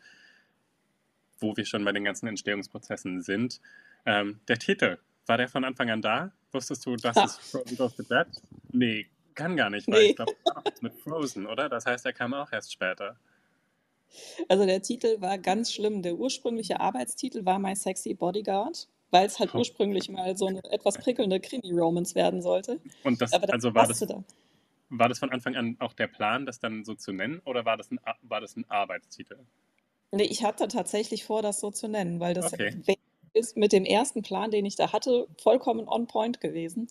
wo 1.40 1.56
wir 1.56 1.64
schon 1.64 1.84
bei 1.84 1.92
den 1.92 2.04
ganzen 2.04 2.26
Entstehungsprozessen 2.28 3.22
sind, 3.22 3.60
ähm, 4.06 4.40
der 4.48 4.58
Titel, 4.58 4.98
war 5.26 5.38
der 5.38 5.48
von 5.48 5.64
Anfang 5.64 5.90
an 5.90 6.02
da? 6.02 6.32
Wusstest 6.52 6.84
du, 6.86 6.96
Ha, 6.96 7.24
es 7.24 7.36
Frozen 7.36 7.76
Goes 7.76 7.94
to 7.96 8.02
Bed? 8.04 8.26
Nee, 8.72 9.06
kann 9.34 9.56
gar 9.56 9.70
nicht, 9.70 9.86
weil 9.88 10.02
ich 10.02 10.08
nee. 10.08 10.14
glaube, 10.14 10.34
noch 10.44 10.64
was 10.64 10.82
mit 10.82 10.94
Frozen, 11.00 11.46
oder? 11.46 11.68
Das 11.68 11.86
heißt, 11.86 12.04
er 12.06 12.12
kam 12.12 12.34
auch 12.34 12.52
erst 12.52 12.72
später. 12.72 13.16
Also 14.48 14.66
der 14.66 14.82
Titel 14.82 15.20
war 15.20 15.38
ganz 15.38 15.72
schlimm. 15.72 16.02
Der 16.02 16.16
ursprüngliche 16.16 16.80
Arbeitstitel 16.80 17.44
war 17.44 17.58
My 17.58 17.76
Sexy 17.76 18.14
Bodyguard, 18.14 18.88
weil 19.10 19.26
es 19.26 19.38
halt 19.38 19.54
ursprünglich 19.54 20.08
mal 20.08 20.36
so 20.36 20.46
eine 20.48 20.62
etwas 20.70 20.98
prickelnde 20.98 21.40
Krimi-Romance 21.40 22.14
werden 22.14 22.42
sollte. 22.42 22.80
Und 23.02 23.20
das, 23.20 23.32
das 23.32 23.50
also 23.50 23.74
war 23.74 23.86
das, 23.86 24.06
dann. 24.06 24.24
war 24.90 25.08
das 25.08 25.18
von 25.20 25.30
Anfang 25.30 25.56
an 25.56 25.76
auch 25.80 25.94
der 25.94 26.08
Plan, 26.08 26.46
das 26.46 26.60
dann 26.60 26.84
so 26.84 26.94
zu 26.94 27.12
nennen, 27.12 27.40
oder 27.46 27.64
war 27.64 27.76
das 27.76 27.90
ein, 27.90 27.98
Ar- 28.04 28.18
war 28.22 28.40
das 28.40 28.56
ein 28.56 28.68
Arbeitstitel? 28.70 29.38
Nee, 30.12 30.24
ich 30.24 30.42
hatte 30.44 30.68
tatsächlich 30.68 31.24
vor, 31.24 31.42
das 31.42 31.60
so 31.60 31.70
zu 31.70 31.88
nennen, 31.88 32.20
weil 32.20 32.34
das 32.34 32.52
Okay. 32.52 32.74
ist 33.32 33.56
mit 33.56 33.72
dem 33.72 33.84
ersten 33.84 34.22
Plan, 34.22 34.50
den 34.50 34.66
ich 34.66 34.76
da 34.76 34.92
hatte, 34.92 35.28
vollkommen 35.40 35.88
on 35.88 36.06
point 36.06 36.40
gewesen. 36.40 36.88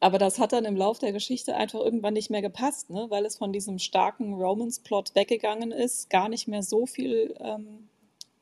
Aber 0.00 0.18
das 0.18 0.38
hat 0.38 0.52
dann 0.52 0.64
im 0.66 0.76
Lauf 0.76 0.98
der 1.00 1.12
Geschichte 1.12 1.56
einfach 1.56 1.80
irgendwann 1.80 2.14
nicht 2.14 2.30
mehr 2.30 2.42
gepasst, 2.42 2.90
ne? 2.90 3.06
weil 3.10 3.26
es 3.26 3.38
von 3.38 3.52
diesem 3.52 3.78
starken 3.78 4.34
Romance-Plot 4.34 5.14
weggegangen 5.14 5.72
ist, 5.72 6.10
gar 6.10 6.28
nicht 6.28 6.48
mehr 6.48 6.62
so 6.62 6.86
viel 6.86 7.34
ähm, 7.40 7.88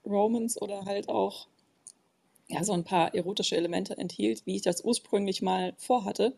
Romance 0.06 0.60
oder 0.60 0.84
halt 0.86 1.08
auch 1.08 1.48
ja, 2.48 2.62
so 2.64 2.72
ein 2.72 2.84
paar 2.84 3.14
erotische 3.14 3.56
Elemente 3.56 3.96
enthielt, 3.98 4.46
wie 4.46 4.56
ich 4.56 4.62
das 4.62 4.84
ursprünglich 4.84 5.42
mal 5.42 5.74
vorhatte. 5.78 6.34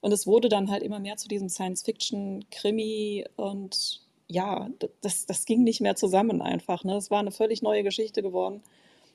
Und 0.00 0.12
es 0.12 0.26
wurde 0.26 0.48
dann 0.48 0.70
halt 0.70 0.82
immer 0.82 1.00
mehr 1.00 1.16
zu 1.16 1.28
diesem 1.28 1.48
Science-Fiction-Krimi 1.48 3.24
und 3.36 4.02
ja, 4.28 4.70
das, 5.00 5.26
das 5.26 5.44
ging 5.44 5.64
nicht 5.64 5.80
mehr 5.80 5.96
zusammen 5.96 6.40
einfach. 6.42 6.84
Ne? 6.84 6.96
Es 6.96 7.10
war 7.10 7.20
eine 7.20 7.30
völlig 7.30 7.62
neue 7.62 7.82
Geschichte 7.82 8.22
geworden. 8.22 8.62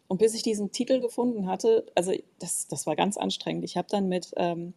Und 0.07 0.17
bis 0.17 0.33
ich 0.33 0.43
diesen 0.43 0.71
Titel 0.71 0.99
gefunden 0.99 1.47
hatte, 1.47 1.85
also 1.95 2.11
das, 2.39 2.67
das 2.67 2.87
war 2.87 2.95
ganz 2.95 3.17
anstrengend. 3.17 3.63
Ich 3.63 3.77
habe 3.77 3.87
dann 3.89 4.07
mit 4.07 4.31
ähm, 4.37 4.73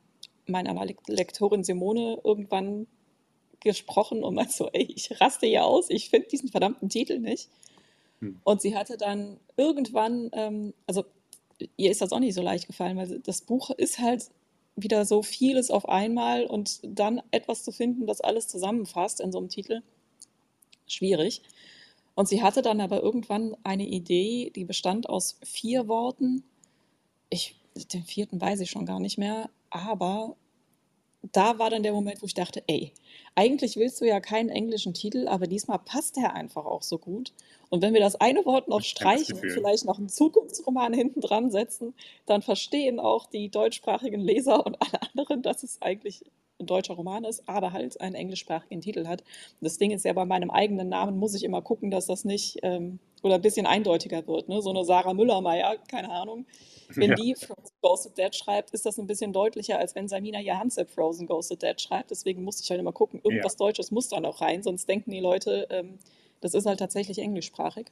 meiner 0.46 0.74
Le- 0.84 0.94
Lektorin 1.06 1.64
Simone 1.64 2.20
irgendwann 2.24 2.86
gesprochen 3.60 4.24
und 4.24 4.34
meinte 4.34 4.52
so, 4.52 4.68
ey, 4.72 4.82
ich 4.94 5.20
raste 5.20 5.46
hier 5.46 5.64
aus, 5.64 5.88
ich 5.88 6.10
finde 6.10 6.28
diesen 6.28 6.48
verdammten 6.50 6.88
Titel 6.88 7.18
nicht. 7.18 7.48
Hm. 8.20 8.40
Und 8.44 8.60
sie 8.60 8.76
hatte 8.76 8.96
dann 8.96 9.38
irgendwann, 9.56 10.30
ähm, 10.32 10.74
also 10.86 11.04
ihr 11.76 11.90
ist 11.90 12.00
das 12.00 12.12
auch 12.12 12.20
nicht 12.20 12.34
so 12.34 12.42
leicht 12.42 12.66
gefallen, 12.66 12.96
weil 12.96 13.20
das 13.20 13.40
Buch 13.40 13.70
ist 13.70 13.98
halt 13.98 14.30
wieder 14.76 15.04
so 15.04 15.22
vieles 15.22 15.70
auf 15.70 15.88
einmal 15.88 16.46
und 16.46 16.80
dann 16.82 17.20
etwas 17.30 17.62
zu 17.62 17.72
finden, 17.72 18.06
das 18.06 18.20
alles 18.20 18.48
zusammenfasst 18.48 19.20
in 19.20 19.32
so 19.32 19.38
einem 19.38 19.48
Titel, 19.48 19.82
schwierig. 20.86 21.42
Und 22.14 22.28
sie 22.28 22.42
hatte 22.42 22.62
dann 22.62 22.80
aber 22.80 23.02
irgendwann 23.02 23.56
eine 23.64 23.86
Idee, 23.86 24.50
die 24.54 24.64
bestand 24.64 25.08
aus 25.08 25.38
vier 25.42 25.88
Worten. 25.88 26.44
Ich, 27.30 27.56
den 27.92 28.04
vierten 28.04 28.40
weiß 28.40 28.60
ich 28.60 28.70
schon 28.70 28.86
gar 28.86 29.00
nicht 29.00 29.18
mehr, 29.18 29.50
aber 29.70 30.36
da 31.30 31.58
war 31.58 31.70
dann 31.70 31.82
der 31.82 31.92
Moment, 31.92 32.20
wo 32.20 32.26
ich 32.26 32.34
dachte, 32.34 32.62
ey, 32.66 32.92
eigentlich 33.34 33.76
willst 33.76 34.00
du 34.00 34.04
ja 34.04 34.20
keinen 34.20 34.48
englischen 34.48 34.92
Titel, 34.92 35.28
aber 35.28 35.46
diesmal 35.46 35.78
passt 35.78 36.16
der 36.16 36.34
einfach 36.34 36.66
auch 36.66 36.82
so 36.82 36.98
gut. 36.98 37.32
Und 37.70 37.80
wenn 37.80 37.94
wir 37.94 38.00
das 38.00 38.16
eine 38.16 38.44
Wort 38.44 38.68
noch 38.68 38.80
Ich 38.80 38.88
streichen 38.88 39.38
und 39.38 39.50
vielleicht 39.50 39.84
noch 39.84 39.98
einen 39.98 40.08
Zukunftsroman 40.08 40.92
hinten 40.92 41.20
dran 41.20 41.50
setzen, 41.50 41.94
dann 42.26 42.42
verstehen 42.42 42.98
auch 42.98 43.26
die 43.26 43.48
deutschsprachigen 43.48 44.20
Leser 44.20 44.66
und 44.66 44.76
alle 44.82 45.00
anderen, 45.02 45.42
dass 45.42 45.62
es 45.62 45.80
eigentlich 45.80 46.24
ein 46.62 46.66
deutscher 46.66 46.94
Roman 46.94 47.24
ist, 47.24 47.48
aber 47.48 47.72
halt 47.72 48.00
einen 48.00 48.14
englischsprachigen 48.14 48.80
Titel 48.80 49.06
hat. 49.06 49.22
Das 49.60 49.78
Ding 49.78 49.90
ist 49.90 50.04
ja, 50.04 50.12
bei 50.12 50.24
meinem 50.24 50.50
eigenen 50.50 50.88
Namen 50.88 51.18
muss 51.18 51.34
ich 51.34 51.44
immer 51.44 51.62
gucken, 51.62 51.90
dass 51.90 52.06
das 52.06 52.24
nicht 52.24 52.58
ähm, 52.62 52.98
oder 53.22 53.36
ein 53.36 53.42
bisschen 53.42 53.66
eindeutiger 53.66 54.26
wird. 54.26 54.48
Ne? 54.48 54.60
So 54.62 54.70
eine 54.70 54.84
Sarah 54.84 55.14
Müllermeier, 55.14 55.76
keine 55.88 56.10
Ahnung. 56.10 56.46
Wenn 56.88 57.10
Ja, 57.10 57.16
die 57.16 57.34
Frozen 57.34 57.74
Ghosted 57.80 58.18
Dead 58.18 58.34
schreibt, 58.34 58.70
ist 58.70 58.84
das 58.84 58.98
ein 58.98 59.06
bisschen 59.06 59.32
deutlicher, 59.32 59.78
als 59.78 59.94
wenn 59.94 60.08
Samina 60.08 60.40
Johansen 60.40 60.86
Frozen 60.86 61.26
Ghosted 61.26 61.62
Dead 61.62 61.80
schreibt. 61.80 62.10
Deswegen 62.10 62.42
musste 62.42 62.62
ich 62.64 62.70
halt 62.70 62.80
immer 62.80 62.92
gucken, 62.92 63.20
ja, 63.24 63.30
irgendwas 63.30 63.56
Deutsches 63.56 63.90
muss 63.90 64.08
da 64.08 64.20
noch 64.20 64.40
rein, 64.40 64.62
sonst 64.62 64.88
denken 64.88 65.10
die 65.10 65.20
Leute, 65.20 65.66
ähm, 65.70 65.98
das 66.40 66.54
ist 66.54 66.66
halt 66.66 66.80
tatsächlich 66.80 67.18
englischsprachig. 67.18 67.86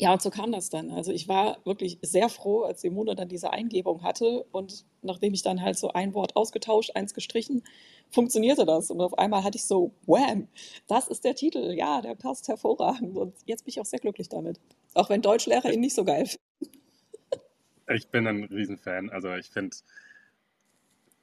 Ja, 0.00 0.12
und 0.12 0.22
so 0.22 0.30
kam 0.30 0.52
das 0.52 0.70
dann. 0.70 0.90
Also 0.90 1.10
ich 1.10 1.26
war 1.26 1.58
wirklich 1.64 1.98
sehr 2.02 2.28
froh, 2.28 2.62
als 2.62 2.82
Simone 2.82 3.16
dann 3.16 3.28
diese 3.28 3.52
Eingebung 3.52 4.04
hatte 4.04 4.44
und 4.52 4.84
nachdem 5.02 5.34
ich 5.34 5.42
dann 5.42 5.60
halt 5.60 5.76
so 5.76 5.92
ein 5.92 6.14
Wort 6.14 6.36
ausgetauscht, 6.36 6.92
eins 6.94 7.14
gestrichen, 7.14 7.64
funktionierte 8.08 8.64
das. 8.64 8.92
Und 8.92 9.00
auf 9.00 9.18
einmal 9.18 9.42
hatte 9.42 9.56
ich 9.56 9.64
so, 9.64 9.90
wham, 10.06 10.46
das 10.86 11.08
ist 11.08 11.24
der 11.24 11.34
Titel, 11.34 11.72
ja, 11.72 12.00
der 12.00 12.14
passt 12.14 12.46
hervorragend. 12.46 13.18
Und 13.18 13.34
jetzt 13.44 13.64
bin 13.64 13.70
ich 13.70 13.80
auch 13.80 13.84
sehr 13.84 13.98
glücklich 13.98 14.28
damit. 14.28 14.60
Auch 14.94 15.10
wenn 15.10 15.20
Deutschlehrer 15.20 15.72
ihn 15.72 15.80
nicht 15.80 15.96
so 15.96 16.04
geil 16.04 16.26
finden. 16.26 16.78
ich 17.88 18.06
bin 18.06 18.28
ein 18.28 18.44
Riesenfan. 18.44 19.10
Also 19.10 19.34
ich 19.34 19.50
finde, 19.50 19.76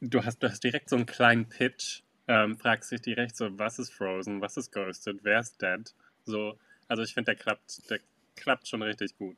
du 0.02 0.26
hast, 0.26 0.44
du 0.44 0.50
hast 0.50 0.66
direkt 0.66 0.90
so 0.90 0.98
einen 0.98 1.06
kleinen 1.06 1.48
Pitch, 1.48 2.02
ähm, 2.28 2.58
fragst 2.58 2.92
dich 2.92 3.02
direkt 3.02 3.38
so, 3.38 3.58
was 3.58 3.80
ist 3.80 3.94
Frozen, 3.94 4.42
was 4.42 4.58
ist 4.58 4.74
Ghosted, 4.74 5.20
wer 5.24 5.40
ist 5.40 5.62
Dead? 5.62 5.94
So, 6.26 6.58
also 6.90 7.04
ich 7.04 7.14
finde, 7.14 7.32
der 7.32 7.36
klappt, 7.36 7.90
der 7.90 8.00
klappt 8.36 8.68
schon 8.68 8.82
richtig 8.82 9.18
gut. 9.18 9.38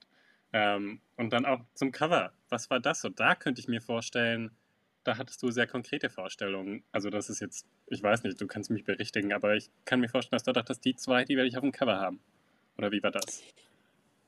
Ähm, 0.54 1.02
und 1.18 1.32
dann 1.34 1.45
auch 1.45 1.60
zum 1.74 1.91
Cover. 1.91 2.34
Was 2.50 2.70
war 2.70 2.80
das? 2.80 3.02
So, 3.02 3.10
da 3.10 3.36
könnte 3.36 3.62
ich 3.62 3.68
mir 3.68 3.82
vorstellen, 3.82 4.52
da 5.04 5.18
hattest 5.18 5.41
du 5.41 5.52
sehr 5.52 5.68
konkrete 5.68 6.10
Vorstellungen. 6.10 6.84
Also 6.91 7.10
das 7.10 7.30
ist 7.30 7.39
jetzt, 7.39 7.66
ich 7.88 8.04
weiß 8.04 8.24
nicht, 8.24 8.39
du 8.39 8.48
kannst 8.48 8.70
mich 8.70 8.84
berichtigen, 8.84 9.34
aber 9.34 9.56
ich 9.56 9.70
kann 9.86 10.00
mir 10.00 10.10
vorstellen, 10.10 10.38
dass 10.38 10.43
du 10.43 10.54
dachtest, 10.54 10.84
die 10.86 10.95
zwei, 10.95 11.24
die 11.26 11.36
werde 11.36 11.48
ich 11.48 11.58
auf 11.58 11.64
dem 11.64 11.72
Cover 11.72 11.98
haben. 12.00 12.20
Oder 12.78 12.91
wie 12.91 13.02
war 13.04 13.12
das? 13.12 13.43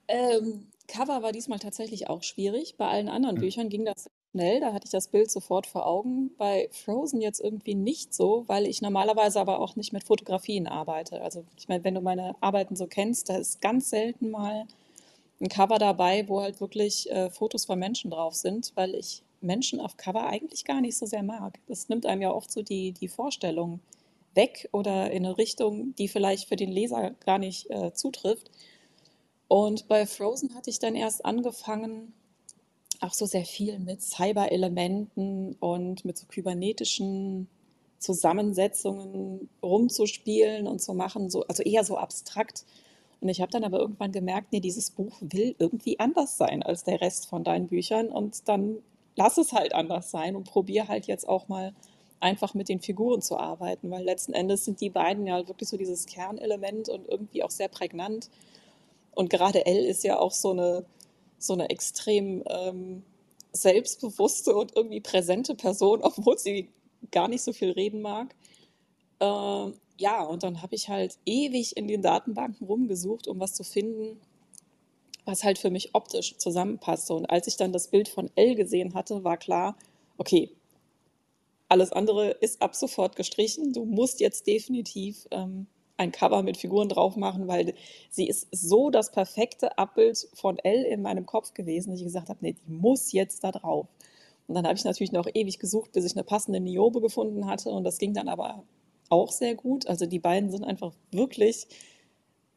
Ähm, 0.08 0.68
Cover 0.88 1.22
war 1.22 1.32
diesmal 1.32 1.60
tatsächlich 1.60 2.08
auch 2.08 2.24
schwierig. 2.24 2.78
Bei 2.78 2.88
allen 2.88 3.10
anderen 3.10 3.36
Hm. 3.36 3.42
Büchern 3.42 3.70
ging 3.70 3.86
das 3.86 4.10
schnell, 4.32 4.60
da 4.60 4.74
hatte 4.74 4.86
ich 4.86 4.92
das 4.92 5.08
Bild 5.08 5.32
sofort 5.32 5.68
vor 5.68 5.86
Augen. 5.86 6.32
Bei 6.38 6.70
Frozen 6.72 7.22
jetzt 7.22 7.40
irgendwie 7.40 7.76
nicht 7.76 8.14
so, 8.14 8.44
weil 8.48 8.68
ich 8.68 8.82
normalerweise 8.82 9.40
aber 9.40 9.60
auch 9.60 9.76
nicht 9.76 9.94
mit 9.94 10.04
Fotografien 10.04 10.68
arbeite. 10.68 11.22
Also 11.22 11.46
ich 11.58 11.68
meine, 11.68 11.84
wenn 11.84 11.96
du 11.96 12.02
meine 12.02 12.36
Arbeiten 12.42 12.76
so 12.76 12.88
kennst, 12.88 13.30
da 13.30 13.38
ist 13.38 13.62
ganz 13.62 13.90
selten 13.90 14.30
mal 14.32 14.66
ein 15.42 15.50
Cover 15.50 15.80
dabei, 15.80 16.28
wo 16.28 16.42
halt 16.42 16.60
wirklich 16.62 17.10
äh, 17.12 17.30
Fotos 17.30 17.66
von 17.66 17.80
Menschen 17.80 18.12
drauf 18.12 18.36
sind, 18.36 18.72
weil 18.76 18.96
ich 18.96 19.24
Menschen 19.42 19.80
auf 19.80 19.98
Cover 19.98 20.28
eigentlich 20.28 20.66
gar 20.66 20.82
nicht 20.82 20.98
so 20.98 21.06
sehr 21.06 21.24
mag. 21.24 21.60
Das 21.68 21.90
nimmt 21.90 22.06
einem 22.06 22.22
ja 22.22 22.32
oft 22.32 22.52
so 22.52 22.62
die, 22.62 22.92
die 22.92 23.08
Vorstellung 23.08 23.80
weg 24.36 24.70
oder 24.72 25.12
in 25.12 25.26
eine 25.26 25.38
Richtung, 25.38 25.96
die 25.96 26.08
vielleicht 26.08 26.48
für 26.50 26.56
den 26.56 26.72
Leser 26.72 27.12
gar 27.26 27.40
nicht 27.40 27.70
äh, 27.70 27.94
zutrifft. 27.94 28.52
Und 29.48 29.88
bei 29.88 30.06
Frozen 30.06 30.54
hatte 30.56 30.70
ich 30.70 30.80
dann 30.80 30.96
erst 30.96 31.26
angefangen, 31.26 32.14
auch 33.02 33.14
so 33.14 33.26
sehr 33.26 33.46
viel 33.46 33.80
mit 33.80 34.02
Cyber-Elementen 34.02 35.56
und 35.60 36.06
mit 36.06 36.18
so 36.18 36.26
kybernetischen 36.28 37.48
Zusammensetzungen 38.00 39.50
rumzuspielen 39.62 40.68
und 40.68 40.80
zu 40.80 40.94
machen, 40.94 41.30
so, 41.30 41.44
also 41.44 41.64
eher 41.64 41.84
so 41.84 41.98
abstrakt. 41.98 42.66
Und 43.22 43.30
ich 43.30 43.42
habe 43.42 43.52
dann 43.52 43.64
aber 43.64 43.80
irgendwann 43.80 44.12
gemerkt, 44.12 44.52
nee, 44.52 44.62
dieses 44.62 44.92
Buch 44.92 45.18
will 45.22 45.56
irgendwie 45.60 46.00
anders 46.00 46.38
sein 46.38 46.64
als 46.64 46.84
der 46.84 47.02
Rest 47.02 47.28
von 47.28 47.44
deinen 47.44 47.68
Büchern. 47.68 48.08
Und 48.08 48.48
dann 48.48 48.78
lass 49.16 49.38
es 49.38 49.52
halt 49.52 49.74
anders 49.76 50.12
sein 50.12 50.36
und 50.36 50.46
probier 50.46 50.88
halt 50.88 51.08
jetzt 51.08 51.28
auch 51.28 51.50
mal 51.50 51.74
einfach 52.22 52.54
mit 52.54 52.70
den 52.70 52.80
Figuren 52.80 53.22
zu 53.22 53.38
arbeiten, 53.38 53.92
weil 53.92 54.04
letzten 54.04 54.34
Endes 54.34 54.66
sind 54.66 54.82
die 54.82 54.90
beiden 54.90 55.26
ja 55.26 55.48
wirklich 55.48 55.70
so 55.70 55.78
dieses 55.78 56.06
Kernelement 56.06 56.90
und 56.90 57.08
irgendwie 57.08 57.44
auch 57.44 57.52
sehr 57.52 57.70
prägnant. 57.70 58.30
Und 59.14 59.30
gerade 59.30 59.66
Elle 59.66 59.88
ist 59.88 60.04
ja 60.04 60.20
auch 60.20 60.32
so 60.32 60.52
eine, 60.52 60.86
so 61.40 61.54
eine 61.54 61.70
extrem 61.70 62.44
ähm, 62.48 63.04
selbstbewusste 63.52 64.56
und 64.56 64.76
irgendwie 64.76 65.02
präsente 65.02 65.56
Person, 65.56 66.02
obwohl 66.04 66.38
sie 66.38 66.70
gar 67.12 67.28
nicht 67.28 67.42
so 67.42 67.54
viel 67.54 67.72
reden 67.72 68.02
mag. 68.02 68.36
Äh, 69.20 69.72
ja, 69.98 70.24
und 70.24 70.44
dann 70.44 70.62
habe 70.62 70.76
ich 70.76 70.88
halt 70.88 71.18
ewig 71.26 71.76
in 71.76 71.88
den 71.88 72.02
Datenbanken 72.02 72.68
rumgesucht, 72.68 73.28
um 73.28 73.40
was 73.40 73.54
zu 73.54 73.64
finden, 73.64 74.20
was 75.26 75.44
halt 75.44 75.58
für 75.58 75.70
mich 75.70 75.94
optisch 75.94 76.38
zusammenpasste. 76.38 77.14
Und 77.14 77.26
als 77.26 77.48
ich 77.48 77.58
dann 77.58 77.74
das 77.74 77.90
Bild 77.90 78.08
von 78.08 78.30
Elle 78.36 78.56
gesehen 78.56 78.94
hatte, 78.94 79.24
war 79.24 79.38
klar, 79.38 79.78
okay, 80.18 80.52
alles 81.68 81.92
andere 81.92 82.32
ist 82.32 82.62
ab 82.62 82.76
sofort 82.76 83.16
gestrichen. 83.16 83.74
Du 83.74 83.86
musst 83.86 84.20
jetzt 84.22 84.48
definitiv 84.48 85.28
ähm, 85.32 85.68
ein 86.00 86.12
Cover 86.12 86.44
mit 86.44 86.58
Figuren 86.58 86.90
drauf 86.90 87.16
machen, 87.18 87.48
weil 87.48 87.74
sie 88.10 88.28
ist 88.28 88.48
so 88.52 88.90
das 88.90 89.12
perfekte 89.12 89.78
Abbild 89.78 90.30
von 90.34 90.58
Elle 90.60 90.88
in 90.88 91.02
meinem 91.02 91.26
Kopf 91.26 91.54
gewesen, 91.54 91.92
dass 91.92 92.00
ich 92.00 92.06
gesagt 92.06 92.30
habe, 92.30 92.40
nee, 92.42 92.54
die 92.54 92.72
muss 92.72 93.12
jetzt 93.12 93.44
da 93.44 93.52
drauf. 93.52 93.88
Und 94.48 94.56
dann 94.56 94.66
habe 94.66 94.76
ich 94.76 94.86
natürlich 94.86 95.12
noch 95.12 95.28
ewig 95.34 95.60
gesucht, 95.60 95.92
bis 95.92 96.06
ich 96.06 96.14
eine 96.14 96.24
passende 96.24 96.60
Niobe 96.60 97.02
gefunden 97.02 97.46
hatte. 97.48 97.70
Und 97.70 97.84
das 97.84 98.00
ging 98.00 98.14
dann 98.14 98.30
aber 98.30 98.64
auch 99.10 99.32
sehr 99.32 99.56
gut. 99.56 99.88
Also 99.88 100.06
die 100.06 100.20
beiden 100.20 100.50
sind 100.50 100.64
einfach 100.64 100.94
wirklich 101.12 101.68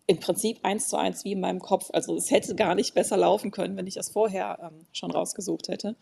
im 0.07 0.21
Prinzip 0.21 0.61
eins 0.63 0.89
zu 0.89 0.97
eins 0.97 1.25
wie 1.25 1.33
in 1.33 1.41
meinem 1.41 1.61
Kopf. 1.61 1.91
Also 1.93 2.17
es 2.17 2.31
hätte 2.31 2.55
gar 2.55 2.75
nicht 2.75 2.95
besser 2.95 3.17
laufen 3.17 3.51
können, 3.51 3.77
wenn 3.77 3.87
ich 3.87 3.95
das 3.95 4.11
vorher 4.11 4.59
ähm, 4.63 4.87
schon 4.93 5.11
rausgesucht 5.11 5.69
hätte. 5.69 5.97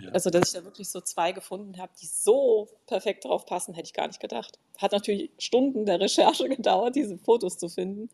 Ja. 0.00 0.10
Also, 0.10 0.30
dass 0.30 0.48
ich 0.48 0.54
da 0.54 0.64
wirklich 0.64 0.88
so 0.88 1.00
zwei 1.00 1.32
gefunden 1.32 1.78
habe, 1.78 1.92
die 2.00 2.06
so 2.06 2.68
perfekt 2.86 3.24
drauf 3.24 3.46
passen, 3.46 3.74
hätte 3.74 3.86
ich 3.86 3.94
gar 3.94 4.06
nicht 4.06 4.20
gedacht. 4.20 4.58
Hat 4.78 4.92
natürlich 4.92 5.30
Stunden 5.38 5.86
der 5.86 6.00
Recherche 6.00 6.48
gedauert, 6.48 6.96
diese 6.96 7.18
Fotos 7.18 7.56
zu 7.58 7.68
finden. 7.68 8.10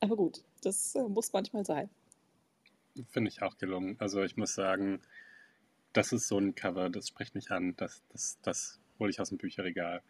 Aber 0.00 0.16
gut, 0.16 0.42
das 0.62 0.94
äh, 0.94 1.02
muss 1.02 1.32
manchmal 1.32 1.64
sein. 1.64 1.88
Finde 3.10 3.30
ich 3.30 3.42
auch 3.42 3.56
gelungen. 3.58 3.96
Also 3.98 4.22
ich 4.22 4.36
muss 4.36 4.54
sagen, 4.54 5.00
das 5.92 6.12
ist 6.12 6.28
so 6.28 6.38
ein 6.38 6.54
Cover, 6.54 6.90
das 6.90 7.08
spricht 7.08 7.34
mich 7.34 7.50
an. 7.50 7.74
Das, 7.76 8.02
das, 8.12 8.38
das 8.42 8.80
hole 8.98 9.10
ich 9.10 9.20
aus 9.20 9.30
dem 9.30 9.38
Bücherregal. 9.38 10.02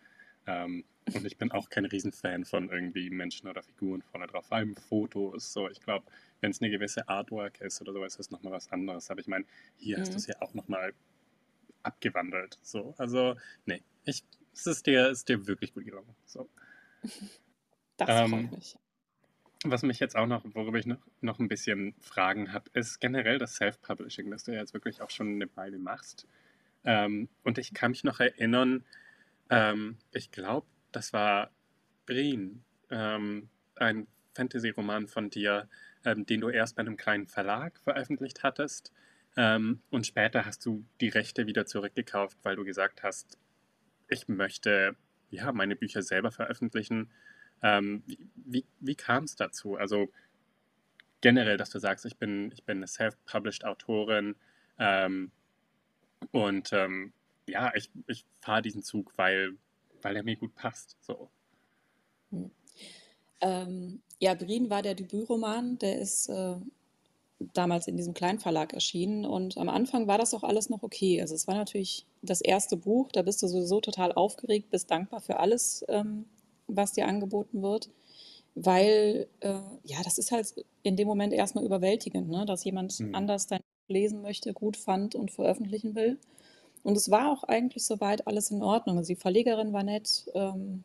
Ähm, 0.46 0.84
und 1.14 1.24
ich 1.26 1.36
bin 1.38 1.52
auch 1.52 1.68
kein 1.70 1.84
Riesenfan 1.84 2.44
von 2.44 2.68
irgendwie 2.70 3.10
Menschen 3.10 3.48
oder 3.48 3.62
Figuren 3.62 4.02
vorne 4.02 4.26
drauf. 4.26 4.46
Vor 4.46 4.56
allem 4.58 4.76
Fotos. 4.76 5.52
So, 5.52 5.68
ich 5.70 5.80
glaube, 5.80 6.06
wenn 6.40 6.50
es 6.50 6.60
eine 6.60 6.70
gewisse 6.70 7.08
Artwork 7.08 7.60
ist 7.60 7.80
oder 7.80 7.92
sowas, 7.92 8.12
ist 8.14 8.18
das 8.18 8.30
nochmal 8.30 8.52
was 8.52 8.70
anderes. 8.72 9.10
Aber 9.10 9.20
ich 9.20 9.28
meine, 9.28 9.44
hier 9.76 10.00
hast 10.00 10.14
du 10.14 10.18
Mhm. 10.18 10.18
es 10.18 10.26
ja 10.26 10.34
auch 10.40 10.54
nochmal 10.54 10.92
abgewandelt. 11.82 12.58
So, 12.62 12.94
also, 12.98 13.36
nee, 13.66 13.82
ich, 14.04 14.24
es 14.54 14.66
ist 14.66 14.86
dir, 14.86 15.08
ist 15.10 15.28
dir 15.28 15.46
wirklich 15.46 15.74
gut 15.74 15.84
gelungen. 15.84 16.14
So. 16.26 16.48
Das 17.98 18.10
Ähm, 18.10 18.30
freut 18.30 18.52
mich. 18.52 18.76
Was 19.64 19.82
mich 19.82 19.98
jetzt 20.00 20.16
auch 20.16 20.26
noch, 20.26 20.44
worüber 20.54 20.78
ich 20.78 20.86
noch, 20.86 20.98
noch 21.20 21.38
ein 21.38 21.48
bisschen 21.48 21.94
Fragen 22.00 22.52
habe, 22.52 22.70
ist 22.74 23.00
generell 23.00 23.38
das 23.38 23.56
Self-Publishing, 23.56 24.30
das 24.30 24.44
du 24.44 24.52
ja 24.52 24.60
jetzt 24.60 24.74
wirklich 24.74 25.00
auch 25.02 25.10
schon 25.10 25.28
eine 25.28 25.48
Weile 25.56 25.78
machst. 25.78 26.26
Ähm, 26.84 27.28
und 27.42 27.58
ich 27.58 27.74
kann 27.74 27.90
mich 27.92 28.04
noch 28.04 28.20
erinnern, 28.20 28.84
ähm, 29.50 29.98
ich 30.12 30.30
glaube, 30.30 30.66
das 30.92 31.12
war 31.12 31.50
Breen, 32.06 32.64
ähm, 32.90 33.48
ein 33.76 34.06
Fantasy-Roman 34.34 35.08
von 35.08 35.30
dir, 35.30 35.68
ähm, 36.04 36.26
den 36.26 36.40
du 36.40 36.48
erst 36.48 36.76
bei 36.76 36.80
einem 36.80 36.96
kleinen 36.96 37.26
Verlag 37.26 37.78
veröffentlicht 37.80 38.42
hattest. 38.42 38.92
Ähm, 39.36 39.82
und 39.90 40.06
später 40.06 40.46
hast 40.46 40.64
du 40.64 40.84
die 41.00 41.08
Rechte 41.08 41.46
wieder 41.46 41.66
zurückgekauft, 41.66 42.38
weil 42.42 42.56
du 42.56 42.64
gesagt 42.64 43.02
hast, 43.02 43.38
ich 44.08 44.28
möchte 44.28 44.96
ja 45.30 45.52
meine 45.52 45.76
Bücher 45.76 46.02
selber 46.02 46.30
veröffentlichen. 46.30 47.10
Ähm, 47.62 48.02
wie 48.06 48.18
wie, 48.34 48.64
wie 48.80 48.94
kam 48.94 49.24
es 49.24 49.36
dazu? 49.36 49.76
Also 49.76 50.12
generell, 51.20 51.56
dass 51.56 51.70
du 51.70 51.78
sagst, 51.78 52.06
ich 52.06 52.16
bin, 52.16 52.52
ich 52.52 52.64
bin 52.64 52.78
eine 52.78 52.86
self-published 52.86 53.64
Autorin 53.64 54.36
ähm, 54.78 55.32
und 56.30 56.72
ähm, 56.72 57.12
ja, 57.46 57.72
ich, 57.74 57.90
ich 58.06 58.24
fahre 58.40 58.62
diesen 58.62 58.82
Zug, 58.82 59.12
weil, 59.16 59.54
weil 60.06 60.14
er 60.14 60.22
mir 60.22 60.36
gut 60.36 60.54
passt. 60.54 60.96
So. 61.00 61.28
Hm. 62.30 62.50
Ähm, 63.40 64.02
ja, 64.20 64.34
Brien 64.34 64.70
war 64.70 64.80
der 64.80 64.94
Debütroman, 64.94 65.78
der 65.78 65.98
ist 65.98 66.28
äh, 66.28 66.54
damals 67.52 67.88
in 67.88 67.96
diesem 67.96 68.14
Kleinverlag 68.14 68.72
erschienen 68.72 69.26
und 69.26 69.58
am 69.58 69.68
Anfang 69.68 70.06
war 70.06 70.16
das 70.16 70.32
auch 70.32 70.44
alles 70.44 70.70
noch 70.70 70.84
okay. 70.84 71.20
Also 71.20 71.34
es 71.34 71.48
war 71.48 71.56
natürlich 71.56 72.06
das 72.22 72.40
erste 72.40 72.76
Buch, 72.76 73.10
da 73.10 73.22
bist 73.22 73.42
du 73.42 73.48
sowieso 73.48 73.80
total 73.80 74.12
aufgeregt, 74.12 74.70
bist 74.70 74.92
dankbar 74.92 75.20
für 75.20 75.40
alles, 75.40 75.84
ähm, 75.88 76.26
was 76.68 76.92
dir 76.92 77.08
angeboten 77.08 77.62
wird, 77.62 77.90
weil 78.54 79.26
äh, 79.40 79.58
ja, 79.82 80.02
das 80.04 80.18
ist 80.18 80.30
halt 80.30 80.54
in 80.84 80.94
dem 80.94 81.08
Moment 81.08 81.32
erstmal 81.32 81.64
überwältigend, 81.64 82.28
ne? 82.28 82.46
Dass 82.46 82.62
jemand 82.62 82.92
Hm. 82.92 83.12
anders 83.12 83.48
dein 83.48 83.58
Buch 83.58 83.88
lesen 83.88 84.22
möchte, 84.22 84.52
gut 84.52 84.76
fand 84.76 85.16
und 85.16 85.32
veröffentlichen 85.32 85.96
will. 85.96 86.20
Und 86.86 86.96
es 86.96 87.10
war 87.10 87.32
auch 87.32 87.42
eigentlich 87.42 87.84
soweit 87.84 88.28
alles 88.28 88.52
in 88.52 88.62
Ordnung. 88.62 88.96
Also 88.96 89.08
die 89.08 89.20
Verlegerin 89.20 89.72
war 89.72 89.82
nett, 89.82 90.30
ähm, 90.34 90.84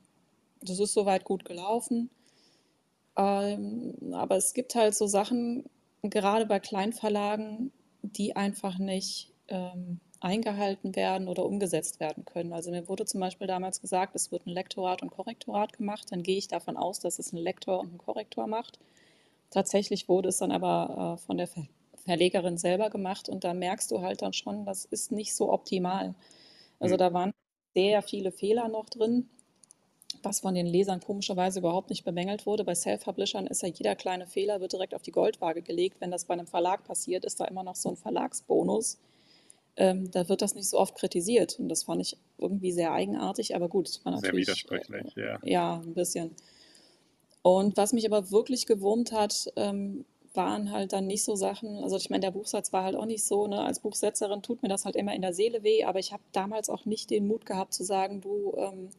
das 0.60 0.80
ist 0.80 0.96
soweit 0.96 1.26
gut 1.26 1.46
gelaufen. 1.46 2.10
Ähm, 3.16 3.94
aber 4.12 4.36
es 4.36 4.56
gibt 4.56 4.74
halt 4.74 4.96
so 4.96 5.06
Sachen, 5.06 5.64
gerade 6.02 6.48
bei 6.48 6.60
Kleinverlagen, 6.60 7.72
die 8.02 8.36
einfach 8.36 8.80
nicht 8.80 9.32
ähm, 9.48 10.00
eingehalten 10.20 10.96
werden 10.96 11.28
oder 11.28 11.46
umgesetzt 11.46 12.00
werden 12.00 12.26
können. 12.26 12.52
Also 12.52 12.72
mir 12.72 12.88
wurde 12.90 13.06
zum 13.06 13.20
Beispiel 13.20 13.46
damals 13.46 13.80
gesagt, 13.80 14.16
es 14.16 14.32
wird 14.32 14.48
ein 14.48 14.56
Lektorat 14.56 15.04
und 15.04 15.12
Korrektorat 15.12 15.74
gemacht. 15.74 16.08
Dann 16.10 16.24
gehe 16.24 16.40
ich 16.40 16.48
davon 16.48 16.78
aus, 16.78 17.00
dass 17.00 17.20
es 17.20 17.32
ein 17.32 17.38
Lektor 17.38 17.80
und 17.80 17.94
ein 17.94 17.98
Korrektor 18.00 18.48
macht. 18.48 18.80
Tatsächlich 19.52 20.10
wurde 20.10 20.30
es 20.30 20.40
dann 20.40 20.52
aber 20.52 21.20
äh, 21.20 21.24
von 21.28 21.38
der 21.38 21.46
Ver 21.46 21.68
Verlegerin 22.04 22.58
selber 22.58 22.90
gemacht 22.90 23.30
und 23.30 23.44
da 23.44 23.54
merkst 23.54 23.92
du 23.92 24.02
halt 24.02 24.22
dann 24.22 24.34
schon, 24.34 24.66
das 24.66 24.86
ist 24.86 25.12
nicht 25.12 25.36
so 25.36 25.52
optimal. 25.52 26.16
Also 26.80 26.94
Hm. 26.96 27.00
da 27.00 27.14
waren 27.14 27.34
sehr 27.76 28.02
viele 28.02 28.32
Fehler 28.32 28.68
noch 28.68 28.90
drin 28.90 29.30
was 30.24 30.42
von 30.42 30.54
den 30.54 30.68
Lesern 30.68 31.00
komischerweise 31.00 31.60
überhaupt 31.60 31.90
nicht 31.90 32.04
bemängelt 32.04 32.46
wurde. 32.46 32.64
Bei 32.64 32.76
Self-Publishern 32.76 33.48
ist 33.48 33.62
ja 33.62 33.70
jeder 33.70 33.96
kleine 33.96 34.28
Fehler 34.28 34.62
wird 34.62 34.74
direkt 34.74 34.94
auf 34.94 35.02
die 35.02 35.12
Goldwaage 35.12 35.62
gelegt. 35.62 35.98
Wenn 36.00 36.12
das 36.12 36.26
bei 36.26 36.34
einem 36.34 36.48
Verlag 36.48 36.84
passiert, 36.84 37.26
ist 37.26 37.40
da 37.40 37.46
immer 37.46 37.64
noch 37.64 37.76
so 37.76 37.90
ein 37.90 37.96
Verlagsbonus. 37.96 39.00
Ähm, 39.78 40.12
da 40.12 40.28
wird 40.28 40.42
das 40.42 40.54
nicht 40.54 40.70
so 40.70 40.78
oft 40.78 40.96
kritisiert. 40.96 41.60
Und 41.60 41.70
das 41.70 41.84
fand 41.84 42.02
ich 42.02 42.18
irgendwie 42.38 42.72
sehr 42.72 42.92
eigenartig, 42.92 43.56
aber 43.56 43.70
gut, 43.70 44.00
war 44.04 44.14
Sehr 44.14 44.22
natürlich, 44.22 44.48
widersprüchlich, 44.48 45.16
ja. 45.16 45.40
äh, 45.42 45.52
ja, 45.52 45.82
ein 45.82 45.94
bisschen. 45.94 46.36
Und 47.42 47.78
was 47.78 47.94
mich 47.94 48.06
aber 48.06 48.32
wirklich 48.32 48.66
gewurmt 48.68 49.12
hat, 49.12 49.52
ähm, 49.56 50.06
waren 50.34 50.72
halt 50.72 50.94
dann 50.94 51.08
nicht 51.08 51.24
so 51.24 51.36
Sachen, 51.36 51.84
also 51.84 51.98
ich 51.98 52.10
meine, 52.10 52.22
der 52.22 52.32
Buchsatz 52.32 52.72
war 52.74 52.84
halt 52.84 52.96
auch 52.96 53.06
nicht 53.06 53.24
so, 53.26 53.48
ne? 53.48 53.62
Als 53.64 53.80
Buchsetzerin 53.80 54.42
tut 54.42 54.64
mir 54.64 54.70
das 54.70 54.86
halt 54.86 54.96
immer 54.96 55.14
in 55.14 55.22
der 55.22 55.34
Seele 55.34 55.64
weh, 55.64 55.84
aber 55.84 56.00
ich 56.00 56.14
habe 56.14 56.24
damals 56.32 56.70
auch 56.70 56.86
nicht 56.86 57.10
den 57.10 57.28
Mut 57.28 57.46
gehabt 57.46 57.74
zu 57.74 57.84
sagen, 57.84 58.22
du, 58.22 58.54
ähm, 58.58 58.90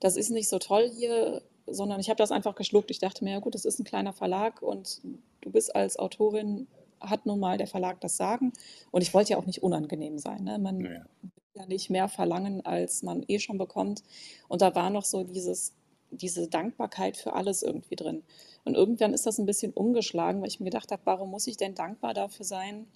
das 0.00 0.16
ist 0.16 0.30
nicht 0.30 0.48
so 0.48 0.58
toll 0.58 0.88
hier, 0.88 1.42
sondern 1.66 2.00
ich 2.00 2.08
habe 2.08 2.18
das 2.18 2.30
einfach 2.30 2.54
geschluckt. 2.54 2.90
Ich 2.90 2.98
dachte 3.00 3.24
mir, 3.24 3.32
ja 3.32 3.40
gut, 3.40 3.54
das 3.54 3.64
ist 3.64 3.78
ein 3.78 3.84
kleiner 3.84 4.12
Verlag 4.12 4.62
und 4.62 5.00
du 5.40 5.50
bist 5.50 5.74
als 5.74 5.98
Autorin, 5.98 6.66
hat 7.00 7.26
nun 7.26 7.40
mal 7.40 7.58
der 7.58 7.66
Verlag 7.66 8.00
das 8.00 8.16
Sagen. 8.16 8.52
Und 8.90 9.02
ich 9.02 9.12
wollte 9.14 9.30
ja 9.32 9.38
auch 9.38 9.46
nicht 9.46 9.62
unangenehm 9.62 10.18
sein. 10.18 10.44
Ne? 10.44 10.58
Man 10.58 10.78
Naja. 10.78 11.04
will 11.22 11.30
ja 11.54 11.66
nicht 11.66 11.90
mehr 11.90 12.08
verlangen, 12.08 12.64
als 12.64 13.02
man 13.02 13.24
eh 13.28 13.38
schon 13.38 13.58
bekommt. 13.58 14.02
Und 14.48 14.62
da 14.62 14.74
war 14.74 14.90
noch 14.90 15.04
so 15.04 15.24
dieses, 15.24 15.74
diese 16.10 16.48
Dankbarkeit 16.48 17.16
für 17.16 17.34
alles 17.34 17.62
irgendwie 17.62 17.96
drin. 17.96 18.22
Und 18.64 18.74
irgendwann 18.74 19.14
ist 19.14 19.26
das 19.26 19.38
ein 19.38 19.46
bisschen 19.46 19.72
umgeschlagen, 19.72 20.40
weil 20.40 20.48
ich 20.48 20.60
mir 20.60 20.66
gedacht 20.66 20.92
habe, 20.92 21.02
warum 21.04 21.30
muss 21.30 21.46
ich 21.46 21.56
denn 21.56 21.74
dankbar 21.74 22.14
dafür 22.14 22.44
sein, 22.44 22.86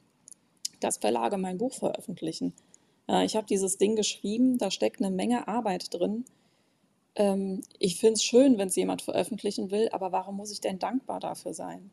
dass 0.80 0.98
Verlage 0.98 1.38
mein 1.38 1.58
Buch 1.58 1.74
veröffentlichen? 1.74 2.52
Äh, 3.08 3.24
ich 3.24 3.36
habe 3.36 3.46
dieses 3.46 3.78
Ding 3.78 3.96
geschrieben, 3.96 4.58
da 4.58 4.70
steckt 4.70 5.00
eine 5.00 5.14
Menge 5.14 5.48
Arbeit 5.48 5.92
drin. 5.94 6.24
Ähm, 7.14 7.62
ich 7.78 7.98
finde 7.98 8.14
es 8.14 8.24
schön, 8.24 8.58
wenn 8.58 8.68
es 8.68 8.76
jemand 8.76 9.02
veröffentlichen 9.02 9.70
will, 9.70 9.88
aber 9.92 10.12
warum 10.12 10.36
muss 10.36 10.52
ich 10.52 10.60
denn 10.60 10.78
dankbar 10.78 11.20
dafür 11.20 11.54
sein? 11.54 11.90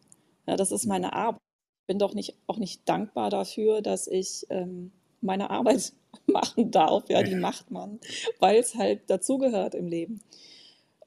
Ja, 0.47 0.55
das 0.55 0.71
ist 0.71 0.85
meine 0.85 1.13
Arbeit. 1.13 1.41
Ich 1.83 1.87
bin 1.87 1.99
doch 1.99 2.13
nicht, 2.13 2.35
auch 2.47 2.57
nicht 2.57 2.87
dankbar 2.87 3.29
dafür, 3.29 3.81
dass 3.81 4.07
ich 4.07 4.45
ähm, 4.49 4.91
meine 5.21 5.49
Arbeit 5.49 5.93
machen 6.27 6.71
darf. 6.71 7.09
Ja, 7.09 7.23
die 7.23 7.35
macht 7.47 7.71
man, 7.71 7.99
weil 8.39 8.59
es 8.59 8.75
halt 8.75 9.09
dazugehört 9.09 9.75
im 9.75 9.87
Leben. 9.87 10.21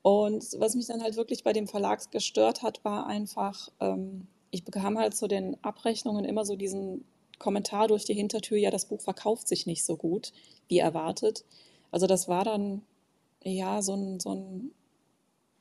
Und 0.02 0.44
was 0.58 0.74
mich 0.74 0.86
dann 0.86 1.02
halt 1.02 1.16
wirklich 1.16 1.44
bei 1.44 1.52
dem 1.52 1.68
Verlag 1.68 2.10
gestört 2.10 2.62
hat, 2.62 2.84
war 2.84 3.06
einfach, 3.06 3.70
ähm, 3.80 4.26
ich 4.50 4.64
bekam 4.64 4.98
halt 4.98 5.14
zu 5.14 5.28
den 5.28 5.56
Abrechnungen 5.62 6.24
immer 6.24 6.44
so 6.44 6.56
diesen 6.56 7.04
Kommentar 7.38 7.88
durch 7.88 8.04
die 8.04 8.14
Hintertür, 8.14 8.58
ja, 8.58 8.70
das 8.70 8.86
Buch 8.86 9.00
verkauft 9.00 9.48
sich 9.48 9.66
nicht 9.66 9.84
so 9.84 9.96
gut, 9.96 10.32
wie 10.68 10.78
erwartet. 10.78 11.44
Also 11.90 12.06
das 12.06 12.28
war 12.28 12.44
dann 12.44 12.82
ja 13.44 13.82
so 13.82 13.94
ein, 13.94 14.20
so 14.20 14.34
ein, 14.34 14.70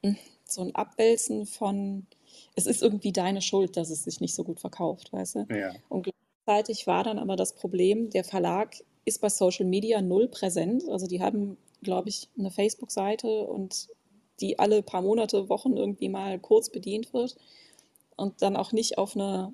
hm, 0.03 0.17
so 0.45 0.61
ein 0.61 0.75
Abwälzen 0.75 1.45
von, 1.45 2.07
es 2.55 2.65
ist 2.65 2.81
irgendwie 2.81 3.11
deine 3.11 3.41
Schuld, 3.41 3.77
dass 3.77 3.89
es 3.89 4.03
sich 4.03 4.21
nicht 4.21 4.35
so 4.35 4.43
gut 4.43 4.59
verkauft, 4.59 5.13
weißt 5.13 5.35
du? 5.35 5.47
Ja. 5.49 5.73
Und 5.89 6.07
gleichzeitig 6.45 6.87
war 6.87 7.03
dann 7.03 7.19
aber 7.19 7.35
das 7.35 7.53
Problem, 7.53 8.09
der 8.09 8.23
Verlag 8.23 8.75
ist 9.05 9.21
bei 9.21 9.29
Social 9.29 9.65
Media 9.65 10.01
null 10.01 10.27
präsent. 10.27 10.87
Also 10.89 11.07
die 11.07 11.21
haben, 11.21 11.57
glaube 11.81 12.09
ich, 12.09 12.29
eine 12.37 12.51
Facebook-Seite 12.51 13.27
und 13.27 13.89
die 14.41 14.59
alle 14.59 14.81
paar 14.83 15.01
Monate, 15.01 15.49
Wochen 15.49 15.77
irgendwie 15.77 16.09
mal 16.09 16.39
kurz 16.39 16.69
bedient 16.69 17.13
wird 17.13 17.35
und 18.15 18.41
dann 18.41 18.55
auch 18.55 18.71
nicht 18.71 18.97
auf 18.97 19.15
eine 19.15 19.53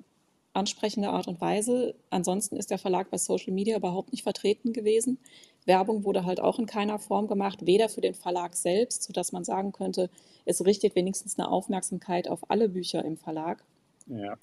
ansprechende 0.54 1.10
Art 1.10 1.28
und 1.28 1.40
Weise. 1.40 1.94
Ansonsten 2.10 2.56
ist 2.56 2.70
der 2.70 2.78
Verlag 2.78 3.10
bei 3.10 3.18
Social 3.18 3.52
Media 3.52 3.76
überhaupt 3.76 4.12
nicht 4.12 4.22
vertreten 4.22 4.72
gewesen. 4.72 5.18
Werbung 5.66 6.04
wurde 6.04 6.24
halt 6.24 6.40
auch 6.40 6.58
in 6.58 6.66
keiner 6.66 6.98
Form 6.98 7.28
gemacht, 7.28 7.66
weder 7.66 7.88
für 7.88 8.00
den 8.00 8.14
Verlag 8.14 8.56
selbst, 8.56 9.04
sodass 9.04 9.32
man 9.32 9.44
sagen 9.44 9.72
könnte, 9.72 10.10
es 10.46 10.64
richtet 10.64 10.94
wenigstens 10.96 11.38
eine 11.38 11.50
Aufmerksamkeit 11.50 12.28
auf 12.28 12.50
alle 12.50 12.68
Bücher 12.68 13.04
im 13.04 13.16
Verlag, 13.18 13.62
Ja. 14.06 14.36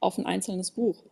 auf 0.00 0.18
ein 0.18 0.26
einzelnes 0.26 0.70
Buch. 0.70 1.02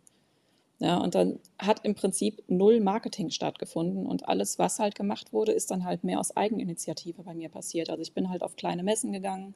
Ja, 0.80 0.98
und 0.98 1.14
dann 1.16 1.40
hat 1.58 1.84
im 1.84 1.96
Prinzip 1.96 2.42
null 2.46 2.80
Marketing 2.80 3.30
stattgefunden 3.30 4.06
und 4.06 4.28
alles, 4.28 4.58
was 4.60 4.78
halt 4.78 4.94
gemacht 4.94 5.32
wurde, 5.32 5.52
ist 5.52 5.70
dann 5.72 5.84
halt 5.84 6.04
mehr 6.04 6.20
aus 6.20 6.36
Eigeninitiative 6.36 7.22
bei 7.24 7.34
mir 7.34 7.48
passiert. 7.48 7.90
Also 7.90 8.02
ich 8.02 8.12
bin 8.12 8.30
halt 8.30 8.42
auf 8.42 8.54
kleine 8.54 8.84
Messen 8.84 9.12
gegangen 9.12 9.54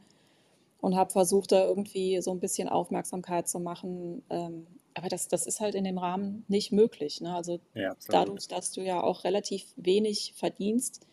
und 0.81 0.97
habe 0.97 1.13
versucht, 1.13 1.53
da 1.53 1.65
irgendwie 1.65 2.21
so 2.21 2.33
ein 2.33 2.41
bisschen 2.41 2.69
Aufmerksamkeit 2.69 3.49
zu 3.49 3.61
machen. 3.61 4.23
Ähm, 4.31 4.67
aber 4.95 5.09
das, 5.09 5.29
das 5.29 5.47
ist 5.47 5.61
halt 5.61 5.77
in 5.77 5.85
dem 5.85 5.99
Rahmen 5.99 6.45
nicht 6.49 6.73
möglich. 6.73 7.21
Ne? 7.21 7.35
Also 7.35 7.61
Ja, 7.75 7.95
dadurch, 8.09 8.49
dass 8.49 8.73
du 8.73 8.83
ja 8.83 9.01
auch 9.01 9.23
relativ 9.23 9.65
wenig 9.77 10.35
verdienst 10.37 11.07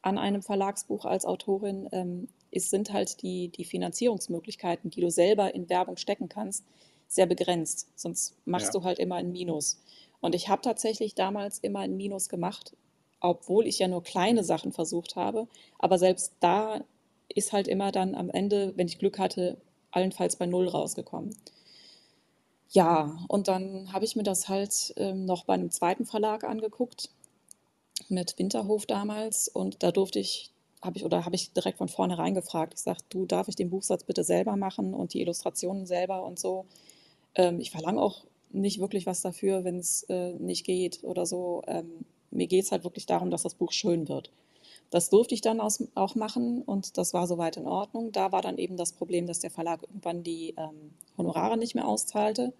an 0.00 0.16
einem 0.16 0.42
Verlagsbuch 0.42 1.04
als 1.04 1.24
Autorin, 1.24 1.88
ähm, 1.90 2.28
ist, 2.52 2.70
sind 2.70 2.92
halt 2.92 3.20
die, 3.22 3.48
die 3.48 3.64
Finanzierungsmöglichkeiten, 3.64 4.90
die 4.90 5.00
du 5.00 5.10
selber 5.10 5.54
in 5.54 5.68
Werbung 5.68 5.96
stecken 5.96 6.28
kannst, 6.28 6.64
sehr 7.08 7.26
begrenzt. 7.26 7.88
Sonst 7.94 8.36
machst 8.44 8.74
Ja. 8.74 8.80
du 8.80 8.84
halt 8.84 8.98
immer 8.98 9.16
ein 9.16 9.32
Minus. 9.32 9.80
Und 10.20 10.34
ich 10.34 10.48
habe 10.48 10.62
tatsächlich 10.62 11.14
damals 11.14 11.58
immer 11.58 11.80
ein 11.80 11.96
Minus 11.96 12.28
gemacht, 12.28 12.74
obwohl 13.20 13.66
ich 13.66 13.78
ja 13.78 13.88
nur 13.88 14.02
kleine 14.02 14.44
Sachen 14.44 14.72
versucht 14.72 15.16
habe. 15.16 15.46
Aber 15.78 15.98
selbst 15.98 16.32
da 16.40 16.82
ist 17.28 17.52
halt 17.52 17.68
immer 17.68 17.92
dann 17.92 18.14
am 18.14 18.30
Ende, 18.30 18.72
wenn 18.76 18.86
ich 18.88 18.98
Glück 18.98 19.18
hatte, 19.18 19.56
allenfalls 19.90 20.36
bei 20.36 20.46
Null 20.46 20.68
rausgekommen. 20.68 21.36
Ja, 22.70 23.16
und 23.28 23.48
dann 23.48 23.92
habe 23.92 24.04
ich 24.04 24.16
mir 24.16 24.22
das 24.22 24.48
halt 24.48 24.92
ähm, 24.96 25.24
noch 25.24 25.44
bei 25.44 25.54
einem 25.54 25.70
zweiten 25.70 26.04
Verlag 26.04 26.44
angeguckt, 26.44 27.10
mit 28.08 28.38
Winterhof 28.38 28.86
damals. 28.86 29.48
Und 29.48 29.82
da 29.82 29.92
durfte 29.92 30.18
ich, 30.18 30.50
habe 30.82 30.98
ich, 30.98 31.04
oder 31.04 31.24
habe 31.24 31.36
ich 31.36 31.52
direkt 31.52 31.78
von 31.78 31.88
vornherein 31.88 32.34
gefragt. 32.34 32.74
Ich 32.74 32.80
sage, 32.80 32.98
du, 33.08 33.24
darf 33.26 33.48
ich 33.48 33.56
den 33.56 33.70
Buchsatz 33.70 34.04
bitte 34.04 34.24
selber 34.24 34.56
machen 34.56 34.94
und 34.94 35.14
die 35.14 35.20
Illustrationen 35.20 35.86
selber 35.86 36.24
und 36.24 36.38
so. 36.38 36.66
Ähm, 37.36 37.60
ich 37.60 37.70
verlange 37.70 38.02
auch 38.02 38.24
nicht 38.50 38.80
wirklich 38.80 39.06
was 39.06 39.20
dafür, 39.20 39.64
wenn 39.64 39.78
es 39.78 40.02
äh, 40.04 40.32
nicht 40.34 40.64
geht 40.64 41.04
oder 41.04 41.26
so. 41.26 41.62
Ähm, 41.66 42.04
mir 42.30 42.46
geht 42.46 42.64
es 42.64 42.72
halt 42.72 42.84
wirklich 42.84 43.06
darum, 43.06 43.30
dass 43.30 43.42
das 43.42 43.54
Buch 43.54 43.72
schön 43.72 44.08
wird. 44.08 44.30
Das 44.90 45.10
durfte 45.10 45.34
ich 45.34 45.40
dann 45.40 45.60
aus, 45.60 45.82
auch 45.94 46.14
machen 46.14 46.62
und 46.62 46.96
das 46.96 47.12
war 47.12 47.26
soweit 47.26 47.56
in 47.56 47.66
Ordnung. 47.66 48.12
Da 48.12 48.32
war 48.32 48.42
dann 48.42 48.58
eben 48.58 48.76
das 48.76 48.92
Problem, 48.92 49.26
dass 49.26 49.40
der 49.40 49.50
Verlag 49.50 49.82
irgendwann 49.82 50.22
die 50.22 50.54
ähm, 50.56 50.92
Honorare 51.18 51.56
nicht 51.56 51.74
mehr 51.74 51.88
auszahlte. 51.88 52.52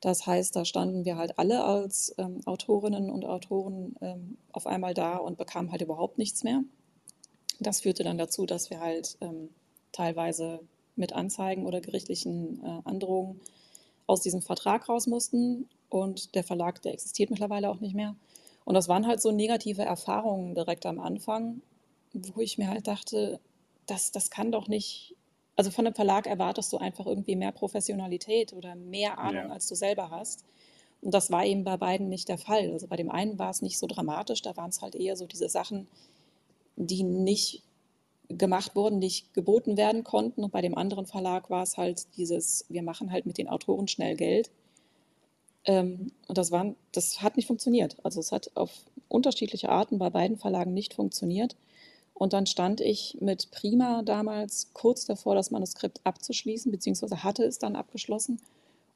Das 0.00 0.26
heißt, 0.26 0.54
da 0.56 0.64
standen 0.64 1.04
wir 1.04 1.16
halt 1.16 1.38
alle 1.38 1.64
als 1.64 2.14
ähm, 2.18 2.40
Autorinnen 2.44 3.10
und 3.10 3.24
Autoren 3.24 3.96
ähm, 4.00 4.36
auf 4.52 4.66
einmal 4.66 4.94
da 4.94 5.16
und 5.16 5.38
bekamen 5.38 5.70
halt 5.70 5.82
überhaupt 5.82 6.18
nichts 6.18 6.44
mehr. 6.44 6.62
Das 7.60 7.82
führte 7.82 8.04
dann 8.04 8.18
dazu, 8.18 8.46
dass 8.46 8.70
wir 8.70 8.80
halt 8.80 9.16
ähm, 9.20 9.50
teilweise 9.92 10.60
mit 10.96 11.12
Anzeigen 11.12 11.66
oder 11.66 11.80
gerichtlichen 11.80 12.62
äh, 12.64 12.80
Androhungen 12.84 13.40
aus 14.06 14.20
diesem 14.20 14.42
Vertrag 14.42 14.88
raus 14.88 15.06
mussten. 15.06 15.68
Und 15.88 16.34
der 16.34 16.44
Verlag, 16.44 16.82
der 16.82 16.92
existiert 16.92 17.30
mittlerweile 17.30 17.70
auch 17.70 17.80
nicht 17.80 17.94
mehr. 17.94 18.16
Und 18.64 18.74
das 18.74 18.88
waren 18.88 19.06
halt 19.06 19.20
so 19.20 19.30
negative 19.30 19.82
Erfahrungen 19.82 20.54
direkt 20.54 20.86
am 20.86 20.98
Anfang, 20.98 21.60
wo 22.12 22.40
ich 22.40 22.58
mir 22.58 22.68
halt 22.68 22.86
dachte, 22.86 23.38
das, 23.86 24.10
das 24.12 24.30
kann 24.30 24.50
doch 24.50 24.68
nicht. 24.68 25.14
Also 25.56 25.70
von 25.70 25.86
einem 25.86 25.94
Verlag 25.94 26.26
erwartest 26.26 26.72
du 26.72 26.78
einfach 26.78 27.06
irgendwie 27.06 27.36
mehr 27.36 27.52
Professionalität 27.52 28.52
oder 28.52 28.74
mehr 28.74 29.18
Ahnung, 29.18 29.46
Ja. 29.46 29.50
als 29.50 29.68
du 29.68 29.74
selber 29.74 30.10
hast. 30.10 30.44
Und 31.02 31.12
das 31.12 31.30
war 31.30 31.44
eben 31.44 31.64
bei 31.64 31.76
beiden 31.76 32.08
nicht 32.08 32.28
der 32.28 32.38
Fall. 32.38 32.72
Also 32.72 32.86
bei 32.88 32.96
dem 32.96 33.10
einen 33.10 33.38
war 33.38 33.50
es 33.50 33.60
nicht 33.62 33.78
so 33.78 33.86
dramatisch, 33.86 34.40
da 34.42 34.56
waren 34.56 34.70
es 34.70 34.80
halt 34.80 34.94
eher 34.94 35.16
so 35.16 35.26
diese 35.26 35.48
Sachen, 35.48 35.86
die 36.76 37.02
nicht 37.02 37.62
gemacht 38.28 38.74
wurden, 38.74 38.98
nicht 38.98 39.34
geboten 39.34 39.76
werden 39.76 40.04
konnten. 40.04 40.44
Und 40.44 40.52
bei 40.52 40.62
dem 40.62 40.76
anderen 40.76 41.06
Verlag 41.06 41.50
war 41.50 41.62
es 41.62 41.76
halt 41.76 42.06
dieses, 42.16 42.64
wir 42.68 42.82
machen 42.82 43.12
halt 43.12 43.26
mit 43.26 43.38
den 43.38 43.48
Autoren 43.48 43.88
schnell 43.88 44.16
Geld. 44.16 44.50
Ähm, 45.64 46.12
und 46.28 46.38
das, 46.38 46.50
waren, 46.50 46.76
das 46.92 47.22
hat 47.22 47.36
nicht 47.36 47.46
funktioniert. 47.46 47.96
Also 48.02 48.20
es 48.20 48.32
hat 48.32 48.50
auf 48.54 48.70
unterschiedliche 49.08 49.68
Arten 49.68 49.98
bei 49.98 50.10
beiden 50.10 50.36
Verlagen 50.36 50.74
nicht 50.74 50.94
funktioniert. 50.94 51.56
Und 52.14 52.32
dann 52.32 52.46
stand 52.46 52.80
ich 52.80 53.16
mit 53.20 53.50
Prima 53.50 54.02
damals 54.02 54.70
kurz 54.72 55.04
davor, 55.04 55.34
das 55.34 55.50
Manuskript 55.50 56.00
abzuschließen, 56.04 56.70
beziehungsweise 56.70 57.24
hatte 57.24 57.44
es 57.44 57.58
dann 57.58 57.74
abgeschlossen 57.74 58.40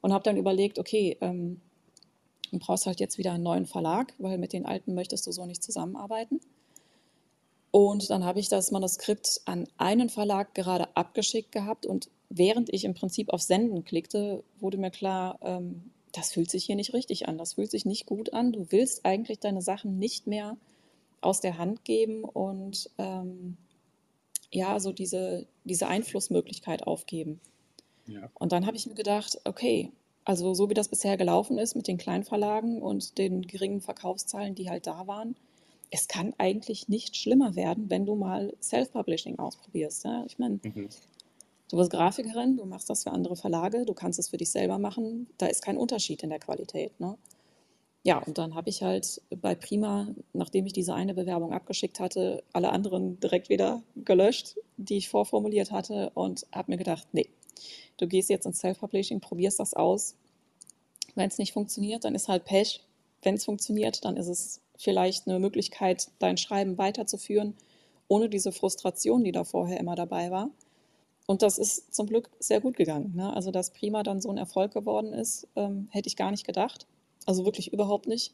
und 0.01 0.13
habe 0.13 0.23
dann 0.23 0.37
überlegt, 0.37 0.79
okay, 0.79 1.17
ähm, 1.19 1.59
du 2.51 2.59
brauchst 2.59 2.85
halt 2.85 3.01
jetzt 3.01 3.17
wieder 3.17 3.33
einen 3.33 3.43
neuen 3.43 3.65
Verlag, 3.65 4.13
weil 4.17 4.37
mit 4.37 4.53
den 4.53 4.65
alten 4.65 4.95
möchtest 4.95 5.27
du 5.27 5.31
so 5.31 5.45
nicht 5.45 5.61
zusammenarbeiten. 5.61 6.39
Und 7.71 8.09
dann 8.09 8.23
habe 8.23 8.39
ich 8.39 8.49
das 8.49 8.71
Manuskript 8.71 9.41
an 9.45 9.67
einen 9.77 10.09
Verlag 10.09 10.55
gerade 10.55 10.95
abgeschickt 10.95 11.51
gehabt 11.51 11.85
und 11.85 12.09
während 12.29 12.73
ich 12.73 12.83
im 12.83 12.93
Prinzip 12.93 13.29
auf 13.29 13.41
Senden 13.41 13.83
klickte, 13.83 14.43
wurde 14.59 14.77
mir 14.77 14.91
klar, 14.91 15.37
ähm, 15.41 15.91
das 16.11 16.31
fühlt 16.31 16.49
sich 16.49 16.65
hier 16.65 16.75
nicht 16.75 16.93
richtig 16.93 17.27
an, 17.27 17.37
das 17.37 17.53
fühlt 17.53 17.71
sich 17.71 17.85
nicht 17.85 18.05
gut 18.05 18.33
an. 18.33 18.51
Du 18.51 18.71
willst 18.71 19.05
eigentlich 19.05 19.39
deine 19.39 19.61
Sachen 19.61 19.99
nicht 19.99 20.25
mehr 20.25 20.57
aus 21.21 21.41
der 21.41 21.57
Hand 21.57 21.85
geben 21.85 22.23
und 22.23 22.89
ähm, 22.97 23.57
ja, 24.51 24.79
so 24.79 24.91
diese, 24.91 25.45
diese 25.63 25.87
Einflussmöglichkeit 25.87 26.87
aufgeben. 26.87 27.39
Ja. 28.07 28.29
Und 28.33 28.51
dann 28.51 28.65
habe 28.65 28.77
ich 28.77 28.87
mir 28.87 28.95
gedacht, 28.95 29.39
okay, 29.43 29.91
also 30.25 30.53
so 30.53 30.69
wie 30.69 30.73
das 30.73 30.87
bisher 30.87 31.17
gelaufen 31.17 31.57
ist 31.57 31.75
mit 31.75 31.87
den 31.87 31.97
Kleinverlagen 31.97 32.81
und 32.81 33.17
den 33.17 33.43
geringen 33.43 33.81
Verkaufszahlen, 33.81 34.55
die 34.55 34.69
halt 34.69 34.87
da 34.87 35.05
waren, 35.07 35.35
es 35.91 36.07
kann 36.07 36.33
eigentlich 36.37 36.87
nicht 36.87 37.15
schlimmer 37.15 37.55
werden, 37.55 37.89
wenn 37.89 38.05
du 38.05 38.15
mal 38.15 38.53
Self-Publishing 38.61 39.39
ausprobierst. 39.39 40.05
Ja? 40.05 40.23
Ich 40.25 40.37
meine, 40.37 40.59
Mhm. 40.63 40.89
du 41.69 41.77
bist 41.77 41.91
Grafikerin, 41.91 42.57
du 42.57 42.65
machst 42.65 42.89
das 42.89 43.03
für 43.03 43.11
andere 43.11 43.35
Verlage, 43.35 43.85
du 43.85 43.93
kannst 43.93 44.19
es 44.19 44.29
für 44.29 44.37
dich 44.37 44.51
selber 44.51 44.77
machen, 44.77 45.27
da 45.37 45.47
ist 45.47 45.63
kein 45.63 45.77
Unterschied 45.77 46.21
in 46.23 46.29
der 46.29 46.39
Qualität. 46.39 46.99
Ne? 46.99 47.17
Ja, 48.03 48.19
und 48.19 48.37
dann 48.37 48.55
habe 48.55 48.69
ich 48.69 48.81
halt 48.81 49.21
bei 49.29 49.55
Prima, 49.55 50.07
nachdem 50.33 50.65
ich 50.65 50.73
diese 50.73 50.93
eine 50.93 51.13
Bewerbung 51.13 51.51
abgeschickt 51.53 51.99
hatte, 51.99 52.43
alle 52.53 52.69
anderen 52.71 53.19
direkt 53.19 53.49
wieder 53.49 53.83
gelöscht, 53.95 54.55
die 54.77 54.97
ich 54.97 55.09
vorformuliert 55.09 55.71
hatte 55.71 56.11
und 56.13 56.45
habe 56.53 56.71
mir 56.71 56.77
gedacht, 56.77 57.07
nee, 57.11 57.29
du 57.97 58.07
gehst 58.07 58.29
jetzt 58.29 58.45
ins 58.45 58.59
Self-Publishing, 58.59 59.19
probierst 59.19 59.59
das 59.59 59.73
aus. 59.73 60.15
Wenn 61.15 61.27
es 61.27 61.39
nicht 61.39 61.51
funktioniert, 61.51 62.05
dann 62.05 62.15
ist 62.15 62.29
halt 62.29 62.45
Pech. 62.45 62.81
Wenn 63.21 63.35
es 63.35 63.43
funktioniert, 63.43 64.05
dann 64.05 64.15
ist 64.15 64.27
es 64.29 64.61
vielleicht 64.79 65.27
eine 65.27 65.39
Möglichkeit, 65.39 66.07
dein 66.19 66.37
Schreiben 66.37 66.77
weiterzuführen, 66.77 67.53
ohne 68.07 68.29
diese 68.29 68.53
Frustration, 68.53 69.23
die 69.23 69.33
da 69.33 69.43
vorher 69.43 69.79
immer 69.79 69.95
dabei 69.95 70.31
war. 70.31 70.49
Und 71.27 71.43
das 71.43 71.59
ist 71.59 71.93
zum 71.93 72.07
Glück 72.07 72.31
sehr 72.39 72.61
gut 72.61 72.77
gegangen. 72.77 73.13
Ne? 73.15 73.31
Also, 73.31 73.51
dass 73.51 73.71
Prima 73.71 74.01
dann 74.01 74.21
so 74.21 74.29
ein 74.31 74.37
Erfolg 74.37 74.73
geworden 74.73 75.13
ist, 75.13 75.47
ähm, 75.55 75.89
hätte 75.91 76.07
ich 76.07 76.15
gar 76.15 76.31
nicht 76.31 76.47
gedacht. 76.47 76.87
Also 77.27 77.45
wirklich 77.45 77.71
überhaupt 77.71 78.07
nicht. 78.07 78.33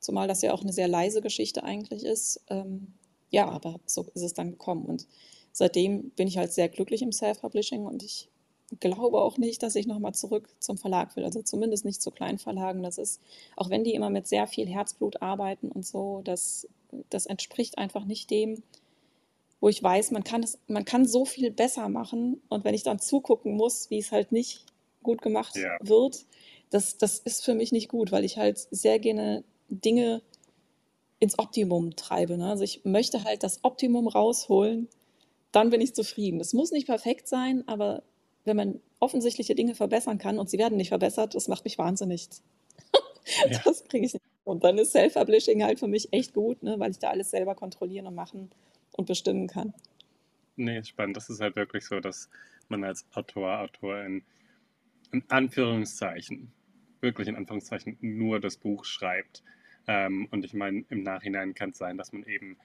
zumal 0.00 0.28
das 0.28 0.42
ja 0.42 0.52
auch 0.52 0.60
eine 0.60 0.72
sehr 0.74 0.88
leise 0.88 1.22
Geschichte 1.22 1.64
eigentlich 1.64 2.04
ist. 2.04 2.42
Ähm, 2.50 2.88
ja, 3.30 3.48
aber 3.48 3.80
so 3.86 4.02
ist 4.14 4.22
es 4.22 4.34
dann 4.34 4.50
gekommen. 4.50 4.84
Und 4.84 5.06
seitdem 5.52 6.10
bin 6.10 6.28
ich 6.28 6.36
halt 6.36 6.52
sehr 6.52 6.68
glücklich 6.68 7.00
im 7.00 7.12
Self-Publishing 7.12 7.86
und 7.86 8.02
ich 8.02 8.28
glaube 8.80 9.20
auch 9.20 9.38
nicht, 9.38 9.62
dass 9.62 9.76
ich 9.76 9.86
nochmal 9.86 10.14
zurück 10.14 10.48
zum 10.58 10.78
Verlag 10.78 11.16
will. 11.16 11.24
Also 11.24 11.42
zumindest 11.42 11.84
nicht 11.84 12.02
zu 12.02 12.10
Kleinverlagen. 12.10 12.82
Das 12.82 12.98
ist, 12.98 13.20
auch 13.56 13.70
wenn 13.70 13.84
die 13.84 13.94
immer 13.94 14.10
mit 14.10 14.26
sehr 14.26 14.46
viel 14.46 14.66
Herzblut 14.66 15.22
arbeiten 15.22 15.70
und 15.70 15.86
so, 15.86 16.22
das, 16.24 16.68
das 17.10 17.26
entspricht 17.26 17.78
einfach 17.78 18.04
nicht 18.04 18.30
dem, 18.30 18.62
wo 19.60 19.68
ich 19.68 19.82
weiß, 19.82 20.10
man 20.10 20.24
kann, 20.24 20.42
es, 20.42 20.58
man 20.66 20.84
kann 20.84 21.06
so 21.06 21.24
viel 21.24 21.50
besser 21.50 21.88
machen. 21.88 22.42
Und 22.48 22.64
wenn 22.64 22.74
ich 22.74 22.82
dann 22.82 22.98
zugucken 22.98 23.56
muss, 23.56 23.90
wie 23.90 23.98
es 23.98 24.12
halt 24.12 24.32
nicht 24.32 24.64
gut 25.02 25.22
gemacht 25.22 25.56
ja. 25.56 25.76
wird, 25.80 26.26
das, 26.70 26.98
das 26.98 27.18
ist 27.18 27.44
für 27.44 27.54
mich 27.54 27.72
nicht 27.72 27.88
gut, 27.88 28.12
weil 28.12 28.24
ich 28.24 28.36
halt 28.36 28.58
sehr 28.70 28.98
gerne 28.98 29.44
Dinge 29.68 30.22
ins 31.18 31.38
Optimum 31.38 31.96
treibe. 31.96 32.36
Ne? 32.36 32.48
Also 32.50 32.64
ich 32.64 32.84
möchte 32.84 33.24
halt 33.24 33.42
das 33.42 33.60
Optimum 33.62 34.08
rausholen, 34.08 34.88
dann 35.52 35.70
bin 35.70 35.80
ich 35.80 35.94
zufrieden. 35.94 36.38
Das 36.38 36.52
muss 36.52 36.72
nicht 36.72 36.86
perfekt 36.86 37.28
sein, 37.28 37.66
aber 37.68 38.02
wenn 38.44 38.56
man 38.56 38.80
offensichtliche 39.00 39.54
Dinge 39.54 39.74
verbessern 39.74 40.18
kann 40.18 40.38
und 40.38 40.50
sie 40.50 40.58
werden 40.58 40.76
nicht 40.76 40.88
verbessert, 40.88 41.34
das 41.34 41.48
macht 41.48 41.64
mich 41.64 41.78
wahnsinnig. 41.78 42.28
Ja. 43.48 43.58
Das 43.64 43.82
kriege 43.84 44.04
ich 44.04 44.12
nicht. 44.12 44.22
Und 44.44 44.64
dann 44.64 44.76
ist 44.76 44.92
Self-Publishing 44.92 45.64
halt 45.64 45.80
für 45.80 45.86
mich 45.88 46.12
echt 46.12 46.34
gut, 46.34 46.62
ne, 46.62 46.78
weil 46.78 46.90
ich 46.90 46.98
da 46.98 47.08
alles 47.08 47.30
selber 47.30 47.54
kontrollieren 47.54 48.06
und 48.06 48.14
machen 48.14 48.50
und 48.92 49.06
bestimmen 49.06 49.46
kann. 49.46 49.72
Nee, 50.56 50.82
spannend. 50.84 51.16
Das 51.16 51.30
ist 51.30 51.40
halt 51.40 51.56
wirklich 51.56 51.86
so, 51.86 52.00
dass 52.00 52.28
man 52.68 52.84
als 52.84 53.06
Autor, 53.14 53.60
Autorin 53.60 54.22
in 55.10 55.24
Anführungszeichen, 55.28 56.52
wirklich 57.00 57.28
in 57.28 57.36
Anführungszeichen, 57.36 57.96
nur 58.00 58.40
das 58.40 58.58
Buch 58.58 58.84
schreibt. 58.84 59.42
Ähm, 59.86 60.28
und 60.30 60.44
ich 60.44 60.52
meine, 60.52 60.84
im 60.90 61.02
Nachhinein 61.02 61.54
kann 61.54 61.70
es 61.70 61.78
sein, 61.78 61.96
dass 61.96 62.12
man 62.12 62.24
eben 62.24 62.58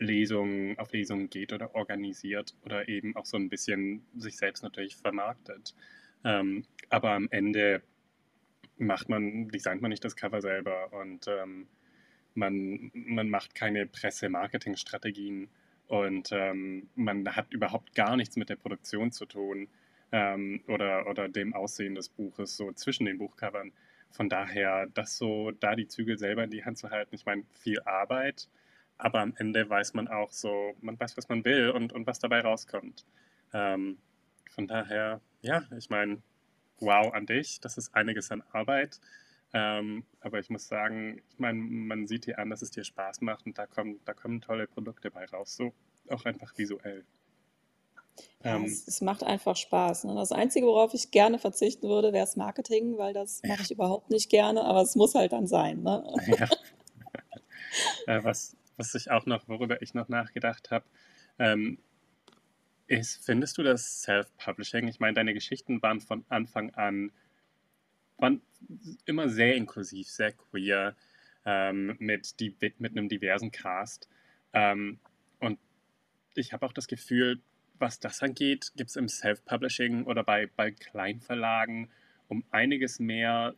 Lesungen, 0.00 0.78
auf 0.78 0.92
Lesungen 0.92 1.30
geht 1.30 1.52
oder 1.52 1.74
organisiert 1.74 2.54
oder 2.64 2.88
eben 2.88 3.14
auch 3.16 3.26
so 3.26 3.36
ein 3.36 3.48
bisschen 3.48 4.02
sich 4.16 4.36
selbst 4.36 4.62
natürlich 4.62 4.96
vermarktet. 4.96 5.74
Ähm, 6.24 6.64
aber 6.88 7.12
am 7.12 7.28
Ende 7.30 7.82
macht 8.78 9.08
man, 9.08 9.48
designt 9.48 9.82
man 9.82 9.90
nicht 9.90 10.04
das 10.04 10.16
Cover 10.16 10.40
selber 10.40 10.92
und 10.92 11.28
ähm, 11.28 11.68
man, 12.34 12.90
man 12.94 13.28
macht 13.28 13.54
keine 13.54 13.86
Presse-Marketing-Strategien 13.86 15.48
und 15.86 16.30
ähm, 16.32 16.88
man 16.94 17.36
hat 17.36 17.52
überhaupt 17.52 17.94
gar 17.94 18.16
nichts 18.16 18.36
mit 18.36 18.48
der 18.48 18.56
Produktion 18.56 19.12
zu 19.12 19.26
tun 19.26 19.68
ähm, 20.12 20.62
oder, 20.66 21.08
oder 21.08 21.28
dem 21.28 21.52
Aussehen 21.52 21.94
des 21.94 22.08
Buches 22.08 22.56
so 22.56 22.72
zwischen 22.72 23.04
den 23.06 23.18
Buchcovern. 23.18 23.72
Von 24.12 24.28
daher, 24.28 24.86
das 24.94 25.18
so, 25.18 25.50
da 25.50 25.76
die 25.76 25.88
Zügel 25.88 26.18
selber 26.18 26.44
in 26.44 26.50
die 26.50 26.64
Hand 26.64 26.78
zu 26.78 26.90
halten, 26.90 27.14
ich 27.14 27.26
meine, 27.26 27.44
viel 27.52 27.80
Arbeit, 27.80 28.48
aber 29.04 29.20
am 29.20 29.34
Ende 29.36 29.68
weiß 29.68 29.94
man 29.94 30.08
auch 30.08 30.32
so, 30.32 30.74
man 30.80 30.98
weiß, 30.98 31.16
was 31.16 31.28
man 31.28 31.44
will 31.44 31.70
und, 31.70 31.92
und 31.92 32.06
was 32.06 32.18
dabei 32.18 32.40
rauskommt. 32.40 33.04
Ähm, 33.52 33.98
von 34.50 34.66
daher, 34.66 35.20
ja, 35.42 35.62
ich 35.76 35.90
meine, 35.90 36.22
wow 36.78 37.12
an 37.12 37.26
dich, 37.26 37.60
das 37.60 37.78
ist 37.78 37.94
einiges 37.94 38.30
an 38.30 38.42
Arbeit. 38.52 39.00
Ähm, 39.52 40.04
aber 40.20 40.38
ich 40.38 40.48
muss 40.48 40.68
sagen, 40.68 41.22
ich 41.30 41.38
meine, 41.38 41.58
man 41.58 42.06
sieht 42.06 42.26
dir 42.26 42.38
an, 42.38 42.50
dass 42.50 42.62
es 42.62 42.70
dir 42.70 42.84
Spaß 42.84 43.20
macht 43.20 43.46
und 43.46 43.58
da 43.58 43.66
kommen, 43.66 44.00
da 44.04 44.14
kommen 44.14 44.40
tolle 44.40 44.66
Produkte 44.66 45.10
bei 45.10 45.24
raus, 45.24 45.56
so 45.56 45.72
auch 46.08 46.24
einfach 46.24 46.56
visuell. 46.56 47.04
Ja, 48.44 48.56
ähm, 48.56 48.64
es, 48.64 48.86
es, 48.86 49.00
macht 49.00 49.24
einfach 49.24 49.56
Spaß. 49.56 50.04
Ne? 50.04 50.14
Das 50.14 50.30
Einzige, 50.30 50.66
worauf 50.66 50.94
ich 50.94 51.10
gerne 51.10 51.38
verzichten 51.38 51.88
würde, 51.88 52.12
wäre 52.12 52.24
das 52.24 52.36
Marketing, 52.36 52.98
weil 52.98 53.12
das 53.12 53.42
mache 53.42 53.62
ich 53.62 53.70
überhaupt 53.70 54.10
nicht 54.10 54.28
gerne, 54.30 54.64
aber 54.64 54.82
es 54.82 54.94
muss 54.94 55.14
halt 55.14 55.32
dann 55.32 55.46
sein. 55.46 55.82
Ne? 55.82 56.04
Ja. 56.26 56.48
äh, 58.06 58.24
was, 58.24 58.56
was 58.80 58.94
ich 58.94 59.10
auch 59.10 59.26
noch, 59.26 59.46
worüber 59.46 59.82
ich 59.82 59.94
noch 59.94 60.08
nachgedacht 60.08 60.70
habe, 60.70 60.84
ähm, 61.38 61.78
ist, 62.86 63.24
findest 63.24 63.58
du 63.58 63.62
das 63.62 64.02
Self-Publishing? 64.02 64.88
Ich 64.88 64.98
meine, 64.98 65.14
deine 65.14 65.34
Geschichten 65.34 65.80
waren 65.82 66.00
von 66.00 66.24
Anfang 66.28 66.74
an 66.74 67.12
waren 68.18 68.42
immer 69.06 69.28
sehr 69.28 69.54
inklusiv, 69.54 70.08
sehr 70.08 70.32
queer, 70.32 70.94
ähm, 71.44 71.96
mit, 71.98 72.38
die, 72.40 72.54
mit 72.78 72.92
einem 72.92 73.08
diversen 73.08 73.50
Cast. 73.50 74.08
Ähm, 74.52 74.98
und 75.38 75.58
ich 76.34 76.52
habe 76.52 76.66
auch 76.66 76.72
das 76.72 76.86
Gefühl, 76.86 77.40
was 77.78 77.98
das 77.98 78.22
angeht, 78.22 78.72
gibt 78.76 78.90
es 78.90 78.96
im 78.96 79.08
Self-Publishing 79.08 80.04
oder 80.04 80.22
bei, 80.22 80.48
bei 80.54 80.70
Kleinverlagen 80.70 81.90
um 82.28 82.44
einiges 82.50 83.00
mehr 83.00 83.54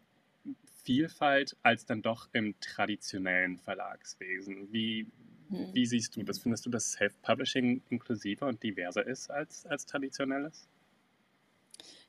Vielfalt 0.83 1.57
als 1.63 1.87
dann 1.87 2.03
doch 2.03 2.29
im 2.33 2.55
traditionellen 2.61 3.59
Verlagswesen. 3.59 4.73
Wie, 4.73 5.07
hm. 5.51 5.69
wie 5.73 5.87
siehst 5.87 6.17
du 6.17 6.23
das? 6.23 6.39
Findest 6.39 6.67
du, 6.67 6.71
dass 6.71 6.93
Self-Publishing 6.93 7.83
inklusiver 7.91 8.47
und 8.47 8.63
diverser 8.63 9.07
ist 9.07 9.31
als, 9.31 9.67
als 9.67 9.87
traditionelles? 9.87 10.69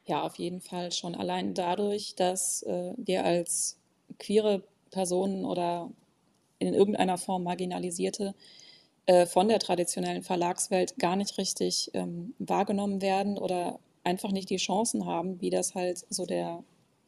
Ja, 0.05 0.21
auf 0.23 0.35
jeden 0.35 0.59
Fall 0.59 0.91
schon 0.91 1.15
allein 1.15 1.53
dadurch, 1.53 2.15
dass 2.15 2.63
äh, 2.63 2.93
wir 2.97 3.23
als 3.23 3.77
queere 4.19 4.63
Personen 4.91 5.45
oder 5.45 5.89
in 6.59 6.73
irgendeiner 6.73 7.17
Form 7.17 7.43
marginalisierte 7.43 8.35
äh, 9.05 9.25
von 9.25 9.47
der 9.47 9.59
traditionellen 9.59 10.23
Verlagswelt 10.23 10.97
gar 10.97 11.15
nicht 11.15 11.37
richtig 11.37 11.91
ähm, 11.93 12.33
wahrgenommen 12.39 13.01
werden 13.01 13.37
oder 13.37 13.79
einfach 14.03 14.31
nicht 14.31 14.49
die 14.49 14.57
Chancen 14.57 15.05
haben, 15.05 15.41
wie 15.41 15.49
das 15.49 15.75
halt 15.75 16.05
so 16.09 16.25
der 16.25 16.63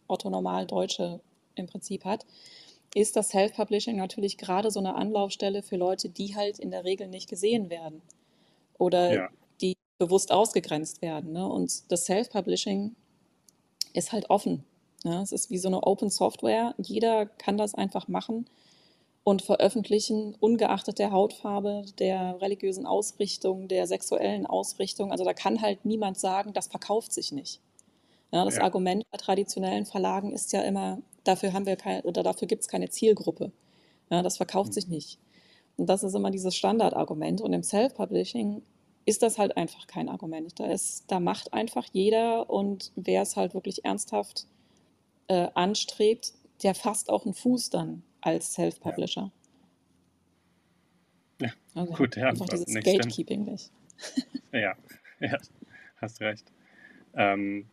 Otto 0.07 0.29
Normal 0.29 0.65
Deutsche 0.65 1.19
im 1.55 1.67
Prinzip 1.67 2.05
hat, 2.05 2.25
ist 2.93 3.15
das 3.15 3.29
Self-Publishing 3.29 3.97
natürlich 3.97 4.37
gerade 4.37 4.71
so 4.71 4.79
eine 4.79 4.95
Anlaufstelle 4.95 5.61
für 5.61 5.75
Leute, 5.75 6.09
die 6.09 6.35
halt 6.35 6.59
in 6.59 6.71
der 6.71 6.85
Regel 6.85 7.07
nicht 7.07 7.29
gesehen 7.29 7.69
werden 7.69 8.01
oder 8.77 9.13
ja. 9.13 9.29
die 9.61 9.75
bewusst 9.97 10.31
ausgegrenzt 10.31 11.01
werden. 11.01 11.33
Ne? 11.33 11.47
Und 11.47 11.91
das 11.91 12.05
Self-Publishing 12.05 12.95
ist 13.93 14.11
halt 14.11 14.29
offen. 14.29 14.63
Ne? 15.03 15.21
Es 15.21 15.31
ist 15.31 15.49
wie 15.49 15.57
so 15.57 15.67
eine 15.67 15.83
Open 15.83 16.09
Software. 16.09 16.73
Jeder 16.77 17.25
kann 17.25 17.57
das 17.57 17.75
einfach 17.75 18.07
machen 18.07 18.47
und 19.25 19.41
veröffentlichen, 19.41 20.35
ungeachtet 20.39 20.99
der 20.99 21.11
Hautfarbe, 21.11 21.83
der 21.99 22.39
religiösen 22.41 22.85
Ausrichtung, 22.85 23.67
der 23.67 23.87
sexuellen 23.87 24.45
Ausrichtung. 24.45 25.11
Also 25.11 25.25
da 25.25 25.33
kann 25.33 25.61
halt 25.61 25.83
niemand 25.83 26.17
sagen, 26.19 26.53
das 26.53 26.67
verkauft 26.67 27.11
sich 27.11 27.31
nicht. 27.31 27.59
Ja, 28.31 28.45
das 28.45 28.57
ja. 28.57 28.61
Argument 28.61 29.03
bei 29.11 29.17
traditionellen 29.17 29.85
Verlagen 29.85 30.31
ist 30.31 30.53
ja 30.53 30.61
immer, 30.61 30.99
dafür 31.27 31.53
haben 31.53 31.65
wir 31.65 31.75
kein, 31.75 32.01
oder 32.01 32.23
dafür 32.23 32.47
gibt 32.47 32.61
es 32.61 32.67
keine 32.67 32.89
Zielgruppe. 32.89 33.51
Ja, 34.09 34.21
das 34.21 34.37
verkauft 34.37 34.69
mhm. 34.69 34.73
sich 34.73 34.87
nicht. 34.87 35.19
Und 35.77 35.87
das 35.87 36.03
ist 36.03 36.15
immer 36.15 36.31
dieses 36.31 36.55
Standardargument. 36.55 37.41
Und 37.41 37.53
im 37.53 37.63
Self-Publishing 37.63 38.61
ist 39.05 39.21
das 39.21 39.37
halt 39.37 39.57
einfach 39.57 39.87
kein 39.87 40.09
Argument. 40.09 40.59
Da, 40.59 40.67
ist, 40.67 41.05
da 41.07 41.19
macht 41.19 41.53
einfach 41.53 41.85
jeder 41.91 42.49
und 42.49 42.91
wer 42.95 43.21
es 43.21 43.35
halt 43.35 43.53
wirklich 43.53 43.85
ernsthaft 43.85 44.47
äh, 45.27 45.49
anstrebt, 45.53 46.33
der 46.63 46.75
fasst 46.75 47.09
auch 47.09 47.25
einen 47.25 47.33
Fuß 47.33 47.69
dann 47.69 48.03
als 48.21 48.53
Self-Publisher. 48.53 49.31
Ja, 51.41 51.47
ja. 51.47 51.53
Also 51.73 51.93
gut, 51.93 52.15
ja, 52.15 52.29
einfach 52.29 52.47
dieses 52.47 52.67
nicht 52.67 52.85
Gatekeeping 52.85 53.43
nicht. 53.45 53.71
ja, 54.51 54.73
ja, 55.19 55.37
hast 55.97 56.21
recht. 56.21 56.51
Ähm, 57.13 57.67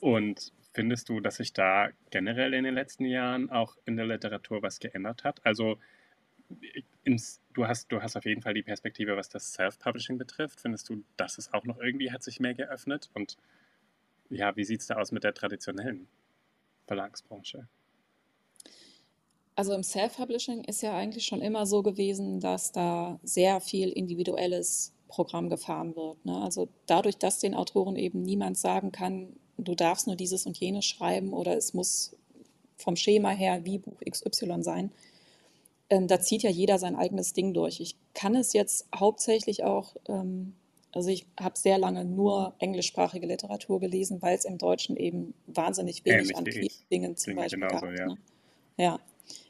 und 0.00 0.52
findest 0.74 1.08
du, 1.08 1.20
dass 1.20 1.36
sich 1.36 1.52
da 1.52 1.88
generell 2.10 2.52
in 2.52 2.64
den 2.64 2.74
letzten 2.74 3.06
Jahren 3.06 3.48
auch 3.48 3.76
in 3.86 3.96
der 3.96 4.06
Literatur 4.06 4.60
was 4.62 4.80
geändert 4.80 5.24
hat? 5.24 5.40
Also 5.46 5.78
ins, 7.04 7.40
du, 7.54 7.66
hast, 7.66 7.90
du 7.90 8.02
hast 8.02 8.16
auf 8.16 8.24
jeden 8.24 8.42
Fall 8.42 8.54
die 8.54 8.62
Perspektive, 8.62 9.16
was 9.16 9.28
das 9.28 9.52
Self-Publishing 9.54 10.18
betrifft. 10.18 10.60
Findest 10.60 10.88
du, 10.88 11.04
dass 11.16 11.38
es 11.38 11.52
auch 11.52 11.64
noch 11.64 11.78
irgendwie 11.78 12.10
hat 12.10 12.22
sich 12.22 12.40
mehr 12.40 12.54
geöffnet? 12.54 13.08
Und 13.14 13.36
ja, 14.28 14.54
wie 14.56 14.64
sieht 14.64 14.80
es 14.80 14.88
da 14.88 14.96
aus 14.96 15.12
mit 15.12 15.24
der 15.24 15.32
traditionellen 15.32 16.08
Verlagsbranche? 16.86 17.68
Also 19.56 19.72
im 19.72 19.84
Self-Publishing 19.84 20.64
ist 20.64 20.82
ja 20.82 20.96
eigentlich 20.96 21.24
schon 21.24 21.40
immer 21.40 21.66
so 21.66 21.82
gewesen, 21.82 22.40
dass 22.40 22.72
da 22.72 23.20
sehr 23.22 23.60
viel 23.60 23.90
individuelles 23.90 24.92
Programm 25.06 25.48
gefahren 25.48 25.94
wird. 25.94 26.24
Ne? 26.26 26.42
Also 26.42 26.68
dadurch, 26.86 27.16
dass 27.18 27.38
den 27.38 27.54
Autoren 27.54 27.94
eben 27.94 28.22
niemand 28.22 28.58
sagen 28.58 28.90
kann, 28.90 29.36
du 29.58 29.74
darfst 29.74 30.06
nur 30.06 30.16
dieses 30.16 30.46
und 30.46 30.58
jenes 30.58 30.84
schreiben 30.84 31.32
oder 31.32 31.56
es 31.56 31.74
muss 31.74 32.16
vom 32.76 32.96
Schema 32.96 33.30
her 33.30 33.64
wie 33.64 33.78
Buch 33.78 34.00
XY 34.08 34.62
sein. 34.62 34.90
Ähm, 35.90 36.08
da 36.08 36.20
zieht 36.20 36.42
ja 36.42 36.50
jeder 36.50 36.78
sein 36.78 36.96
eigenes 36.96 37.32
Ding 37.32 37.54
durch. 37.54 37.80
Ich 37.80 37.96
kann 38.14 38.34
es 38.34 38.52
jetzt 38.52 38.86
hauptsächlich 38.94 39.64
auch, 39.64 39.96
ähm, 40.08 40.54
also 40.92 41.10
ich 41.10 41.26
habe 41.38 41.58
sehr 41.58 41.78
lange 41.78 42.04
nur 42.04 42.54
englischsprachige 42.58 43.26
Literatur 43.26 43.80
gelesen, 43.80 44.22
weil 44.22 44.36
es 44.36 44.44
im 44.44 44.58
Deutschen 44.58 44.96
eben 44.96 45.34
wahnsinnig 45.46 46.04
wenig 46.04 46.30
Ähnlich 46.36 46.36
an 46.36 46.70
Dingen 46.90 47.16
zum 47.16 47.36
Beispiel 47.36 47.60
genauso, 47.60 47.86
gab. 47.86 47.98
Ja. 47.98 48.06
Ne? 48.06 48.18
ja. 48.76 49.00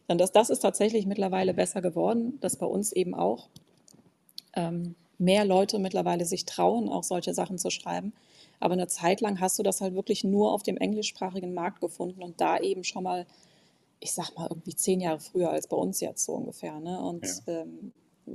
Dann 0.07 0.18
das, 0.18 0.32
das 0.32 0.50
ist 0.50 0.61
tatsächlich 0.61 1.07
mittlerweile 1.07 1.55
besser 1.55 1.80
geworden, 1.80 2.38
dass 2.40 2.57
bei 2.57 2.66
uns 2.66 2.92
eben 2.92 3.14
auch 3.14 3.48
ähm, 4.55 4.96
mehr 5.18 5.44
Leute 5.44 5.78
mittlerweile 5.78 6.26
sich 6.26 6.44
trauen, 6.44 6.88
auch 6.88 7.05
solche 7.05 7.32
Sachen 7.32 7.59
zu 7.59 7.70
schreiben. 7.70 8.12
Aber 8.61 8.74
eine 8.74 8.86
Zeit 8.86 9.20
lang 9.20 9.40
hast 9.40 9.59
du 9.59 9.62
das 9.62 9.80
halt 9.80 9.94
wirklich 9.94 10.24
nur 10.24 10.52
auf 10.52 10.62
dem 10.62 10.76
englischsprachigen 10.76 11.55
Markt 11.55 11.80
gefunden 11.80 12.22
und 12.22 12.40
da 12.40 12.59
eben 12.59 12.84
schon 12.84 13.02
mal 13.02 13.26
ich 14.05 14.12
sag 14.12 14.36
mal, 14.36 14.48
irgendwie 14.50 14.76
zehn 14.76 15.00
Jahre 15.00 15.18
früher 15.18 15.50
als 15.50 15.66
bei 15.66 15.78
uns 15.78 16.00
jetzt 16.00 16.26
so 16.26 16.34
ungefähr. 16.34 16.78
Ne? 16.78 17.00
Und 17.00 17.24
ja. 17.24 17.62
ähm, 17.62 17.92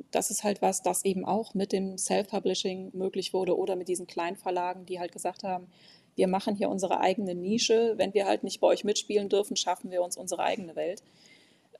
das 0.09 0.31
ist 0.31 0.43
halt 0.43 0.63
was, 0.63 0.81
das 0.81 1.05
eben 1.05 1.25
auch 1.25 1.53
mit 1.53 1.71
dem 1.71 1.97
Self-Publishing 1.97 2.89
möglich 2.93 3.33
wurde 3.33 3.55
oder 3.55 3.75
mit 3.75 3.87
diesen 3.87 4.07
Kleinverlagen, 4.07 4.87
die 4.87 4.99
halt 4.99 5.11
gesagt 5.11 5.43
haben, 5.43 5.67
wir 6.15 6.27
machen 6.27 6.55
hier 6.55 6.69
unsere 6.69 6.99
eigene 6.99 7.35
Nische. 7.35 7.93
Wenn 7.97 8.15
wir 8.15 8.25
halt 8.25 8.43
nicht 8.43 8.59
bei 8.59 8.67
euch 8.67 8.83
mitspielen 8.83 9.29
dürfen, 9.29 9.55
schaffen 9.55 9.91
wir 9.91 10.01
uns 10.01 10.17
unsere 10.17 10.41
eigene 10.41 10.75
Welt. 10.75 11.03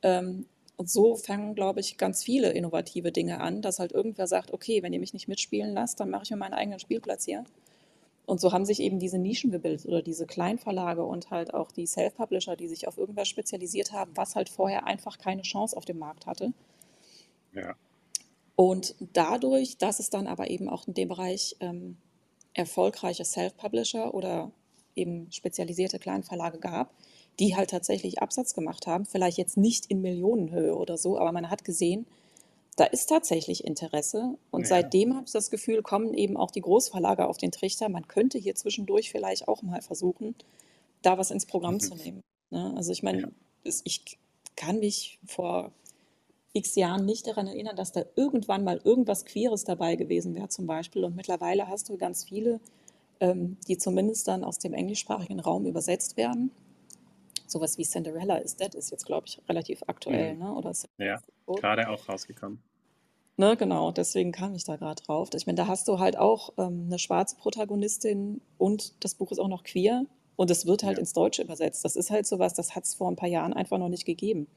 Ähm, 0.03 0.45
und 0.77 0.89
so 0.89 1.15
fangen, 1.15 1.55
glaube 1.55 1.79
ich, 1.79 1.97
ganz 1.97 2.23
viele 2.23 2.51
innovative 2.51 3.11
Dinge 3.11 3.41
an, 3.41 3.63
dass 3.63 3.79
halt 3.79 3.91
irgendwer 3.91 4.27
sagt, 4.27 4.53
okay, 4.53 4.83
wenn 4.83 4.93
ihr 4.93 4.99
mich 4.99 5.13
nicht 5.13 5.27
mitspielen 5.27 5.73
lasst, 5.73 5.99
dann 5.99 6.11
mache 6.11 6.23
ich 6.23 6.29
mir 6.29 6.37
meinen 6.37 6.53
eigenen 6.53 6.79
Spielplatz 6.79 7.25
hier. 7.25 7.43
Und 8.30 8.39
so 8.39 8.51
haben 8.51 8.63
sich 8.63 8.80
eben 8.80 8.99
diese 8.99 9.17
Nischen 9.17 9.49
gebildet 9.49 9.88
oder 9.88 10.03
diese 10.03 10.27
Kleinverlage 10.27 11.03
und 11.03 11.32
halt 11.32 11.51
auch 11.55 11.71
die 11.71 11.88
Self-Publisher, 11.88 12.55
die 12.55 12.67
sich 12.67 12.88
auf 12.88 12.99
irgendwas 12.99 13.27
spezialisiert 13.27 13.91
haben, 13.91 14.11
was 14.13 14.36
halt 14.36 14.49
vorher 14.49 14.86
einfach 14.86 15.17
keine 15.17 15.41
Chance 15.41 15.75
auf 15.75 15.84
dem 15.84 15.97
Markt 15.97 16.27
hatte. 16.27 16.53
Ja. 17.55 17.73
Und 18.55 18.93
dadurch, 19.13 19.80
dass 19.80 19.97
es 19.97 20.11
dann 20.11 20.27
aber 20.27 20.51
eben 20.51 20.69
auch 20.69 20.88
in 20.88 20.93
dem 20.93 21.07
Bereich 21.07 21.55
ähm, 21.59 21.97
erfolgreiche 22.53 23.25
Self-Publisher 23.25 24.13
oder 24.13 24.51
eben 24.95 25.32
spezialisierte 25.32 25.97
Kleinverlage 25.97 26.59
gab, 26.59 26.93
die 27.39 27.55
halt 27.55 27.71
tatsächlich 27.71 28.21
Absatz 28.21 28.53
gemacht 28.53 28.86
haben, 28.86 29.07
vielleicht 29.07 29.39
jetzt 29.39 29.57
nicht 29.57 29.88
in 29.88 30.01
Millionenhöhe 30.01 30.75
oder 30.75 30.99
so, 30.99 31.17
aber 31.17 31.32
man 31.32 31.49
hat 31.49 31.65
gesehen, 31.65 32.05
da 32.80 32.86
ist 32.86 33.07
tatsächlich 33.07 33.65
Interesse. 33.65 34.38
Und 34.51 34.61
ja. 34.61 34.67
seitdem 34.67 35.13
habe 35.15 35.25
ich 35.25 35.34
das 35.34 35.49
Gefühl, 35.49 35.82
kommen 35.82 36.13
eben 36.13 36.38
auch 36.38 36.51
die 36.51 36.61
Großverlage 36.61 37.27
auf 37.27 37.38
den 37.38 37.51
Trichter. 37.51 37.89
Man 37.89 38.07
könnte 38.07 38.38
hier 38.38 38.55
zwischendurch 38.55 39.11
vielleicht 39.11 39.49
auch 39.49 39.61
mal 39.63 39.82
versuchen, 39.82 40.34
da 41.01 41.17
was 41.17 41.32
ins 41.32 41.45
Programm 41.45 41.75
mhm. 41.75 41.80
zu 41.82 41.95
nehmen. 41.95 42.21
Ne? 42.51 42.73
Also 42.77 42.93
ich 42.93 43.03
meine, 43.03 43.21
ja. 43.21 43.73
ich 43.84 44.17
kann 44.55 44.80
mich 44.80 45.19
vor 45.25 45.71
x 46.53 46.75
Jahren 46.75 47.05
nicht 47.05 47.27
daran 47.27 47.47
erinnern, 47.47 47.75
dass 47.75 47.91
da 47.91 48.05
irgendwann 48.15 48.63
mal 48.63 48.80
irgendwas 48.84 49.25
Queeres 49.25 49.65
dabei 49.65 49.95
gewesen 49.95 50.34
wäre 50.34 50.47
zum 50.47 50.65
Beispiel. 50.65 51.03
Und 51.03 51.15
mittlerweile 51.15 51.67
hast 51.67 51.89
du 51.89 51.97
ganz 51.97 52.23
viele, 52.23 52.61
ähm, 53.19 53.57
die 53.67 53.77
zumindest 53.77 54.27
dann 54.27 54.45
aus 54.45 54.57
dem 54.57 54.73
englischsprachigen 54.73 55.41
Raum 55.41 55.65
übersetzt 55.65 56.15
werden. 56.15 56.51
Sowas 57.45 57.77
wie 57.77 57.84
Cinderella 57.84 58.38
is 58.38 58.55
Dead 58.55 58.73
ist 58.73 58.91
jetzt, 58.91 59.05
glaube 59.05 59.27
ich, 59.27 59.41
relativ 59.49 59.84
aktuell. 59.88 60.36
Mhm. 60.36 60.39
Ne? 60.39 60.53
Oder 60.53 60.73
ja, 60.97 61.19
gerade 61.45 61.89
auch 61.89 62.07
rausgekommen. 62.07 62.63
Ne, 63.39 63.55
genau, 63.55 63.93
deswegen 63.93 64.33
kam 64.33 64.53
ich 64.53 64.65
da 64.65 64.75
gerade 64.75 65.01
drauf. 65.01 65.29
Ich 65.33 65.47
meine, 65.47 65.55
da 65.55 65.67
hast 65.67 65.87
du 65.87 65.97
halt 65.97 66.17
auch 66.17 66.51
ähm, 66.57 66.87
eine 66.87 66.99
schwarze 66.99 67.37
Protagonistin 67.37 68.41
und 68.57 68.93
das 68.99 69.15
Buch 69.15 69.31
ist 69.31 69.39
auch 69.39 69.47
noch 69.47 69.63
queer 69.63 70.03
und 70.35 70.51
es 70.51 70.65
wird 70.65 70.83
halt 70.83 70.97
ja. 70.97 70.99
ins 70.99 71.13
Deutsche 71.13 71.43
übersetzt. 71.43 71.85
Das 71.85 71.95
ist 71.95 72.11
halt 72.11 72.27
sowas, 72.27 72.53
das 72.53 72.75
hat 72.75 72.83
es 72.83 72.95
vor 72.95 73.09
ein 73.09 73.15
paar 73.15 73.29
Jahren 73.29 73.53
einfach 73.53 73.77
noch 73.77 73.87
nicht 73.87 74.03
gegeben. 74.03 74.47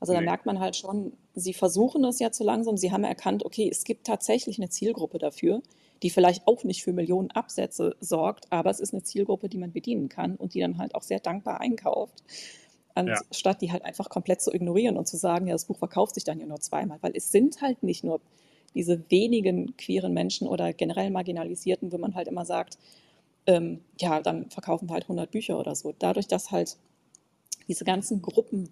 Also 0.00 0.14
da 0.14 0.22
merkt 0.22 0.46
man 0.46 0.60
halt 0.60 0.76
schon, 0.76 1.12
sie 1.34 1.52
versuchen 1.52 2.04
es 2.04 2.18
ja 2.18 2.32
zu 2.32 2.42
langsam. 2.42 2.78
Sie 2.78 2.90
haben 2.90 3.04
erkannt, 3.04 3.44
okay, 3.44 3.68
es 3.70 3.84
gibt 3.84 4.06
tatsächlich 4.06 4.58
eine 4.58 4.70
Zielgruppe 4.70 5.18
dafür, 5.18 5.60
die 6.02 6.08
vielleicht 6.08 6.46
auch 6.46 6.64
nicht 6.64 6.82
für 6.82 6.94
Millionen 6.94 7.30
Absätze 7.32 7.96
sorgt, 8.00 8.50
aber 8.50 8.70
es 8.70 8.80
ist 8.80 8.94
eine 8.94 9.02
Zielgruppe, 9.02 9.50
die 9.50 9.58
man 9.58 9.72
bedienen 9.72 10.08
kann 10.08 10.36
und 10.36 10.54
die 10.54 10.60
dann 10.60 10.78
halt 10.78 10.94
auch 10.94 11.02
sehr 11.02 11.20
dankbar 11.20 11.60
einkauft, 11.60 12.24
anstatt 12.96 13.56
ja. 13.56 13.58
die 13.66 13.72
halt 13.72 13.84
einfach 13.84 14.08
komplett 14.08 14.40
zu 14.40 14.52
ignorieren 14.52 14.96
und 14.96 15.06
zu 15.06 15.16
sagen, 15.16 15.46
ja, 15.46 15.52
das 15.52 15.66
Buch 15.66 15.78
verkauft 15.78 16.14
sich 16.14 16.24
dann 16.24 16.40
ja 16.40 16.46
nur 16.46 16.60
zweimal, 16.60 16.98
weil 17.02 17.12
es 17.14 17.30
sind 17.30 17.60
halt 17.60 17.82
nicht 17.82 18.04
nur 18.04 18.20
diese 18.74 19.10
wenigen 19.10 19.76
queeren 19.76 20.12
Menschen 20.12 20.48
oder 20.48 20.72
generell 20.72 21.10
marginalisierten, 21.10 21.92
wo 21.92 21.98
man 21.98 22.14
halt 22.14 22.28
immer 22.28 22.44
sagt, 22.44 22.78
ähm, 23.46 23.80
ja, 24.00 24.20
dann 24.20 24.50
verkaufen 24.50 24.88
wir 24.88 24.94
halt 24.94 25.04
100 25.04 25.30
Bücher 25.30 25.58
oder 25.58 25.74
so. 25.74 25.94
Dadurch, 25.98 26.26
dass 26.26 26.50
halt 26.50 26.76
diese 27.68 27.84
ganzen 27.84 28.22
Gruppen 28.22 28.70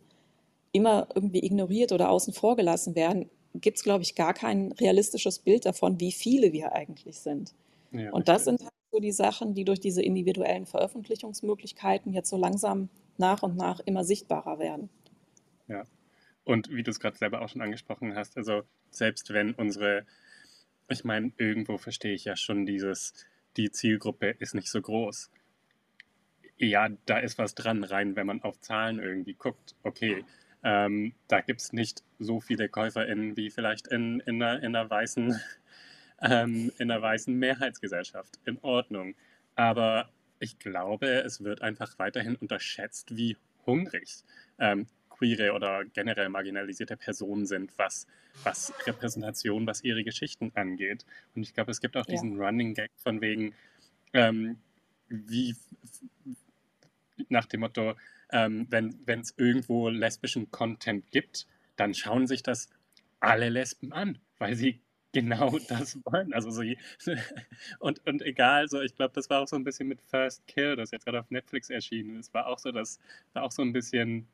immer 0.73 1.09
irgendwie 1.15 1.45
ignoriert 1.45 1.93
oder 1.93 2.11
außen 2.11 2.35
vor 2.35 2.57
gelassen 2.57 2.95
werden, 2.95 3.31
gibt 3.55 3.77
es, 3.77 3.85
glaube 3.85 4.03
ich, 4.03 4.15
gar 4.15 4.35
kein 4.35 4.73
realistisches 4.73 5.39
Bild 5.39 5.67
davon, 5.67 6.01
wie 6.01 6.13
viele 6.13 6.53
wir 6.53 6.73
eigentlich 6.73 7.21
sind. 7.21 7.55
Ja, 7.93 8.11
und 8.13 8.29
das 8.29 8.45
sind 8.45 8.61
halt 8.63 8.73
so 8.91 8.99
die 8.99 9.13
Sachen, 9.13 9.55
die 9.55 9.65
durch 9.65 9.81
diese 9.81 10.03
individuellen 10.03 10.67
Veröffentlichungsmöglichkeiten 10.67 12.13
jetzt 12.13 12.31
so 12.31 12.37
langsam 12.37 12.89
nach 13.19 13.43
und 13.43 13.57
nach 13.57 13.81
immer 13.81 14.05
sichtbarer 14.05 14.59
werden. 14.59 14.89
Ja. 15.69 15.85
Und 16.45 16.71
wie 16.71 16.83
du 16.83 16.91
es 16.91 17.01
gerade 17.01 17.17
selber 17.17 17.41
auch 17.41 17.49
schon 17.49 17.63
angesprochen 17.63 18.15
hast, 18.15 18.37
also 18.37 18.63
selbst 18.91 19.33
wenn 19.33 19.55
unsere, 19.55 20.05
ich 20.89 21.05
meine, 21.05 21.33
irgendwo 21.39 21.79
verstehe 21.79 22.13
ich 22.15 22.25
ja 22.25 22.37
schon 22.37 22.67
dieses, 22.67 23.15
die 23.57 23.71
Zielgruppe 23.71 24.31
ist 24.39 24.55
nicht 24.55 24.69
so 24.69 24.81
groß. 24.81 25.31
Ja, 26.59 26.89
da 27.07 27.19
ist 27.19 27.39
was 27.39 27.55
dran, 27.55 27.83
rein, 27.83 28.15
wenn 28.15 28.27
man 28.27 28.43
auf 28.43 28.61
Zahlen 28.61 28.99
irgendwie 28.99 29.35
guckt. 29.35 29.75
Okay, 29.83 30.25
ähm, 30.63 31.15
da 31.29 31.41
gibt 31.41 31.61
es 31.61 31.73
nicht 31.73 32.03
so 32.19 32.41
viele 32.41 32.69
KäuferInnen 32.69 33.37
wie 33.37 33.51
vielleicht 33.51 33.89
in, 33.89 34.21
in, 34.21 34.43
einer, 34.43 34.63
in, 34.63 34.75
einer 34.75 34.89
weißen, 34.89 35.41
ähm, 36.23 36.73
in 36.79 36.91
einer 36.91 37.03
weißen 37.03 37.35
Mehrheitsgesellschaft. 37.35 38.39
In 38.45 38.59
Ordnung. 38.63 39.15
Aber 39.57 40.11
ich 40.45 40.59
glaube, 40.59 41.07
es 41.07 41.43
wird 41.43 41.63
einfach 41.63 41.99
weiterhin 41.99 42.37
unterschätzt, 42.37 43.17
wie 43.17 43.37
hungrig 43.67 44.23
ähm, 44.59 44.87
queere 45.09 45.55
oder 45.55 45.85
generell 45.87 46.29
marginalisierte 46.29 46.97
Personen 46.97 47.47
sind, 47.47 47.73
was, 47.79 48.07
was 48.43 48.75
Repräsentation, 48.87 49.67
was 49.67 49.83
ihre 49.83 50.05
Geschichten 50.05 50.53
angeht. 50.55 51.07
Und 51.35 51.43
ich 51.43 51.55
glaube, 51.55 51.71
es 51.71 51.81
gibt 51.81 51.97
auch 51.97 52.07
ja. 52.07 52.13
diesen 52.13 52.39
Running 52.39 52.75
Gag 52.75 52.91
von 52.97 53.23
wegen, 53.23 53.55
ähm, 54.13 54.59
wie 55.09 55.57
nach 57.29 57.47
dem 57.47 57.61
Motto, 57.61 57.95
ähm, 58.31 58.67
wenn 58.71 59.21
es 59.21 59.35
irgendwo 59.39 59.89
lesbischen 59.89 60.51
Content 60.51 61.11
gibt, 61.11 61.47
dann 61.77 61.95
schauen 61.95 62.27
sich 62.27 62.43
das 62.43 62.69
alle 63.21 63.49
Lesben 63.49 63.93
an, 63.93 64.19
weil 64.39 64.57
sie 64.57 64.81
genau 65.15 65.59
das 65.69 65.99
wollen. 66.05 66.35
Also 66.35 66.51
so, 66.51 66.63
und, 67.79 68.07
und 68.07 68.23
egal, 68.23 68.69
so 68.69 68.83
ich 68.83 68.95
glaube, 68.95 69.15
das 69.15 69.31
war 69.31 69.41
auch 69.41 69.49
so 69.49 69.57
ein 69.57 69.65
bisschen 69.65 69.89
mit 69.89 70.03
First 70.03 70.47
Kill, 70.47 70.77
das 70.77 70.91
jetzt 70.91 71.07
gerade 71.07 71.21
auf 71.21 71.31
Netflix 71.31 71.71
erschienen 71.71 72.17
ist, 72.17 72.35
war 72.35 72.47
auch 72.47 72.59
so, 72.59 72.71
das 72.71 73.01
war 73.33 73.45
auch 73.45 73.53
so 73.53 73.63
ein 73.63 73.73
bisschen 73.73 74.29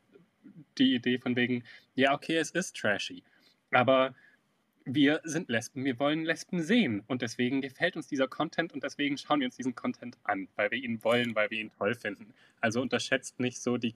die 0.79 0.95
Idee 0.95 1.19
von 1.19 1.37
wegen, 1.37 1.63
ja, 1.95 2.13
okay, 2.15 2.37
es 2.37 2.51
ist 2.51 2.77
trashy, 2.77 3.23
aber 3.71 4.15
wir 4.85 5.21
sind 5.25 5.49
Lesben, 5.49 5.85
wir 5.85 5.99
wollen 5.99 6.25
Lesben 6.25 6.63
sehen 6.63 7.03
und 7.07 7.23
deswegen 7.23 7.61
gefällt 7.61 7.97
uns 7.97 8.09
dieser 8.09 8.27
Content 8.27 8.73
und 8.73 8.83
deswegen 8.83 9.19
schauen 9.19 9.41
wir 9.41 9.47
uns 9.47 9.57
diesen 9.57 9.75
Content 9.75 10.17
an, 10.25 10.49
weil 10.57 10.71
wir 10.71 10.79
ihn 10.79 11.05
wollen, 11.05 11.35
weil 11.35 11.51
wir 11.51 11.61
ihn 11.61 11.71
toll 11.71 11.95
finden. 11.95 12.33
Also 12.61 12.81
unterschätzt 12.81 13.39
nicht 13.39 13.61
so 13.61 13.77
die 13.77 13.95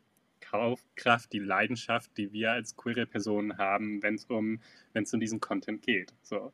Kaufkraft, 0.54 1.32
die 1.32 1.40
Leidenschaft, 1.40 2.12
die 2.16 2.32
wir 2.32 2.52
als 2.52 2.76
queere 2.76 3.06
Personen 3.06 3.58
haben, 3.58 4.00
wenn 4.04 4.14
es 4.14 4.26
um, 4.26 4.60
wenn 4.92 5.02
es 5.02 5.12
um 5.12 5.18
diesen 5.18 5.40
Content 5.40 5.82
geht. 5.82 6.14
So, 6.22 6.52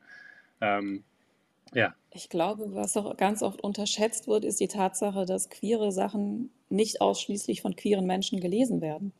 ähm, 0.62 1.04
ja. 1.74 1.94
Ich 2.14 2.30
glaube, 2.30 2.74
was 2.74 2.96
auch 2.96 3.14
ganz 3.18 3.42
oft 3.42 3.60
unterschätzt 3.60 4.26
wird, 4.26 4.46
ist 4.46 4.58
die 4.58 4.68
Tatsache, 4.68 5.26
dass 5.26 5.50
queere 5.50 5.92
Sachen 5.92 6.50
nicht 6.70 7.02
ausschließlich 7.02 7.60
von 7.60 7.76
queeren 7.76 8.06
Menschen 8.06 8.40
gelesen 8.40 8.80
werden. 8.80 9.12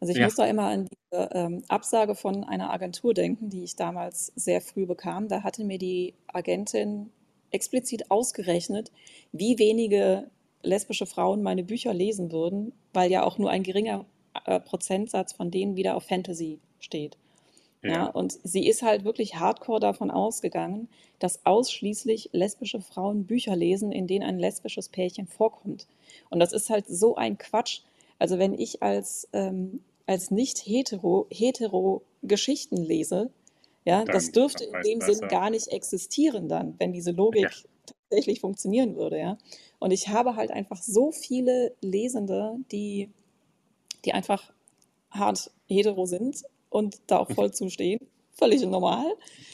Also 0.00 0.12
ich 0.12 0.18
ja. 0.18 0.24
muss 0.24 0.36
da 0.36 0.46
immer 0.46 0.68
an 0.68 0.86
diese 0.86 1.28
ähm, 1.32 1.62
Absage 1.68 2.14
von 2.14 2.42
einer 2.42 2.72
Agentur 2.72 3.12
denken, 3.12 3.50
die 3.50 3.62
ich 3.62 3.76
damals 3.76 4.32
sehr 4.34 4.62
früh 4.62 4.86
bekam. 4.86 5.28
Da 5.28 5.42
hatte 5.42 5.62
mir 5.62 5.78
die 5.78 6.14
Agentin 6.26 7.10
explizit 7.50 8.10
ausgerechnet, 8.10 8.92
wie 9.32 9.58
wenige 9.58 10.30
lesbische 10.62 11.06
Frauen 11.06 11.42
meine 11.42 11.64
Bücher 11.64 11.92
lesen 11.92 12.32
würden, 12.32 12.72
weil 12.94 13.10
ja 13.10 13.24
auch 13.24 13.36
nur 13.36 13.50
ein 13.50 13.62
geringer 13.62 14.06
äh, 14.46 14.60
Prozentsatz 14.60 15.32
von 15.32 15.50
denen 15.50 15.76
wieder 15.76 15.96
auf 15.96 16.04
Fantasy 16.04 16.58
steht. 16.80 17.16
Ja. 17.82 17.90
ja. 17.90 18.06
und 18.06 18.38
sie 18.44 18.68
ist 18.68 18.82
halt 18.82 19.04
wirklich 19.04 19.36
hardcore 19.36 19.80
davon 19.80 20.10
ausgegangen, 20.12 20.88
dass 21.18 21.44
ausschließlich 21.44 22.30
lesbische 22.32 22.80
Frauen 22.80 23.24
Bücher 23.24 23.56
lesen, 23.56 23.90
in 23.90 24.06
denen 24.06 24.24
ein 24.24 24.38
lesbisches 24.38 24.88
Pärchen 24.88 25.26
vorkommt. 25.26 25.88
Und 26.30 26.38
das 26.38 26.52
ist 26.52 26.70
halt 26.70 26.86
so 26.86 27.16
ein 27.16 27.38
Quatsch. 27.38 27.80
Also 28.20 28.38
wenn 28.38 28.54
ich 28.54 28.82
als 28.84 29.28
ähm, 29.32 29.80
als 30.06 30.30
nicht 30.30 30.58
hetero, 30.58 31.26
hetero 31.30 32.02
Geschichten 32.22 32.76
lese, 32.76 33.30
ja, 33.84 34.04
dann 34.04 34.14
das 34.14 34.30
dürfte 34.30 34.64
in 34.64 34.72
dem 34.84 34.98
besser. 35.00 35.14
Sinn 35.14 35.28
gar 35.28 35.50
nicht 35.50 35.68
existieren 35.68 36.48
dann, 36.48 36.74
wenn 36.78 36.92
diese 36.92 37.10
Logik 37.10 37.42
ja. 37.42 37.94
tatsächlich 38.08 38.40
funktionieren 38.40 38.96
würde, 38.96 39.18
ja. 39.18 39.38
Und 39.78 39.90
ich 39.90 40.08
habe 40.08 40.36
halt 40.36 40.52
einfach 40.52 40.80
so 40.82 41.10
viele 41.10 41.74
Lesende, 41.80 42.56
die, 42.70 43.10
die 44.04 44.12
einfach 44.12 44.52
hart 45.10 45.50
hetero 45.66 46.06
sind 46.06 46.42
und 46.70 47.00
da 47.06 47.18
auch 47.18 47.30
voll 47.30 47.52
zustehen. 47.52 48.00
Völlig 48.32 48.64
normal. 48.64 49.06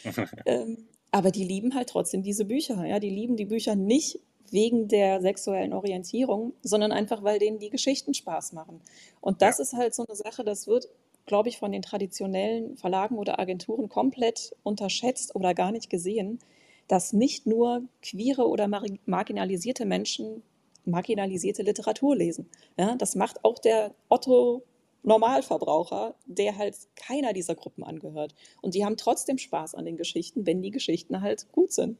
ähm, 0.46 0.86
aber 1.11 1.30
die 1.30 1.44
lieben 1.44 1.74
halt 1.74 1.88
trotzdem 1.88 2.22
diese 2.22 2.44
Bücher. 2.44 2.84
Ja? 2.86 3.01
Die 3.01 3.11
lieben 3.11 3.36
die 3.36 3.46
Bücher 3.46 3.74
nicht, 3.74 4.20
wegen 4.51 4.88
der 4.88 5.20
sexuellen 5.20 5.72
Orientierung, 5.72 6.55
sondern 6.62 6.92
einfach, 6.92 7.22
weil 7.22 7.38
denen 7.38 7.59
die 7.59 7.70
Geschichten 7.70 8.14
Spaß 8.14 8.53
machen. 8.53 8.80
Und 9.20 9.42
das 9.42 9.59
ja. 9.59 9.62
ist 9.62 9.72
halt 9.74 9.94
so 9.94 10.05
eine 10.07 10.16
Sache, 10.16 10.44
das 10.44 10.66
wird, 10.66 10.88
glaube 11.26 11.49
ich, 11.49 11.59
von 11.59 11.72
den 11.72 11.82
traditionellen 11.82 12.76
Verlagen 12.76 13.18
oder 13.18 13.38
Agenturen 13.38 13.88
komplett 13.88 14.55
unterschätzt 14.62 15.34
oder 15.34 15.55
gar 15.55 15.72
nicht 15.72 15.90
gesehen, 15.90 16.38
dass 16.86 17.12
nicht 17.12 17.46
nur 17.46 17.82
queere 18.03 18.49
oder 18.49 18.68
mar 18.68 18.84
marginalisierte 19.05 19.84
Menschen 19.84 20.42
marginalisierte 20.91 21.62
Literatur 21.62 22.16
lesen. 22.16 22.49
Ja, 22.76 22.95
das 22.97 23.14
macht 23.14 23.45
auch 23.45 23.59
der 23.59 23.95
Otto 24.09 24.62
Normalverbraucher, 25.03 26.14
der 26.26 26.57
halt 26.57 26.76
keiner 26.97 27.32
dieser 27.32 27.55
Gruppen 27.55 27.84
angehört. 27.84 28.34
Und 28.61 28.74
die 28.74 28.84
haben 28.84 28.97
trotzdem 28.97 29.39
Spaß 29.39 29.74
an 29.74 29.84
den 29.84 29.97
Geschichten, 29.97 30.47
wenn 30.47 30.62
die 30.62 30.70
Geschichten 30.70 31.20
halt 31.20 31.51
gut 31.53 31.72
sind. 31.72 31.99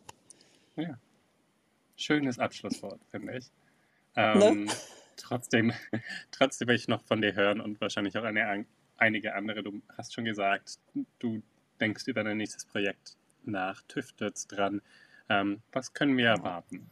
Ja. 0.77 0.99
Schönes 1.97 2.39
Abschlusswort, 2.39 3.01
finde 3.11 3.39
ich. 3.39 3.51
Ne? 4.15 4.45
Ähm, 4.45 4.65
ne? 4.65 4.73
Trotzdem, 5.17 5.73
trotzdem 6.31 6.69
will 6.69 6.77
ich 6.77 6.89
noch 6.89 7.03
von 7.03 7.21
dir 7.21 7.35
hören 7.35 7.61
und 7.61 7.81
wahrscheinlich 7.81 8.17
auch 8.17 8.25
eine, 8.25 8.67
einige 8.97 9.35
andere. 9.35 9.63
Du 9.63 9.81
hast 9.97 10.15
schon 10.15 10.25
gesagt, 10.25 10.79
du 11.19 11.43
denkst 11.81 12.07
über 12.07 12.25
dein 12.25 12.37
nächstes 12.37 12.65
Projekt 12.65 13.17
nach, 13.45 13.83
tüftelst 13.83 14.53
dran. 14.53 14.83
Ähm, 15.29 15.63
was 15.73 15.93
können 15.93 16.17
wir 16.17 16.29
erwarten? 16.29 16.89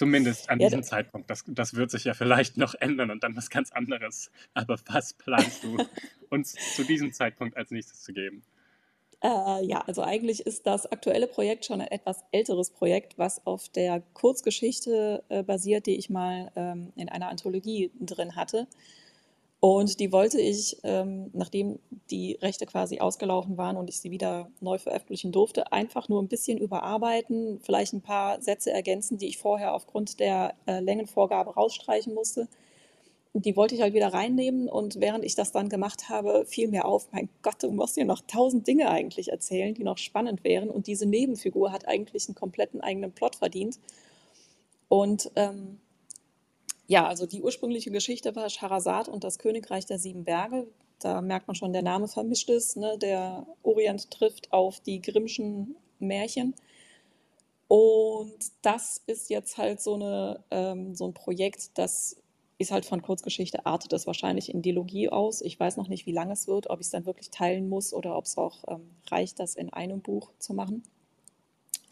Zumindest 0.00 0.48
an 0.48 0.58
ja, 0.60 0.68
diesem 0.68 0.82
Zeitpunkt. 0.82 1.28
Das, 1.28 1.44
das 1.46 1.74
wird 1.74 1.90
sich 1.90 2.04
ja 2.04 2.14
vielleicht 2.14 2.56
noch 2.56 2.74
ändern 2.74 3.10
und 3.10 3.22
dann 3.22 3.36
was 3.36 3.50
ganz 3.50 3.70
anderes. 3.70 4.30
Aber 4.54 4.78
was 4.86 5.12
planst 5.12 5.62
du 5.62 5.76
uns 6.30 6.54
zu 6.74 6.84
diesem 6.84 7.12
Zeitpunkt 7.12 7.54
als 7.54 7.70
nächstes 7.70 8.02
zu 8.02 8.14
geben? 8.14 8.42
Äh, 9.22 9.62
ja, 9.66 9.82
also 9.86 10.00
eigentlich 10.00 10.46
ist 10.46 10.66
das 10.66 10.90
aktuelle 10.90 11.26
Projekt 11.26 11.66
schon 11.66 11.82
ein 11.82 11.88
etwas 11.88 12.24
älteres 12.32 12.70
Projekt, 12.70 13.18
was 13.18 13.46
auf 13.46 13.68
der 13.68 14.02
Kurzgeschichte 14.14 15.22
äh, 15.28 15.42
basiert, 15.42 15.84
die 15.84 15.98
ich 15.98 16.08
mal 16.08 16.50
ähm, 16.56 16.94
in 16.96 17.10
einer 17.10 17.28
Anthologie 17.28 17.90
drin 18.00 18.36
hatte. 18.36 18.68
Und 19.60 20.00
die 20.00 20.10
wollte 20.10 20.40
ich, 20.40 20.78
ähm, 20.84 21.28
nachdem 21.34 21.78
die 22.10 22.38
Rechte 22.40 22.64
quasi 22.64 23.00
ausgelaufen 23.00 23.58
waren 23.58 23.76
und 23.76 23.90
ich 23.90 24.00
sie 24.00 24.10
wieder 24.10 24.50
neu 24.60 24.78
veröffentlichen 24.78 25.32
durfte, 25.32 25.70
einfach 25.70 26.08
nur 26.08 26.22
ein 26.22 26.28
bisschen 26.28 26.56
überarbeiten, 26.56 27.60
vielleicht 27.60 27.92
ein 27.92 28.00
paar 28.00 28.40
Sätze 28.40 28.70
ergänzen, 28.70 29.18
die 29.18 29.26
ich 29.26 29.36
vorher 29.36 29.74
aufgrund 29.74 30.18
der 30.18 30.54
äh, 30.66 30.80
Längenvorgabe 30.80 31.52
rausstreichen 31.54 32.14
musste. 32.14 32.48
Die 33.34 33.54
wollte 33.54 33.74
ich 33.74 33.82
halt 33.82 33.92
wieder 33.92 34.14
reinnehmen 34.14 34.66
und 34.66 34.98
während 34.98 35.24
ich 35.26 35.34
das 35.34 35.52
dann 35.52 35.68
gemacht 35.68 36.08
habe, 36.08 36.46
fiel 36.46 36.68
mir 36.68 36.86
auf, 36.86 37.12
mein 37.12 37.28
Gott, 37.42 37.62
du 37.62 37.70
musst 37.70 37.96
dir 37.96 38.06
noch 38.06 38.22
tausend 38.26 38.66
Dinge 38.66 38.88
eigentlich 38.90 39.30
erzählen, 39.30 39.74
die 39.74 39.84
noch 39.84 39.98
spannend 39.98 40.42
wären. 40.42 40.70
Und 40.70 40.86
diese 40.86 41.06
Nebenfigur 41.06 41.70
hat 41.70 41.86
eigentlich 41.86 42.26
einen 42.28 42.34
kompletten 42.34 42.80
eigenen 42.80 43.12
Plot 43.12 43.36
verdient. 43.36 43.78
Und 44.88 45.30
ähm, 45.36 45.80
ja, 46.90 47.06
also 47.06 47.24
die 47.24 47.40
ursprüngliche 47.40 47.92
Geschichte 47.92 48.34
war 48.34 48.50
Scharazad 48.50 49.08
und 49.08 49.22
das 49.22 49.38
Königreich 49.38 49.86
der 49.86 50.00
sieben 50.00 50.24
Berge. 50.24 50.66
Da 50.98 51.20
merkt 51.20 51.46
man 51.46 51.54
schon, 51.54 51.72
der 51.72 51.82
Name 51.82 52.08
vermischt 52.08 52.50
ist. 52.50 52.76
Ne? 52.76 52.98
Der 52.98 53.46
Orient 53.62 54.10
trifft 54.10 54.52
auf 54.52 54.80
die 54.80 55.00
Grimmschen 55.00 55.76
Märchen. 56.00 56.52
Und 57.68 58.34
das 58.62 59.00
ist 59.06 59.30
jetzt 59.30 59.56
halt 59.56 59.80
so, 59.80 59.94
eine, 59.94 60.42
ähm, 60.50 60.96
so 60.96 61.06
ein 61.06 61.14
Projekt, 61.14 61.78
das 61.78 62.16
ist 62.58 62.72
halt 62.72 62.84
von 62.84 63.02
Kurzgeschichte, 63.02 63.66
artet 63.66 63.92
es 63.92 64.08
wahrscheinlich 64.08 64.52
in 64.52 64.60
Dilogie 64.60 65.10
aus. 65.10 65.42
Ich 65.42 65.60
weiß 65.60 65.76
noch 65.76 65.86
nicht, 65.86 66.06
wie 66.06 66.12
lange 66.12 66.32
es 66.32 66.48
wird, 66.48 66.70
ob 66.70 66.80
ich 66.80 66.86
es 66.86 66.90
dann 66.90 67.06
wirklich 67.06 67.30
teilen 67.30 67.68
muss 67.68 67.94
oder 67.94 68.16
ob 68.16 68.24
es 68.24 68.36
auch 68.36 68.64
ähm, 68.66 68.90
reicht, 69.08 69.38
das 69.38 69.54
in 69.54 69.72
einem 69.72 70.00
Buch 70.00 70.32
zu 70.40 70.54
machen. 70.54 70.82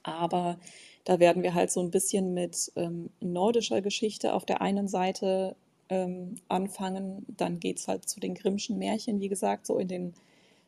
Aber 0.02 0.58
da 1.08 1.18
werden 1.20 1.42
wir 1.42 1.54
halt 1.54 1.70
so 1.70 1.80
ein 1.80 1.90
bisschen 1.90 2.34
mit 2.34 2.70
ähm, 2.76 3.08
nordischer 3.20 3.80
Geschichte 3.80 4.34
auf 4.34 4.44
der 4.44 4.60
einen 4.60 4.88
Seite 4.88 5.56
ähm, 5.88 6.34
anfangen. 6.48 7.24
Dann 7.34 7.60
geht 7.60 7.78
es 7.78 7.88
halt 7.88 8.06
zu 8.06 8.20
den 8.20 8.34
Grimmschen 8.34 8.76
Märchen, 8.76 9.18
wie 9.18 9.30
gesagt, 9.30 9.66
so 9.66 9.78
in 9.78 9.88
den, 9.88 10.14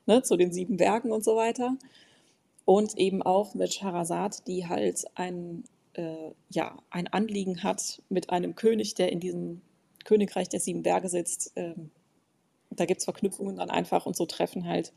ne, 0.07 0.23
zu 0.23 0.39
den 0.39 0.51
sieben 0.51 0.79
Bergen 0.79 1.13
und 1.13 1.23
so 1.23 1.37
weiter. 1.37 1.77
Und 2.65 2.97
eben 2.97 3.21
auch 3.21 3.53
mit 3.53 3.71
Charazad, 3.75 4.47
die 4.47 4.67
halt 4.67 5.05
ein, 5.15 5.63
äh, 5.93 6.31
ja, 6.49 6.79
ein 6.89 7.09
Anliegen 7.09 7.63
hat 7.63 8.01
mit 8.09 8.31
einem 8.31 8.55
König, 8.55 8.95
der 8.95 9.13
in 9.13 9.21
diesem 9.21 9.61
Königreich 10.07 10.49
der 10.49 10.61
sieben 10.61 10.83
Berge 10.83 11.11
sitzt. 11.11 11.53
Ähm, 11.57 11.91
da 12.71 12.87
gibt 12.87 13.01
es 13.01 13.05
Verknüpfungen 13.05 13.57
dann 13.57 13.69
einfach 13.69 14.07
und 14.07 14.17
so 14.17 14.25
treffen 14.25 14.67
halt 14.67 14.95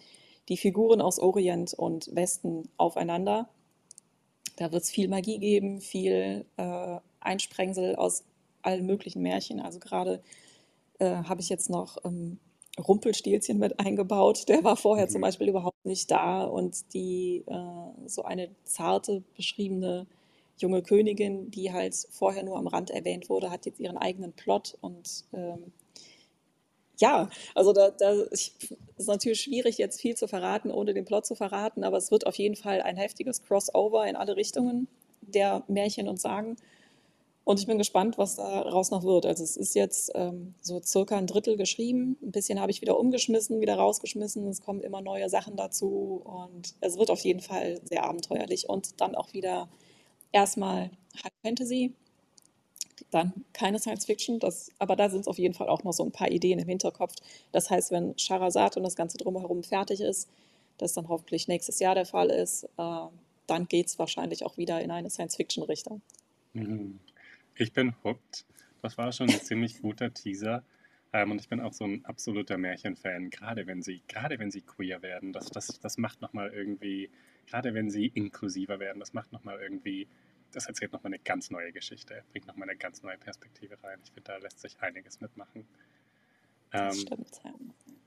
die 0.47 0.55
Figuren 0.55 1.01
aus 1.01 1.19
Orient 1.19 1.73
und 1.73 2.15
Westen 2.15 2.69
aufeinander. 2.77 3.49
Da 4.55 4.71
wird 4.71 4.83
es 4.83 4.91
viel 4.91 5.07
Magie 5.07 5.39
geben, 5.39 5.81
viel 5.81 6.45
äh, 6.57 6.97
Einsprengsel 7.19 7.95
aus 7.95 8.23
allen 8.61 8.85
möglichen 8.85 9.21
Märchen. 9.21 9.59
Also 9.59 9.79
gerade 9.79 10.21
äh, 10.99 11.09
habe 11.23 11.41
ich 11.41 11.49
jetzt 11.49 11.69
noch 11.69 11.97
ähm, 12.05 12.39
Rumpelstilzchen 12.79 13.59
mit 13.59 13.79
eingebaut. 13.79 14.47
Der 14.47 14.63
war 14.63 14.77
vorher 14.77 15.05
mhm. 15.05 15.11
zum 15.11 15.21
Beispiel 15.21 15.49
überhaupt 15.49 15.85
nicht 15.85 16.09
da. 16.09 16.43
Und 16.43 16.93
die 16.93 17.43
äh, 17.47 18.07
so 18.07 18.23
eine 18.23 18.49
zarte, 18.63 19.23
beschriebene 19.35 20.07
junge 20.57 20.81
Königin, 20.81 21.51
die 21.51 21.73
halt 21.73 21.95
vorher 22.11 22.43
nur 22.43 22.57
am 22.57 22.67
Rand 22.67 22.89
erwähnt 22.89 23.29
wurde, 23.29 23.49
hat 23.49 23.65
jetzt 23.65 23.79
ihren 23.79 23.97
eigenen 23.97 24.33
Plot 24.33 24.77
und 24.81 25.25
ähm, 25.33 25.71
ja, 26.99 27.29
also 27.55 27.73
da, 27.73 27.91
da 27.91 28.11
ist 28.11 29.07
natürlich 29.07 29.41
schwierig, 29.41 29.77
jetzt 29.77 29.99
viel 29.99 30.15
zu 30.15 30.27
verraten, 30.27 30.71
ohne 30.71 30.93
den 30.93 31.05
Plot 31.05 31.25
zu 31.25 31.35
verraten, 31.35 31.83
aber 31.83 31.97
es 31.97 32.11
wird 32.11 32.27
auf 32.27 32.35
jeden 32.35 32.55
Fall 32.55 32.81
ein 32.81 32.97
heftiges 32.97 33.43
Crossover 33.43 34.07
in 34.07 34.15
alle 34.15 34.35
Richtungen 34.35 34.87
der 35.21 35.63
Märchen 35.67 36.07
und 36.07 36.21
Sagen. 36.21 36.57
Und 37.45 37.59
ich 37.59 37.67
bin 37.67 37.77
gespannt, 37.77 38.17
was 38.17 38.37
daraus 38.37 38.91
noch 38.91 39.03
wird. 39.03 39.25
Also 39.25 39.43
es 39.43 39.57
ist 39.57 39.75
jetzt 39.75 40.11
ähm, 40.15 40.53
so 40.61 40.81
circa 40.81 41.17
ein 41.17 41.27
Drittel 41.27 41.57
geschrieben. 41.57 42.17
Ein 42.21 42.31
bisschen 42.31 42.61
habe 42.61 42.71
ich 42.71 42.81
wieder 42.81 42.97
umgeschmissen, 42.97 43.59
wieder 43.59 43.75
rausgeschmissen. 43.75 44.47
Es 44.47 44.61
kommen 44.61 44.79
immer 44.79 45.01
neue 45.01 45.27
Sachen 45.29 45.57
dazu. 45.57 46.21
Und 46.23 46.75
es 46.79 46.97
wird 46.97 47.11
auf 47.11 47.19
jeden 47.19 47.41
Fall 47.41 47.81
sehr 47.83 48.05
abenteuerlich 48.05 48.69
und 48.69 49.01
dann 49.01 49.15
auch 49.15 49.33
wieder 49.33 49.67
erstmal 50.31 50.91
High 51.21 51.33
Fantasy, 51.43 51.93
dann 53.13 53.33
keine 53.53 53.79
Science 53.79 54.05
Fiction, 54.05 54.39
das, 54.39 54.71
aber 54.79 54.95
da 54.95 55.09
sind 55.09 55.21
es 55.21 55.27
auf 55.27 55.37
jeden 55.37 55.53
Fall 55.53 55.69
auch 55.69 55.83
noch 55.83 55.93
so 55.93 56.03
ein 56.03 56.11
paar 56.11 56.31
Ideen 56.31 56.59
im 56.59 56.67
Hinterkopf. 56.67 57.15
Das 57.51 57.69
heißt, 57.69 57.91
wenn 57.91 58.15
Charazad 58.17 58.77
und 58.77 58.83
das 58.83 58.95
Ganze 58.95 59.17
drumherum 59.17 59.63
fertig 59.63 60.01
ist, 60.01 60.29
das 60.77 60.93
dann 60.93 61.07
hoffentlich 61.07 61.47
nächstes 61.47 61.79
Jahr 61.79 61.95
der 61.95 62.05
Fall 62.05 62.29
ist, 62.29 62.63
äh, 62.77 63.07
dann 63.47 63.67
geht 63.67 63.87
es 63.87 63.99
wahrscheinlich 63.99 64.43
auch 64.43 64.57
wieder 64.57 64.81
in 64.81 64.91
eine 64.91 65.09
Science 65.09 65.35
Fiction 65.35 65.63
Richtung. 65.63 66.01
Mhm. 66.53 66.99
Ich 67.55 67.73
bin 67.73 67.93
hooked. 68.03 68.45
Das 68.81 68.97
war 68.97 69.11
schon 69.11 69.29
ein 69.29 69.41
ziemlich 69.41 69.81
guter 69.81 70.13
Teaser. 70.13 70.63
Ähm, 71.13 71.31
und 71.31 71.39
ich 71.39 71.47
bin 71.47 71.61
auch 71.61 71.73
so 71.73 71.85
ein 71.85 72.03
absoluter 72.05 72.57
Märchenfan, 72.57 73.29
gerade 73.29 73.67
wenn 73.67 73.83
sie, 73.83 74.01
gerade 74.07 74.39
wenn 74.39 74.49
sie 74.49 74.61
queer 74.61 75.01
werden. 75.03 75.31
Das, 75.31 75.45
das, 75.45 75.79
das 75.79 75.97
macht 75.97 76.21
nochmal 76.21 76.51
irgendwie, 76.51 77.09
gerade 77.47 77.73
wenn 77.75 77.91
sie 77.91 78.07
inklusiver 78.07 78.79
werden, 78.79 78.99
das 78.99 79.13
macht 79.13 79.31
nochmal 79.31 79.59
irgendwie 79.61 80.07
das 80.53 80.67
erzählt 80.67 80.93
nochmal 80.93 81.13
eine 81.13 81.23
ganz 81.23 81.49
neue 81.49 81.71
Geschichte, 81.71 82.23
bringt 82.31 82.47
nochmal 82.47 82.69
eine 82.69 82.77
ganz 82.77 83.03
neue 83.03 83.17
Perspektive 83.17 83.81
rein. 83.83 83.99
Ich 84.03 84.11
finde, 84.11 84.31
da 84.31 84.37
lässt 84.37 84.59
sich 84.59 84.79
einiges 84.81 85.21
mitmachen. 85.21 85.67
Das 86.71 86.97
ähm, 86.97 87.01
stimmt, 87.01 87.41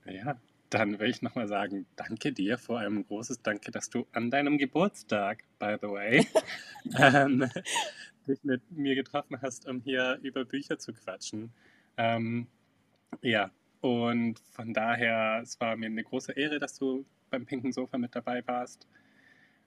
ja. 0.05 0.11
Ja, 0.11 0.41
dann 0.69 0.99
will 0.99 1.09
ich 1.09 1.21
nochmal 1.21 1.47
sagen, 1.47 1.85
danke 1.95 2.31
dir, 2.31 2.57
vor 2.57 2.79
allem 2.79 2.99
ein 2.99 3.07
großes 3.07 3.41
Danke, 3.41 3.71
dass 3.71 3.89
du 3.89 4.07
an 4.11 4.31
deinem 4.31 4.57
Geburtstag, 4.57 5.43
by 5.59 5.75
the 5.81 5.87
way, 5.87 6.27
ähm, 6.97 7.49
dich 8.27 8.43
mit 8.43 8.69
mir 8.71 8.95
getroffen 8.95 9.41
hast, 9.41 9.67
um 9.67 9.81
hier 9.81 10.19
über 10.21 10.45
Bücher 10.45 10.77
zu 10.77 10.93
quatschen. 10.93 11.51
Ähm, 11.97 12.47
ja, 13.21 13.51
und 13.81 14.39
von 14.51 14.73
daher, 14.73 15.41
es 15.41 15.59
war 15.59 15.75
mir 15.75 15.85
eine 15.85 16.03
große 16.03 16.33
Ehre, 16.33 16.59
dass 16.59 16.77
du 16.77 17.05
beim 17.29 17.45
Pinken 17.45 17.71
Sofa 17.71 17.97
mit 17.97 18.15
dabei 18.15 18.45
warst. 18.47 18.87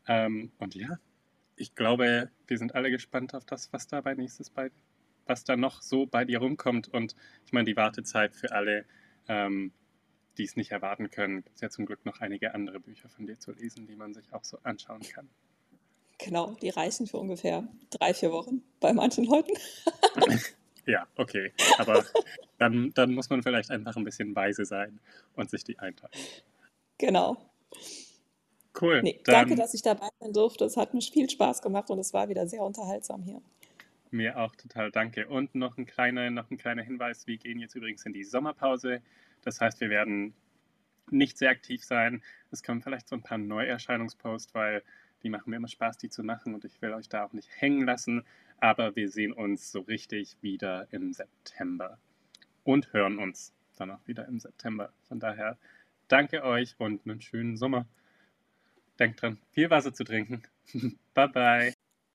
Ähm, 0.07 0.53
und 0.59 0.75
ja, 0.75 0.99
ich 1.61 1.75
glaube, 1.75 2.31
wir 2.47 2.59
sind 2.59 2.75
alle 2.75 2.91
gespannt 2.91 3.35
auf 3.35 3.45
das, 3.45 3.71
was 3.73 3.87
da 3.87 4.01
bei 4.01 4.15
nächstes 4.15 4.49
bei, 4.49 4.71
was 5.27 5.45
da 5.45 5.57
noch 5.57 5.83
so 5.83 6.07
bei 6.07 6.25
dir 6.25 6.39
rumkommt. 6.39 6.89
Und 6.89 7.15
ich 7.45 7.53
meine, 7.53 7.67
die 7.67 7.77
Wartezeit 7.77 8.35
für 8.35 8.53
alle, 8.53 8.87
ähm, 9.29 9.73
die 10.39 10.45
es 10.45 10.57
nicht 10.57 10.71
erwarten 10.71 11.11
können, 11.11 11.45
gibt 11.45 11.57
es 11.57 11.61
ja 11.61 11.69
zum 11.69 11.85
Glück 11.85 12.07
noch 12.07 12.21
einige 12.21 12.55
andere 12.55 12.81
Bücher 12.81 13.11
von 13.11 13.27
dir 13.27 13.39
zu 13.39 13.53
lesen, 13.53 13.87
die 13.87 13.95
man 13.95 14.15
sich 14.15 14.33
auch 14.33 14.43
so 14.43 14.59
anschauen 14.63 15.03
kann. 15.03 15.29
Genau, 16.17 16.57
die 16.63 16.71
reichen 16.71 17.07
für 17.07 17.19
ungefähr 17.19 17.69
drei, 17.91 18.15
vier 18.15 18.33
Wochen 18.33 18.63
bei 18.81 18.95
manchen 18.95 19.27
Leuten. 19.27 19.53
ja, 20.87 21.07
okay. 21.17 21.53
Aber 21.77 22.05
dann, 22.59 22.93
dann 22.95 23.13
muss 23.13 23.29
man 23.29 23.43
vielleicht 23.43 23.71
einfach 23.71 23.97
ein 23.97 24.05
bisschen 24.05 24.35
weise 24.35 24.65
sein 24.65 24.99
und 25.35 25.51
sich 25.51 25.65
die 25.65 25.79
einteilen. 25.79 26.13
Genau. 26.97 27.37
Cool. 28.79 29.03
Nee, 29.03 29.21
danke, 29.25 29.57
dass 29.57 29.75
ich 29.75 29.83
dabei 29.83 30.09
sein 30.21 30.33
durfte. 30.33 30.65
Es 30.65 30.77
hat 30.77 30.95
mir 30.95 31.01
viel 31.01 31.29
Spaß 31.29 31.63
gemacht 31.63 31.91
und 31.91 31.99
es 31.99 32.13
war 32.13 32.29
wieder 32.29 32.47
sehr 32.47 32.63
unterhaltsam 32.63 33.23
hier. 33.23 33.41
Mir 34.11 34.39
auch 34.39 34.55
total 34.57 34.91
danke. 34.91 35.27
Und 35.29 35.55
noch 35.55 35.77
ein 35.79 35.87
kleiner, 35.87 36.31
noch 36.31 36.51
ein 36.51 36.57
kleiner 36.57 36.83
Hinweis: 36.83 37.27
Wir 37.27 37.37
gehen 37.37 37.59
jetzt 37.59 37.75
übrigens 37.75 38.05
in 38.07 38.13
die 38.13 38.25
Sommerpause. 38.25 39.03
Das 39.43 39.61
heißt, 39.61 39.81
wir 39.81 39.91
werden 39.91 40.35
nicht 41.11 41.39
sehr 41.39 41.51
aktiv 41.51 41.85
sein. 41.85 42.23
Es 42.51 42.63
kommen 42.63 42.83
vielleicht 42.83 43.09
so 43.09 43.17
ein 43.17 43.23
paar 43.23 43.39
Neuerscheinungsposts, 43.39 44.55
weil 44.55 44.83
die 45.23 45.31
machen 45.31 45.51
mir 45.51 45.57
immer 45.57 45.69
Spaß, 45.69 45.99
die 45.99 46.09
zu 46.09 46.23
machen 46.23 46.55
und 46.55 46.65
ich 46.65 46.81
will 46.81 46.93
euch 46.93 47.09
da 47.09 47.25
auch 47.25 47.33
nicht 47.33 47.49
hängen 47.61 47.85
lassen. 47.85 48.25
Aber 48.59 48.95
wir 48.97 49.09
sehen 49.09 49.33
uns 49.33 49.73
so 49.73 49.81
richtig 49.81 50.37
wieder 50.41 50.87
im 50.91 51.13
September 51.13 51.99
und 52.65 52.93
hören 52.93 53.19
uns 53.19 53.53
dann 53.77 53.91
auch 53.91 54.07
wieder 54.07 54.27
im 54.29 54.39
September. 54.39 54.93
Von 55.09 55.21
daher 55.21 55.57
danke 56.09 56.45
euch 56.45 56.75
und 56.79 57.07
einen 57.07 57.21
schönen 57.21 57.57
Sommer. 57.57 57.87
Denkt 59.01 59.23
dran, 59.23 59.39
viel 59.51 59.71
Wasser 59.71 59.93
zu 59.93 60.05
trinken. 60.05 60.43
bye 61.15 61.29
bye. 61.29 61.80